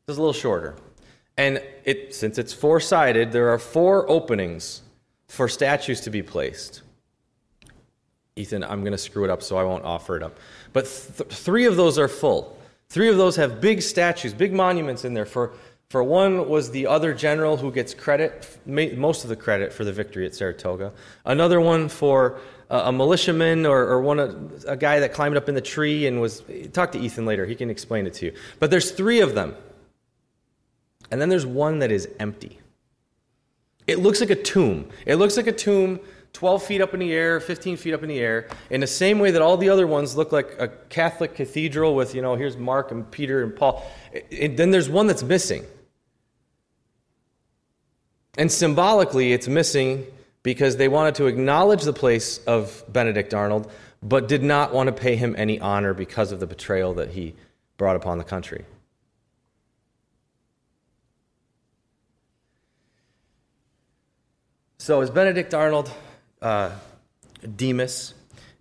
It's 0.06 0.16
a 0.16 0.20
little 0.20 0.32
shorter. 0.32 0.76
And 1.36 1.60
it, 1.84 2.14
since 2.14 2.38
it's 2.38 2.52
four 2.52 2.78
sided, 2.78 3.32
there 3.32 3.48
are 3.48 3.58
four 3.58 4.08
openings 4.08 4.82
for 5.26 5.48
statues 5.48 6.00
to 6.02 6.10
be 6.10 6.22
placed. 6.22 6.82
Ethan, 8.36 8.62
I'm 8.62 8.80
going 8.80 8.92
to 8.92 8.98
screw 8.98 9.24
it 9.24 9.30
up, 9.30 9.42
so 9.42 9.56
I 9.56 9.64
won't 9.64 9.84
offer 9.84 10.16
it 10.16 10.22
up. 10.22 10.38
But 10.72 10.84
th- 10.84 11.28
three 11.28 11.66
of 11.66 11.76
those 11.76 11.98
are 11.98 12.08
full. 12.08 12.56
Three 12.88 13.08
of 13.08 13.16
those 13.16 13.36
have 13.36 13.60
big 13.60 13.82
statues, 13.82 14.32
big 14.32 14.52
monuments 14.52 15.04
in 15.04 15.14
there. 15.14 15.26
For, 15.26 15.52
for 15.90 16.04
one 16.04 16.48
was 16.48 16.70
the 16.70 16.86
other 16.86 17.12
general 17.12 17.56
who 17.56 17.72
gets 17.72 17.94
credit, 17.94 18.46
most 18.64 19.24
of 19.24 19.28
the 19.28 19.34
credit 19.34 19.72
for 19.72 19.84
the 19.84 19.92
victory 19.92 20.24
at 20.24 20.36
Saratoga. 20.36 20.92
Another 21.24 21.60
one 21.60 21.88
for 21.88 22.38
uh, 22.70 22.82
a 22.84 22.92
militiaman 22.92 23.66
or, 23.66 23.80
or 23.80 24.00
one 24.00 24.52
a 24.68 24.76
guy 24.76 25.00
that 25.00 25.12
climbed 25.12 25.36
up 25.36 25.48
in 25.48 25.56
the 25.56 25.60
tree 25.60 26.06
and 26.06 26.20
was. 26.20 26.44
Talk 26.72 26.92
to 26.92 26.98
Ethan 27.00 27.26
later; 27.26 27.44
he 27.44 27.56
can 27.56 27.70
explain 27.70 28.06
it 28.06 28.14
to 28.14 28.26
you. 28.26 28.34
But 28.60 28.70
there's 28.70 28.92
three 28.92 29.20
of 29.20 29.34
them, 29.34 29.56
and 31.10 31.20
then 31.20 31.28
there's 31.28 31.44
one 31.44 31.80
that 31.80 31.90
is 31.90 32.08
empty. 32.20 32.60
It 33.88 33.98
looks 33.98 34.20
like 34.20 34.30
a 34.30 34.40
tomb. 34.40 34.88
It 35.06 35.16
looks 35.16 35.36
like 35.36 35.48
a 35.48 35.52
tomb 35.52 35.98
12 36.34 36.62
feet 36.62 36.80
up 36.80 36.94
in 36.94 37.00
the 37.00 37.12
air, 37.12 37.40
15 37.40 37.76
feet 37.76 37.92
up 37.92 38.04
in 38.04 38.08
the 38.08 38.20
air, 38.20 38.48
in 38.70 38.80
the 38.80 38.86
same 38.86 39.18
way 39.18 39.32
that 39.32 39.42
all 39.42 39.56
the 39.56 39.68
other 39.68 39.88
ones 39.88 40.16
look 40.16 40.30
like 40.30 40.54
a 40.60 40.68
Catholic 40.68 41.34
cathedral 41.34 41.96
with, 41.96 42.14
you 42.14 42.22
know, 42.22 42.36
here's 42.36 42.56
Mark 42.56 42.92
and 42.92 43.10
Peter 43.10 43.42
and 43.42 43.56
Paul. 43.56 43.84
It, 44.12 44.56
then 44.56 44.70
there's 44.70 44.88
one 44.88 45.08
that's 45.08 45.24
missing. 45.24 45.64
And 48.36 48.50
symbolically, 48.50 49.32
it's 49.32 49.48
missing 49.48 50.06
because 50.42 50.76
they 50.76 50.88
wanted 50.88 51.14
to 51.16 51.26
acknowledge 51.26 51.82
the 51.82 51.92
place 51.92 52.38
of 52.46 52.84
Benedict 52.88 53.34
Arnold, 53.34 53.70
but 54.02 54.28
did 54.28 54.42
not 54.42 54.72
want 54.72 54.86
to 54.86 54.92
pay 54.92 55.16
him 55.16 55.34
any 55.36 55.60
honor 55.60 55.92
because 55.92 56.32
of 56.32 56.40
the 56.40 56.46
betrayal 56.46 56.94
that 56.94 57.10
he 57.10 57.34
brought 57.76 57.96
upon 57.96 58.18
the 58.18 58.24
country. 58.24 58.64
So, 64.78 65.02
is 65.02 65.10
Benedict 65.10 65.52
Arnold 65.52 65.90
uh, 66.40 66.70
Demas 67.56 68.14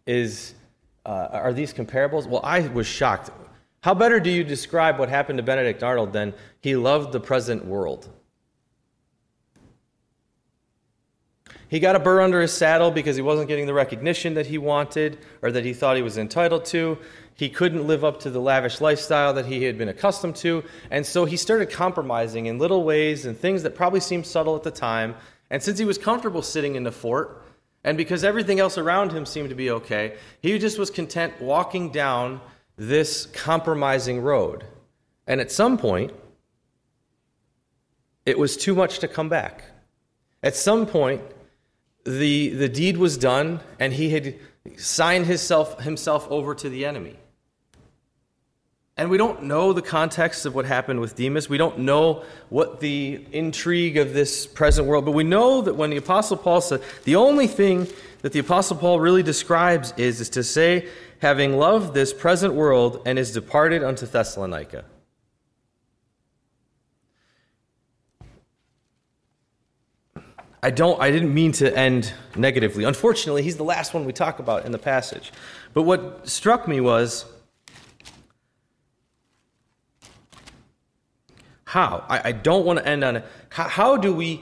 is 0.05 0.53
uh, 1.05 1.29
are 1.32 1.53
these 1.53 1.73
comparables? 1.73 2.27
Well, 2.27 2.41
I 2.43 2.67
was 2.67 2.86
shocked. 2.86 3.29
How 3.82 3.93
better 3.93 4.19
do 4.19 4.29
you 4.29 4.43
describe 4.43 4.99
what 4.99 5.08
happened 5.08 5.38
to 5.38 5.43
Benedict 5.43 5.82
Arnold 5.82 6.12
than 6.12 6.34
he 6.60 6.75
loved 6.75 7.13
the 7.13 7.19
present 7.21 7.65
world? 7.65 8.10
He 11.69 11.79
got 11.79 11.95
a 11.95 11.99
burr 11.99 12.21
under 12.21 12.41
his 12.41 12.51
saddle 12.51 12.89
because 12.89 13.15
he 13.15 13.21
wasn't 13.21 13.47
getting 13.47 13.67
the 13.67 13.73
recognition 13.75 14.34
that 14.34 14.47
he 14.47 14.58
wanted 14.58 15.19
or 15.43 15.51
that 15.51 15.63
he 15.63 15.73
thought 15.73 15.95
he 15.95 16.01
was 16.01 16.17
entitled 16.17 16.65
to. 16.65 16.97
He 17.36 17.47
couldn't 17.47 17.86
live 17.86 18.03
up 18.03 18.19
to 18.21 18.32
the 18.32 18.41
lavish 18.41 18.82
lifestyle 18.82 19.34
that 19.36 19.45
he 19.45 19.63
had 19.63 19.77
been 19.77 19.88
accustomed 19.88 20.36
to. 20.38 20.63
And 20.89 21.05
so 21.05 21.25
he 21.25 21.38
started 21.38 21.69
compromising 21.69 22.47
in 22.47 22.58
little 22.58 22.84
ways 22.84 23.27
and 23.27 23.38
things 23.38 23.62
that 23.63 23.75
probably 23.75 23.99
seemed 23.99 24.25
subtle 24.25 24.55
at 24.55 24.63
the 24.63 24.71
time. 24.71 25.15
And 25.51 25.62
since 25.62 25.77
he 25.77 25.86
was 25.86 25.99
comfortable 25.99 26.41
sitting 26.41 26.75
in 26.75 26.84
the 26.84 26.91
fort, 26.91 27.45
and 27.84 27.97
because 27.97 28.23
everything 28.23 28.60
else 28.60 28.77
around 28.77 29.12
him 29.12 29.25
seemed 29.25 29.49
to 29.49 29.55
be 29.55 29.69
okay, 29.69 30.17
he 30.41 30.58
just 30.58 30.79
was 30.79 30.89
content 30.89 31.39
walking 31.39 31.91
down 31.91 32.41
this 32.77 33.27
compromising 33.27 34.21
road. 34.21 34.65
And 35.27 35.39
at 35.39 35.51
some 35.51 35.77
point, 35.77 36.12
it 38.25 38.39
was 38.39 38.58
too 38.58 38.73
much 38.73 38.99
to 38.99 39.08
come 39.08 39.29
back. 39.29 39.63
At 40.41 40.55
some 40.55 40.86
point, 40.86 41.21
the, 42.17 42.50
the 42.50 42.69
deed 42.69 42.98
was 42.98 43.17
done, 43.17 43.60
and 43.80 43.93
he 43.93 44.10
had 44.10 44.36
signed 44.78 45.26
himself, 45.26 45.82
himself 45.82 46.28
over 46.30 46.56
to 46.56 46.69
the 46.69 46.86
enemy. 46.86 47.15
And 48.98 49.10
we 49.10 49.17
don't 49.17 49.43
know 49.43 49.72
the 49.72 49.82
context 49.82 50.45
of 50.45 50.54
what 50.54 50.65
happened 50.65 51.00
with 51.00 51.15
Demas. 51.15 51.48
We 51.48 51.58
don't 51.58 51.80
know 51.80 52.26
what 52.50 52.82
the 52.82 53.26
intrigue 53.32 53.95
of 53.95 54.13
this 54.13 54.45
present 54.45 54.88
world, 54.88 55.06
but 55.06 55.12
we 55.12 55.24
know 55.24 55.62
that 55.62 55.76
when 55.76 55.89
the 55.89 55.98
Apostle 55.98 56.36
Paul 56.36 56.60
said, 56.60 56.82
the 57.06 57.15
only 57.15 57.48
thing 57.48 57.88
that 58.24 58.34
the 58.34 58.39
Apostle 58.39 58.76
Paul 58.76 59.00
really 59.00 59.24
describes 59.24 59.93
is, 59.95 60.19
is 60.19 60.30
to 60.32 60.43
say, 60.43 60.89
having 61.19 61.58
loved 61.58 61.93
this 61.93 62.12
present 62.13 62.54
world 62.54 63.02
and 63.06 63.17
is 63.17 63.32
departed 63.32 63.84
unto 63.84 64.06
Thessalonica. 64.06 64.84
I 70.62 70.72
don't 70.72 71.00
I 71.02 71.12
didn't 71.12 71.34
mean 71.34 71.52
to 71.54 71.76
end 71.78 72.13
negatively. 72.36 72.84
Unfortunately, 72.84 73.43
he's 73.43 73.58
the 73.58 73.63
last 73.63 73.93
one 73.93 74.06
we 74.06 74.13
talk 74.13 74.39
about 74.39 74.65
in 74.65 74.72
the 74.72 74.78
passage. 74.78 75.32
But 75.74 75.84
what 75.84 76.28
struck 76.28 76.67
me 76.67 76.82
was 76.82 77.26
How? 81.69 82.04
I, 82.10 82.30
I 82.30 82.32
don't 82.32 82.65
want 82.65 82.80
to 82.80 82.88
end 82.88 83.04
on 83.04 83.17
it. 83.17 83.26
How, 83.50 83.67
how 83.67 83.95
do 83.95 84.12
we, 84.12 84.41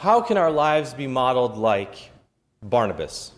how 0.00 0.20
can 0.20 0.36
our 0.36 0.50
lives 0.50 0.92
be 0.92 1.06
modeled 1.06 1.56
like 1.56 2.10
Barnabas, 2.64 3.30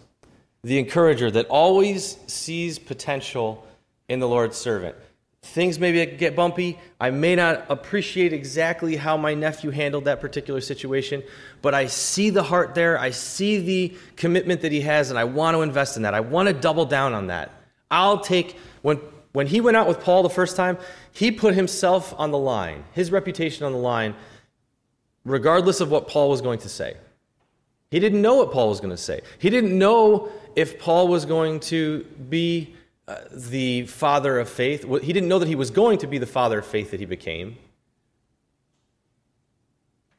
the 0.63 0.79
encourager 0.79 1.31
that 1.31 1.45
always 1.49 2.17
sees 2.29 2.79
potential 2.79 3.63
in 4.09 4.21
the 4.21 4.27
Lord's 4.27 4.57
servant? 4.57 4.97
Things 5.45 5.79
maybe 5.79 6.05
get 6.17 6.35
bumpy. 6.35 6.79
I 6.99 7.11
may 7.11 7.37
not 7.37 7.67
appreciate 7.69 8.33
exactly 8.33 8.97
how 8.97 9.19
my 9.19 9.35
nephew 9.35 9.71
handled 9.71 10.07
that 10.07 10.21
particular 10.21 10.63
situation, 10.63 11.23
but 11.61 11.75
I 11.75 11.87
see 11.87 12.31
the 12.31 12.43
heart 12.43 12.75
there. 12.75 12.99
I 12.99 13.11
see 13.11 13.59
the 13.61 13.97
commitment 14.17 14.63
that 14.63 14.73
he 14.73 14.81
has, 14.81 15.11
and 15.11 15.19
I 15.19 15.25
want 15.25 15.55
to 15.55 15.61
invest 15.61 15.99
in 15.99 16.03
that. 16.05 16.15
I 16.15 16.21
want 16.21 16.49
to 16.49 16.55
double 16.55 16.87
down 16.87 17.13
on 17.13 17.27
that. 17.27 17.51
I'll 17.91 18.21
take, 18.21 18.59
when 18.81 18.97
when 19.33 19.47
he 19.49 19.61
went 19.61 19.77
out 19.77 19.87
with 19.87 20.01
Paul 20.01 20.23
the 20.23 20.31
first 20.31 20.57
time, 20.57 20.79
he 21.13 21.31
put 21.31 21.55
himself 21.55 22.15
on 22.17 22.31
the 22.31 22.39
line, 22.39 22.85
his 22.93 23.11
reputation 23.11 23.67
on 23.67 23.73
the 23.73 23.79
line, 23.79 24.15
regardless 25.25 25.81
of 25.81 25.91
what 25.91 26.09
Paul 26.09 26.31
was 26.31 26.41
going 26.41 26.61
to 26.61 26.69
say. 26.69 26.97
He 27.91 28.01
didn't 28.01 28.23
know 28.23 28.37
what 28.37 28.51
Paul 28.51 28.71
was 28.71 28.81
going 28.81 28.93
to 28.93 28.97
say. 28.97 29.21
He 29.39 29.51
didn't 29.51 29.77
know 29.77 30.31
if 30.57 30.79
Paul 30.79 31.09
was 31.09 31.27
going 31.27 31.61
to 31.61 32.05
be 32.31 32.75
uh, 33.07 33.17
the 33.31 33.87
father 33.87 34.39
of 34.39 34.49
faith. 34.49 34.85
He 35.03 35.13
didn't 35.13 35.29
know 35.29 35.39
that 35.39 35.49
he 35.49 35.55
was 35.55 35.71
going 35.71 35.99
to 35.99 36.07
be 36.07 36.19
the 36.19 36.27
father 36.27 36.61
of 36.61 36.67
faith 36.67 36.91
that 36.91 37.01
he 37.01 37.07
became. 37.07 37.57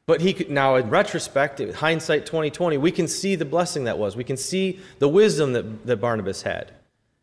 But 0.06 0.20
he 0.20 0.32
could, 0.32 0.50
now, 0.50 0.76
in 0.76 0.88
retrospect, 0.88 1.60
hindsight 1.74 2.26
2020, 2.26 2.76
we 2.78 2.92
can 2.92 3.08
see 3.08 3.34
the 3.34 3.44
blessing 3.44 3.84
that 3.84 3.98
was. 3.98 4.14
We 4.14 4.22
can 4.22 4.36
see 4.36 4.78
the 5.00 5.08
wisdom 5.08 5.52
that, 5.54 5.84
that 5.86 5.96
Barnabas 5.96 6.42
had. 6.42 6.70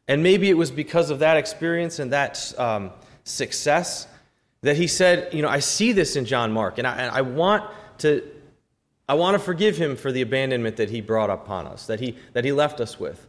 And 0.09 0.21
maybe 0.21 0.49
it 0.49 0.57
was 0.57 0.69
because 0.69 1.09
of 1.09 1.19
that 1.19 1.37
experience 1.37 1.99
and 1.99 2.11
that 2.11 2.53
um, 2.59 2.91
success 3.23 4.07
that 4.63 4.75
he 4.75 4.87
said, 4.87 5.33
You 5.33 5.41
know, 5.41 5.47
I 5.47 5.59
see 5.59 5.93
this 5.93 6.17
in 6.17 6.25
John 6.25 6.51
Mark, 6.51 6.77
and 6.77 6.85
I, 6.85 6.95
and 6.97 7.15
I, 7.15 7.21
want 7.21 7.63
to. 7.99 8.29
I 9.07 9.15
want 9.15 9.35
to 9.35 9.39
forgive 9.39 9.77
him 9.77 9.95
for 9.95 10.11
the 10.11 10.21
abandonment 10.21 10.77
that 10.77 10.89
he 10.89 11.01
brought 11.01 11.29
upon 11.29 11.67
us, 11.67 11.87
that 11.87 11.99
he, 11.99 12.17
that 12.33 12.45
he 12.45 12.51
left 12.51 12.79
us 12.79 12.99
with. 12.99 13.27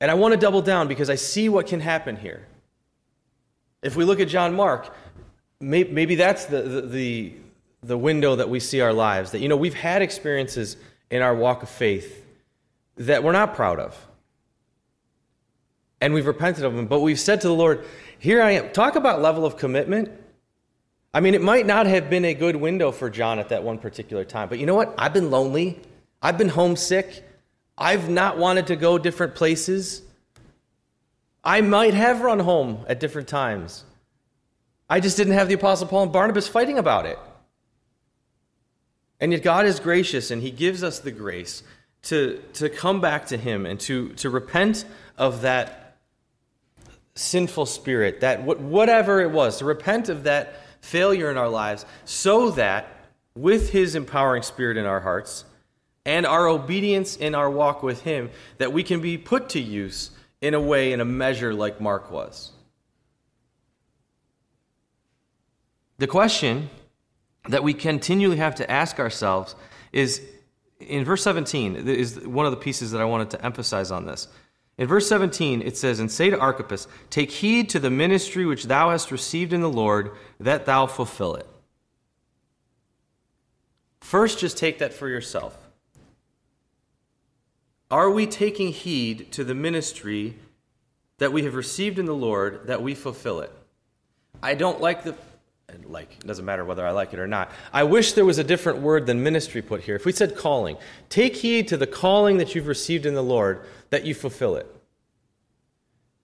And 0.00 0.10
I 0.10 0.14
want 0.14 0.32
to 0.32 0.38
double 0.38 0.62
down 0.62 0.88
because 0.88 1.10
I 1.10 1.16
see 1.16 1.48
what 1.48 1.66
can 1.66 1.80
happen 1.80 2.16
here. 2.16 2.46
If 3.82 3.96
we 3.96 4.04
look 4.04 4.20
at 4.20 4.28
John 4.28 4.54
Mark, 4.54 4.94
maybe, 5.60 6.14
that's 6.14 6.46
the, 6.46 6.82
the, 6.82 7.32
the 7.82 7.98
window 7.98 8.36
that 8.36 8.48
we 8.48 8.60
see 8.60 8.80
our 8.80 8.92
lives. 8.92 9.32
That, 9.32 9.40
you 9.40 9.48
know, 9.48 9.56
we've 9.56 9.74
had 9.74 10.02
experiences 10.02 10.76
in 11.10 11.22
our 11.22 11.34
walk 11.34 11.62
of 11.62 11.68
faith 11.68 12.24
that 12.96 13.22
we're 13.22 13.32
not 13.32 13.54
proud 13.54 13.78
of 13.78 13.96
and 16.00 16.14
we've 16.14 16.26
repented 16.26 16.64
of 16.64 16.74
them, 16.74 16.86
but 16.86 17.00
we've 17.00 17.18
said 17.18 17.40
to 17.40 17.48
the 17.48 17.54
Lord, 17.54 17.84
Here 18.18 18.42
I 18.42 18.52
am. 18.52 18.70
Talk 18.70 18.96
about 18.96 19.20
level 19.20 19.44
of 19.44 19.56
commitment. 19.56 20.10
I 21.12 21.20
mean, 21.20 21.34
it 21.34 21.42
might 21.42 21.66
not 21.66 21.86
have 21.86 22.10
been 22.10 22.24
a 22.24 22.34
good 22.34 22.56
window 22.56 22.92
for 22.92 23.10
John 23.10 23.38
at 23.38 23.48
that 23.48 23.62
one 23.62 23.78
particular 23.78 24.24
time, 24.24 24.48
but 24.48 24.58
you 24.58 24.66
know 24.66 24.74
what? 24.74 24.94
I've 24.98 25.12
been 25.12 25.30
lonely. 25.30 25.80
I've 26.22 26.38
been 26.38 26.50
homesick. 26.50 27.24
I've 27.78 28.10
not 28.10 28.36
wanted 28.36 28.66
to 28.66 28.76
go 28.76 28.98
different 28.98 29.36
places. 29.36 30.02
I 31.44 31.60
might 31.60 31.94
have 31.94 32.22
run 32.22 32.40
home 32.40 32.84
at 32.88 32.98
different 32.98 33.28
times. 33.28 33.84
I 34.90 34.98
just 34.98 35.16
didn't 35.16 35.34
have 35.34 35.48
the 35.48 35.54
Apostle 35.54 35.86
Paul 35.86 36.04
and 36.04 36.12
Barnabas 36.12 36.48
fighting 36.48 36.78
about 36.78 37.06
it. 37.06 37.18
And 39.20 39.32
yet, 39.32 39.42
God 39.42 39.64
is 39.64 39.78
gracious 39.78 40.30
and 40.30 40.42
He 40.42 40.50
gives 40.50 40.82
us 40.82 40.98
the 40.98 41.12
grace 41.12 41.62
to, 42.02 42.42
to 42.54 42.68
come 42.68 43.00
back 43.00 43.26
to 43.26 43.36
Him 43.36 43.64
and 43.64 43.78
to, 43.80 44.10
to 44.14 44.28
repent 44.28 44.84
of 45.16 45.42
that 45.42 45.96
sinful 47.14 47.66
spirit, 47.66 48.20
that 48.20 48.42
whatever 48.42 49.20
it 49.20 49.30
was, 49.30 49.58
to 49.58 49.64
repent 49.64 50.08
of 50.08 50.24
that 50.24 50.60
failure 50.80 51.30
in 51.30 51.36
our 51.36 51.48
lives, 51.48 51.84
so 52.04 52.50
that 52.52 52.88
with 53.34 53.70
His 53.70 53.94
empowering 53.94 54.42
spirit 54.42 54.76
in 54.76 54.86
our 54.86 55.00
hearts 55.00 55.44
and 56.08 56.24
our 56.24 56.48
obedience 56.48 57.16
in 57.16 57.34
our 57.34 57.50
walk 57.50 57.82
with 57.82 58.00
Him, 58.00 58.30
that 58.56 58.72
we 58.72 58.82
can 58.82 59.02
be 59.02 59.18
put 59.18 59.50
to 59.50 59.60
use 59.60 60.10
in 60.40 60.54
a 60.54 60.60
way, 60.60 60.94
in 60.94 61.00
a 61.00 61.04
measure 61.04 61.52
like 61.52 61.82
Mark 61.82 62.10
was. 62.10 62.52
The 65.98 66.06
question 66.06 66.70
that 67.50 67.62
we 67.62 67.74
continually 67.74 68.38
have 68.38 68.54
to 68.54 68.70
ask 68.70 68.98
ourselves 68.98 69.54
is 69.92 70.22
in 70.80 71.04
verse 71.04 71.22
17 71.22 71.76
is 71.86 72.18
one 72.20 72.46
of 72.46 72.52
the 72.52 72.56
pieces 72.56 72.92
that 72.92 73.02
I 73.02 73.04
wanted 73.04 73.28
to 73.30 73.44
emphasize 73.44 73.90
on 73.90 74.06
this. 74.06 74.28
In 74.78 74.86
verse 74.88 75.06
17, 75.10 75.60
it 75.60 75.76
says, 75.76 76.00
And 76.00 76.10
say 76.10 76.30
to 76.30 76.38
Archippus, 76.38 76.88
Take 77.10 77.30
heed 77.30 77.68
to 77.68 77.78
the 77.78 77.90
ministry 77.90 78.46
which 78.46 78.64
thou 78.64 78.90
hast 78.90 79.10
received 79.10 79.52
in 79.52 79.60
the 79.60 79.68
Lord, 79.68 80.12
that 80.40 80.64
thou 80.64 80.86
fulfill 80.86 81.34
it. 81.34 81.46
First, 84.00 84.38
just 84.38 84.56
take 84.56 84.78
that 84.78 84.94
for 84.94 85.06
yourself. 85.06 85.67
Are 87.90 88.10
we 88.10 88.26
taking 88.26 88.72
heed 88.72 89.32
to 89.32 89.44
the 89.44 89.54
ministry 89.54 90.36
that 91.18 91.32
we 91.32 91.44
have 91.44 91.54
received 91.54 91.98
in 91.98 92.04
the 92.04 92.14
Lord 92.14 92.66
that 92.66 92.82
we 92.82 92.94
fulfill 92.94 93.40
it? 93.40 93.52
I 94.42 94.54
don't 94.54 94.80
like 94.80 95.04
the 95.04 95.14
like 95.84 96.16
it 96.18 96.26
doesn't 96.26 96.44
matter 96.44 96.64
whether 96.64 96.86
I 96.86 96.92
like 96.92 97.12
it 97.12 97.18
or 97.18 97.26
not. 97.26 97.50
I 97.72 97.82
wish 97.82 98.14
there 98.14 98.24
was 98.24 98.38
a 98.38 98.44
different 98.44 98.78
word 98.80 99.06
than 99.06 99.22
ministry 99.22 99.60
put 99.60 99.82
here. 99.82 99.96
If 99.96 100.06
we 100.06 100.12
said 100.12 100.36
calling, 100.36 100.78
take 101.10 101.36
heed 101.36 101.68
to 101.68 101.76
the 101.76 101.86
calling 101.86 102.38
that 102.38 102.54
you've 102.54 102.66
received 102.66 103.04
in 103.04 103.14
the 103.14 103.22
Lord 103.22 103.66
that 103.90 104.04
you 104.04 104.14
fulfill 104.14 104.56
it. 104.56 104.66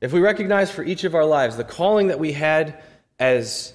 If 0.00 0.12
we 0.12 0.20
recognize 0.20 0.70
for 0.70 0.82
each 0.82 1.04
of 1.04 1.14
our 1.14 1.24
lives 1.24 1.56
the 1.56 1.64
calling 1.64 2.08
that 2.08 2.18
we 2.18 2.32
had 2.32 2.82
as 3.18 3.74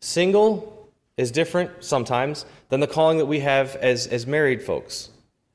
single 0.00 0.88
is 1.16 1.30
different 1.30 1.70
sometimes 1.82 2.44
than 2.68 2.80
the 2.80 2.86
calling 2.86 3.18
that 3.18 3.26
we 3.26 3.40
have 3.40 3.76
as, 3.76 4.06
as 4.08 4.26
married 4.26 4.62
folks 4.62 5.10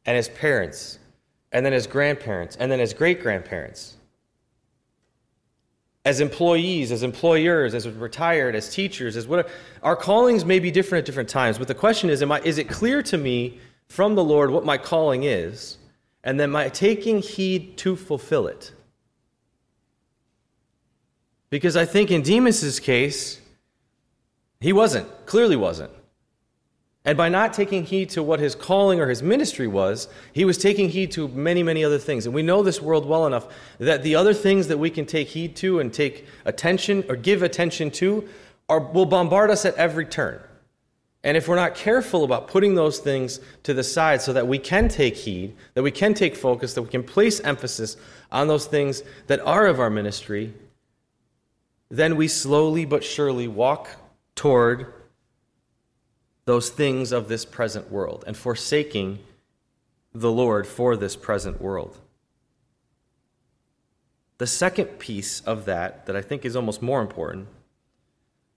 and 0.06 0.18
as 0.18 0.30
parents 0.30 1.00
and 1.52 1.66
then 1.66 1.74
as 1.74 1.88
grandparents 1.88 2.56
and 2.56 2.72
then 2.72 2.80
as 2.80 2.94
great 2.94 3.22
grandparents 3.22 3.98
as 6.06 6.22
employees, 6.22 6.92
as 6.92 7.04
employers, 7.04 7.74
as 7.74 7.88
retired, 7.88 8.56
as 8.56 8.74
teachers, 8.74 9.16
as 9.16 9.28
whatever. 9.28 9.50
Our 9.84 9.96
callings 9.96 10.46
may 10.46 10.60
be 10.60 10.72
different 10.72 11.04
at 11.04 11.06
different 11.06 11.30
times, 11.30 11.58
but 11.58 11.68
the 11.68 11.76
question 11.76 12.10
is, 12.10 12.22
am 12.22 12.32
I, 12.32 12.40
is 12.42 12.58
it 12.58 12.70
clear 12.70 13.04
to 13.04 13.18
me 13.18 13.60
from 13.88 14.16
the 14.16 14.24
Lord 14.24 14.50
what 14.50 14.66
my 14.66 14.78
calling 14.78 15.24
is, 15.24 15.78
and 16.24 16.40
then 16.40 16.52
my 16.52 16.70
taking 16.70 17.22
heed 17.22 17.78
to 17.80 17.96
fulfill 17.96 18.48
it? 18.48 18.72
Because 21.50 21.76
I 21.76 21.86
think 21.86 22.12
in 22.12 22.22
Demas's 22.22 22.80
case, 22.80 23.40
he 24.62 24.72
wasn't, 24.72 25.08
clearly 25.26 25.56
wasn't. 25.56 25.92
And 27.10 27.18
by 27.18 27.28
not 27.28 27.54
taking 27.54 27.86
heed 27.86 28.12
to 28.12 28.22
what 28.22 28.40
his 28.40 28.54
calling 28.54 29.00
or 29.00 29.10
his 29.10 29.24
ministry 29.24 29.66
was, 29.66 30.08
he 30.32 30.46
was 30.46 30.60
taking 30.60 30.90
heed 30.90 31.10
to 31.14 31.28
many, 31.28 31.64
many 31.64 31.84
other 31.84 31.98
things. 31.98 32.28
And 32.28 32.36
we 32.36 32.44
know 32.44 32.62
this 32.62 32.84
world 32.84 33.08
well 33.08 33.26
enough 33.26 33.48
that 33.80 34.04
the 34.04 34.14
other 34.14 34.32
things 34.32 34.68
that 34.68 34.78
we 34.78 34.92
can 34.92 35.08
take 35.08 35.30
heed 35.30 35.56
to 35.56 35.80
and 35.80 35.92
take 35.92 36.28
attention 36.46 37.04
or 37.10 37.16
give 37.16 37.42
attention 37.42 37.90
to 37.90 38.30
are, 38.70 38.80
will 38.80 39.08
bombard 39.08 39.50
us 39.50 39.66
at 39.66 39.74
every 39.74 40.06
turn. 40.06 40.40
And 41.24 41.36
if 41.36 41.48
we're 41.48 41.56
not 41.56 41.74
careful 41.74 42.24
about 42.24 42.48
putting 42.48 42.76
those 42.76 43.00
things 43.00 43.40
to 43.64 43.74
the 43.74 43.84
side 43.84 44.22
so 44.22 44.32
that 44.34 44.48
we 44.48 44.60
can 44.60 44.88
take 44.88 45.16
heed, 45.16 45.56
that 45.74 45.82
we 45.82 45.90
can 45.90 46.14
take 46.14 46.36
focus, 46.36 46.76
that 46.76 46.84
we 46.84 46.90
can 46.90 47.02
place 47.02 47.40
emphasis 47.40 47.98
on 48.32 48.48
those 48.48 48.68
things 48.68 49.02
that 49.26 49.40
are 49.40 49.66
of 49.66 49.80
our 49.80 49.90
ministry, 49.90 50.54
then 51.90 52.16
we 52.18 52.28
slowly 52.28 52.86
but 52.86 53.04
surely 53.04 53.48
walk 53.48 53.90
toward 54.36 54.94
those 56.50 56.72
things 56.72 57.12
of 57.12 57.28
this 57.28 57.46
present 57.46 57.92
world 57.92 58.24
and 58.26 58.36
forsaking 58.36 59.20
the 60.16 60.32
Lord 60.32 60.66
for 60.66 60.98
this 60.98 61.16
present 61.16 61.62
world. 61.62 61.96
The 64.40 64.48
second 64.48 64.98
piece 64.98 65.42
of 65.42 65.66
that, 65.66 66.08
that 66.08 66.16
I 66.16 66.24
think 66.24 66.46
is 66.46 66.56
almost 66.56 66.82
more 66.82 67.02
important, 67.02 67.50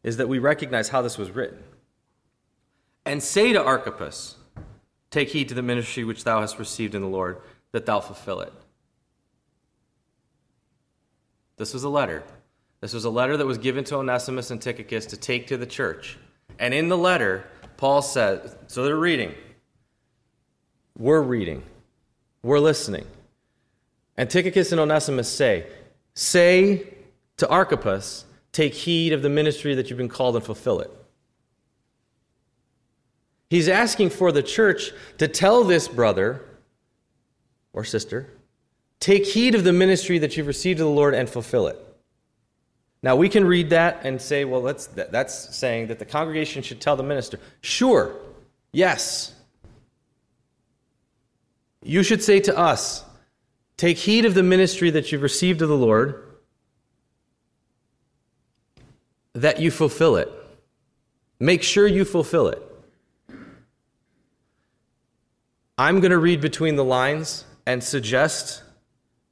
is 0.02 0.16
that 0.16 0.26
we 0.26 0.38
recognize 0.38 0.88
how 0.88 1.02
this 1.02 1.18
was 1.18 1.32
written. 1.32 1.58
And 3.04 3.22
say 3.22 3.52
to 3.52 3.62
Archippus, 3.62 4.36
Take 5.10 5.28
heed 5.28 5.50
to 5.50 5.54
the 5.54 5.60
ministry 5.60 6.02
which 6.02 6.24
thou 6.24 6.40
hast 6.40 6.58
received 6.58 6.94
in 6.94 7.02
the 7.02 7.08
Lord, 7.08 7.42
that 7.72 7.84
thou 7.84 8.00
fulfill 8.00 8.40
it. 8.40 8.54
This 11.58 11.74
was 11.74 11.84
a 11.84 11.90
letter. 11.90 12.22
This 12.80 12.94
was 12.94 13.04
a 13.04 13.10
letter 13.10 13.36
that 13.36 13.46
was 13.46 13.58
given 13.58 13.84
to 13.84 13.96
Onesimus 13.96 14.50
and 14.50 14.62
Tychicus 14.62 15.04
to 15.04 15.18
take 15.18 15.48
to 15.48 15.58
the 15.58 15.66
church. 15.66 16.16
And 16.58 16.72
in 16.72 16.88
the 16.88 16.96
letter, 16.96 17.44
Paul 17.82 18.00
says, 18.00 18.54
so 18.68 18.84
they're 18.84 18.94
reading. 18.94 19.34
We're 20.96 21.20
reading. 21.20 21.64
We're 22.44 22.60
listening. 22.60 23.04
And 24.16 24.30
Tychicus 24.30 24.70
and 24.70 24.80
Onesimus 24.80 25.28
say, 25.28 25.66
Say 26.14 26.86
to 27.38 27.48
Archippus, 27.48 28.24
take 28.52 28.72
heed 28.72 29.12
of 29.12 29.22
the 29.22 29.28
ministry 29.28 29.74
that 29.74 29.90
you've 29.90 29.96
been 29.96 30.08
called 30.08 30.36
and 30.36 30.44
fulfill 30.44 30.78
it. 30.78 30.92
He's 33.50 33.68
asking 33.68 34.10
for 34.10 34.30
the 34.30 34.44
church 34.44 34.92
to 35.18 35.26
tell 35.26 35.64
this 35.64 35.88
brother 35.88 36.40
or 37.72 37.82
sister, 37.82 38.28
take 39.00 39.26
heed 39.26 39.56
of 39.56 39.64
the 39.64 39.72
ministry 39.72 40.18
that 40.18 40.36
you've 40.36 40.46
received 40.46 40.78
of 40.78 40.86
the 40.86 40.92
Lord 40.92 41.16
and 41.16 41.28
fulfill 41.28 41.66
it. 41.66 41.91
Now, 43.02 43.16
we 43.16 43.28
can 43.28 43.44
read 43.44 43.70
that 43.70 44.00
and 44.04 44.20
say, 44.20 44.44
well, 44.44 44.62
that's, 44.62 44.86
that's 44.86 45.56
saying 45.56 45.88
that 45.88 45.98
the 45.98 46.04
congregation 46.04 46.62
should 46.62 46.80
tell 46.80 46.96
the 46.96 47.02
minister. 47.02 47.40
Sure, 47.60 48.14
yes. 48.72 49.34
You 51.82 52.04
should 52.04 52.22
say 52.22 52.38
to 52.40 52.56
us, 52.56 53.04
take 53.76 53.98
heed 53.98 54.24
of 54.24 54.34
the 54.34 54.42
ministry 54.44 54.90
that 54.90 55.10
you've 55.10 55.22
received 55.22 55.62
of 55.62 55.68
the 55.68 55.76
Lord, 55.76 56.22
that 59.32 59.58
you 59.58 59.72
fulfill 59.72 60.16
it. 60.16 60.30
Make 61.40 61.64
sure 61.64 61.88
you 61.88 62.04
fulfill 62.04 62.48
it. 62.48 62.62
I'm 65.76 65.98
going 65.98 66.12
to 66.12 66.18
read 66.18 66.40
between 66.40 66.76
the 66.76 66.84
lines 66.84 67.44
and 67.66 67.82
suggest 67.82 68.62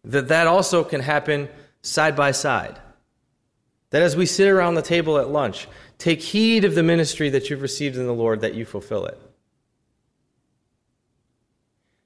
that 0.03 0.27
that 0.27 0.49
also 0.49 0.83
can 0.83 1.01
happen 1.01 1.49
side 1.83 2.17
by 2.17 2.33
side. 2.33 2.81
That 3.91 4.03
as 4.03 4.17
we 4.17 4.27
sit 4.27 4.49
around 4.49 4.75
the 4.77 4.83
table 4.83 5.19
at 5.19 5.31
lunch, 5.31 5.69
take 5.99 6.23
heed 6.23 6.65
of 6.65 6.75
the 6.75 6.83
ministry 6.83 7.29
that 7.31 7.51
you've 7.51 7.63
received 7.63 7.97
in 7.97 8.07
the 8.07 8.15
Lord, 8.15 8.41
that 8.41 8.55
you 8.55 8.65
fulfill 8.65 9.07
it. 9.07 9.21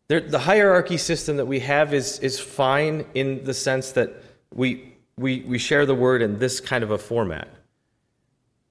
the 0.08 0.38
hierarchy 0.38 0.96
system 0.96 1.36
that 1.36 1.46
we 1.46 1.60
have 1.60 1.92
is, 1.92 2.18
is 2.20 2.38
fine 2.38 3.04
in 3.14 3.44
the 3.44 3.54
sense 3.54 3.92
that 3.92 4.10
we, 4.52 4.94
we, 5.16 5.40
we 5.40 5.58
share 5.58 5.86
the 5.86 5.94
word 5.94 6.22
in 6.22 6.38
this 6.38 6.60
kind 6.60 6.84
of 6.84 6.90
a 6.90 6.98
format. 6.98 7.48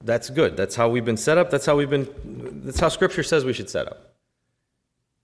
That's 0.02 0.28
good. 0.30 0.56
That's 0.56 0.74
how 0.74 0.88
we've 0.88 1.04
been 1.04 1.16
set 1.16 1.38
up. 1.38 1.50
That's 1.50 1.66
how 1.66 1.76
we've 1.76 1.90
been, 1.90 2.08
that's 2.64 2.80
how 2.80 2.88
Scripture 2.88 3.22
says 3.22 3.44
we 3.44 3.52
should 3.52 3.70
set 3.70 3.86
up. 3.86 4.14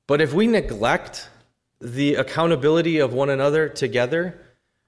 But 0.07 0.20
if 0.20 0.32
we 0.32 0.47
neglect 0.47 1.28
the 1.80 2.16
accountability 2.16 2.99
of 2.99 3.12
one 3.12 3.30
another 3.30 3.68
together, 3.68 4.41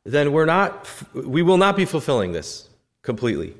then 0.05 0.32
we're 0.32 0.46
not, 0.46 0.88
we 1.14 1.42
will 1.42 1.59
not 1.59 1.76
be 1.76 1.84
fulfilling 1.84 2.32
this 2.32 2.68
completely. 3.03 3.55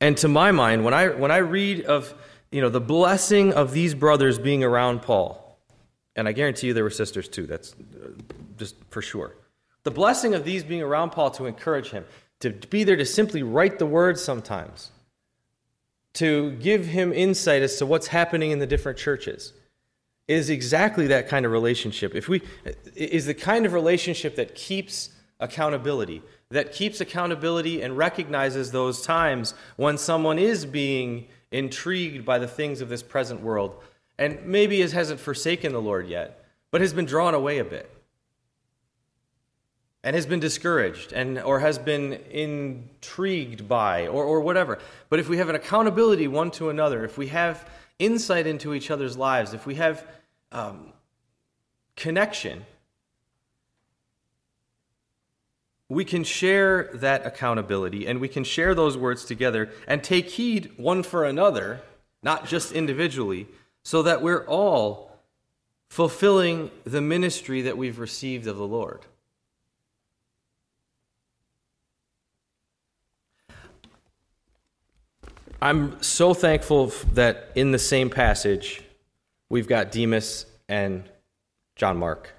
And 0.00 0.16
to 0.18 0.28
my 0.28 0.52
mind, 0.52 0.84
when 0.84 0.94
I, 0.94 1.08
when 1.08 1.30
I 1.30 1.38
read 1.38 1.84
of 1.84 2.14
you 2.50 2.60
know, 2.60 2.68
the 2.68 2.80
blessing 2.80 3.52
of 3.52 3.72
these 3.72 3.94
brothers 3.94 4.38
being 4.38 4.64
around 4.64 5.02
Paul, 5.02 5.58
and 6.16 6.26
I 6.26 6.32
guarantee 6.32 6.68
you 6.68 6.74
there 6.74 6.84
were 6.84 6.90
sisters 6.90 7.28
too, 7.28 7.46
that's 7.46 7.74
uh, 7.74 8.08
just 8.56 8.76
for 8.90 9.02
sure. 9.02 9.36
The 9.84 9.90
blessing 9.90 10.34
of 10.34 10.44
these 10.44 10.64
being 10.64 10.82
around 10.82 11.10
Paul 11.10 11.30
to 11.32 11.46
encourage 11.46 11.90
him, 11.90 12.04
to 12.40 12.50
be 12.50 12.84
there 12.84 12.96
to 12.96 13.06
simply 13.06 13.42
write 13.42 13.78
the 13.78 13.86
words 13.86 14.22
sometimes, 14.22 14.90
to 16.14 16.52
give 16.52 16.86
him 16.86 17.12
insight 17.12 17.62
as 17.62 17.76
to 17.76 17.86
what's 17.86 18.08
happening 18.08 18.50
in 18.50 18.58
the 18.58 18.66
different 18.66 18.98
churches 18.98 19.52
is 20.26 20.50
exactly 20.50 21.06
that 21.08 21.28
kind 21.28 21.46
of 21.46 21.52
relationship. 21.52 22.14
If 22.14 22.28
we 22.28 22.42
is 22.94 23.26
the 23.26 23.34
kind 23.34 23.66
of 23.66 23.72
relationship 23.72 24.36
that 24.36 24.54
keeps 24.54 25.10
accountability, 25.40 26.22
that 26.50 26.72
keeps 26.72 27.00
accountability 27.00 27.82
and 27.82 27.96
recognizes 27.96 28.70
those 28.70 29.02
times 29.02 29.54
when 29.76 29.98
someone 29.98 30.38
is 30.38 30.66
being 30.66 31.26
intrigued 31.50 32.24
by 32.24 32.38
the 32.38 32.46
things 32.46 32.80
of 32.80 32.88
this 32.88 33.02
present 33.02 33.40
world. 33.40 33.74
And 34.18 34.44
maybe 34.44 34.80
hasn't 34.80 35.18
forsaken 35.18 35.72
the 35.72 35.80
Lord 35.80 36.08
yet, 36.08 36.44
but 36.70 36.80
has 36.80 36.92
been 36.92 37.06
drawn 37.06 37.34
away 37.34 37.58
a 37.58 37.64
bit. 37.64 37.90
And 40.02 40.14
has 40.16 40.26
been 40.26 40.40
discouraged 40.40 41.12
and 41.12 41.38
or 41.38 41.60
has 41.60 41.78
been 41.78 42.14
intrigued 42.30 43.68
by 43.68 44.06
or, 44.06 44.24
or 44.24 44.40
whatever. 44.40 44.78
But 45.10 45.18
if 45.18 45.28
we 45.28 45.36
have 45.36 45.50
an 45.50 45.54
accountability 45.54 46.26
one 46.26 46.50
to 46.52 46.70
another 46.70 47.04
if 47.04 47.18
we 47.18 47.26
have 47.28 47.68
insight 47.98 48.46
into 48.46 48.72
each 48.72 48.90
other's 48.90 49.18
lives 49.18 49.52
if 49.52 49.66
we 49.66 49.74
have 49.74 50.06
um, 50.52 50.94
connection 51.96 52.64
we 55.90 56.04
can 56.04 56.22
share 56.22 56.88
that 56.94 57.26
accountability 57.26 58.06
and 58.06 58.20
we 58.20 58.28
can 58.28 58.44
share 58.44 58.74
those 58.74 58.96
words 58.96 59.24
together 59.24 59.68
and 59.88 60.02
take 60.02 60.30
heed 60.30 60.70
one 60.76 61.02
for 61.02 61.24
another, 61.24 61.82
not 62.22 62.46
just 62.46 62.70
individually, 62.70 63.48
so 63.82 64.00
that 64.04 64.22
we're 64.22 64.46
all 64.46 65.10
fulfilling 65.88 66.70
the 66.84 67.00
ministry 67.00 67.62
that 67.62 67.76
we've 67.76 67.98
received 67.98 68.46
of 68.46 68.56
the 68.56 68.66
Lord. 68.66 69.00
I'm 75.60 76.00
so 76.02 76.32
thankful 76.32 76.92
that 77.14 77.50
in 77.56 77.72
the 77.72 77.78
same 77.80 78.10
passage 78.10 78.82
we've 79.48 79.66
got 79.66 79.90
Demas 79.90 80.46
and 80.68 81.02
John 81.74 81.96
Mark. 81.98 82.30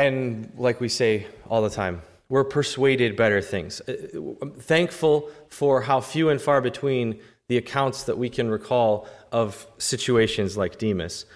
And 0.00 0.50
like 0.56 0.80
we 0.80 0.88
say 0.88 1.26
all 1.48 1.60
the 1.60 1.70
time, 1.70 2.00
we're 2.30 2.44
persuaded 2.44 3.16
better 3.16 3.42
things. 3.42 3.82
Uh, 3.82 3.94
I'm 4.40 4.52
thankful 4.52 5.28
for 5.48 5.82
how 5.82 6.00
few 6.00 6.30
and 6.30 6.40
far 6.40 6.62
between 6.62 7.20
the 7.48 7.58
accounts 7.58 8.04
that 8.04 8.16
we 8.16 8.30
can 8.30 8.48
recall 8.48 9.06
of 9.30 9.66
situations 9.76 10.56
like 10.56 10.78
Demas. 10.78 11.26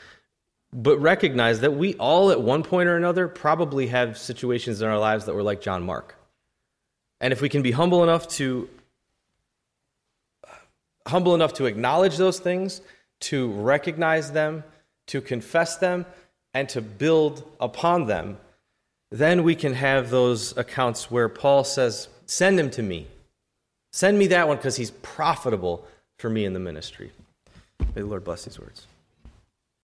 But 0.72 0.98
recognize 0.98 1.60
that 1.60 1.74
we 1.74 1.94
all, 1.96 2.30
at 2.30 2.40
one 2.40 2.62
point 2.62 2.88
or 2.88 2.96
another, 2.96 3.28
probably 3.28 3.88
have 3.88 4.16
situations 4.16 4.80
in 4.80 4.88
our 4.88 4.98
lives 4.98 5.26
that 5.26 5.34
were 5.34 5.42
like 5.42 5.60
John 5.60 5.82
Mark. 5.82 6.16
And 7.20 7.32
if 7.32 7.42
we 7.42 7.50
can 7.50 7.62
be 7.62 7.72
humble 7.72 8.02
enough 8.02 8.26
to 8.28 8.68
humble 11.06 11.34
enough 11.34 11.52
to 11.54 11.66
acknowledge 11.66 12.16
those 12.16 12.38
things, 12.38 12.80
to 13.20 13.50
recognize 13.52 14.32
them, 14.32 14.64
to 15.08 15.20
confess 15.20 15.76
them, 15.76 16.06
and 16.54 16.66
to 16.70 16.80
build 16.80 17.44
upon 17.60 18.06
them, 18.06 18.38
then 19.14 19.44
we 19.44 19.54
can 19.54 19.74
have 19.74 20.10
those 20.10 20.56
accounts 20.56 21.08
where 21.08 21.28
Paul 21.28 21.62
says, 21.62 22.08
Send 22.26 22.58
him 22.58 22.68
to 22.70 22.82
me. 22.82 23.06
Send 23.92 24.18
me 24.18 24.26
that 24.28 24.48
one 24.48 24.56
because 24.56 24.74
he's 24.74 24.90
profitable 24.90 25.86
for 26.18 26.28
me 26.28 26.44
in 26.44 26.52
the 26.52 26.58
ministry. 26.58 27.12
May 27.94 28.02
the 28.02 28.06
Lord 28.06 28.24
bless 28.24 28.44
these 28.44 28.58
words. 28.58 28.88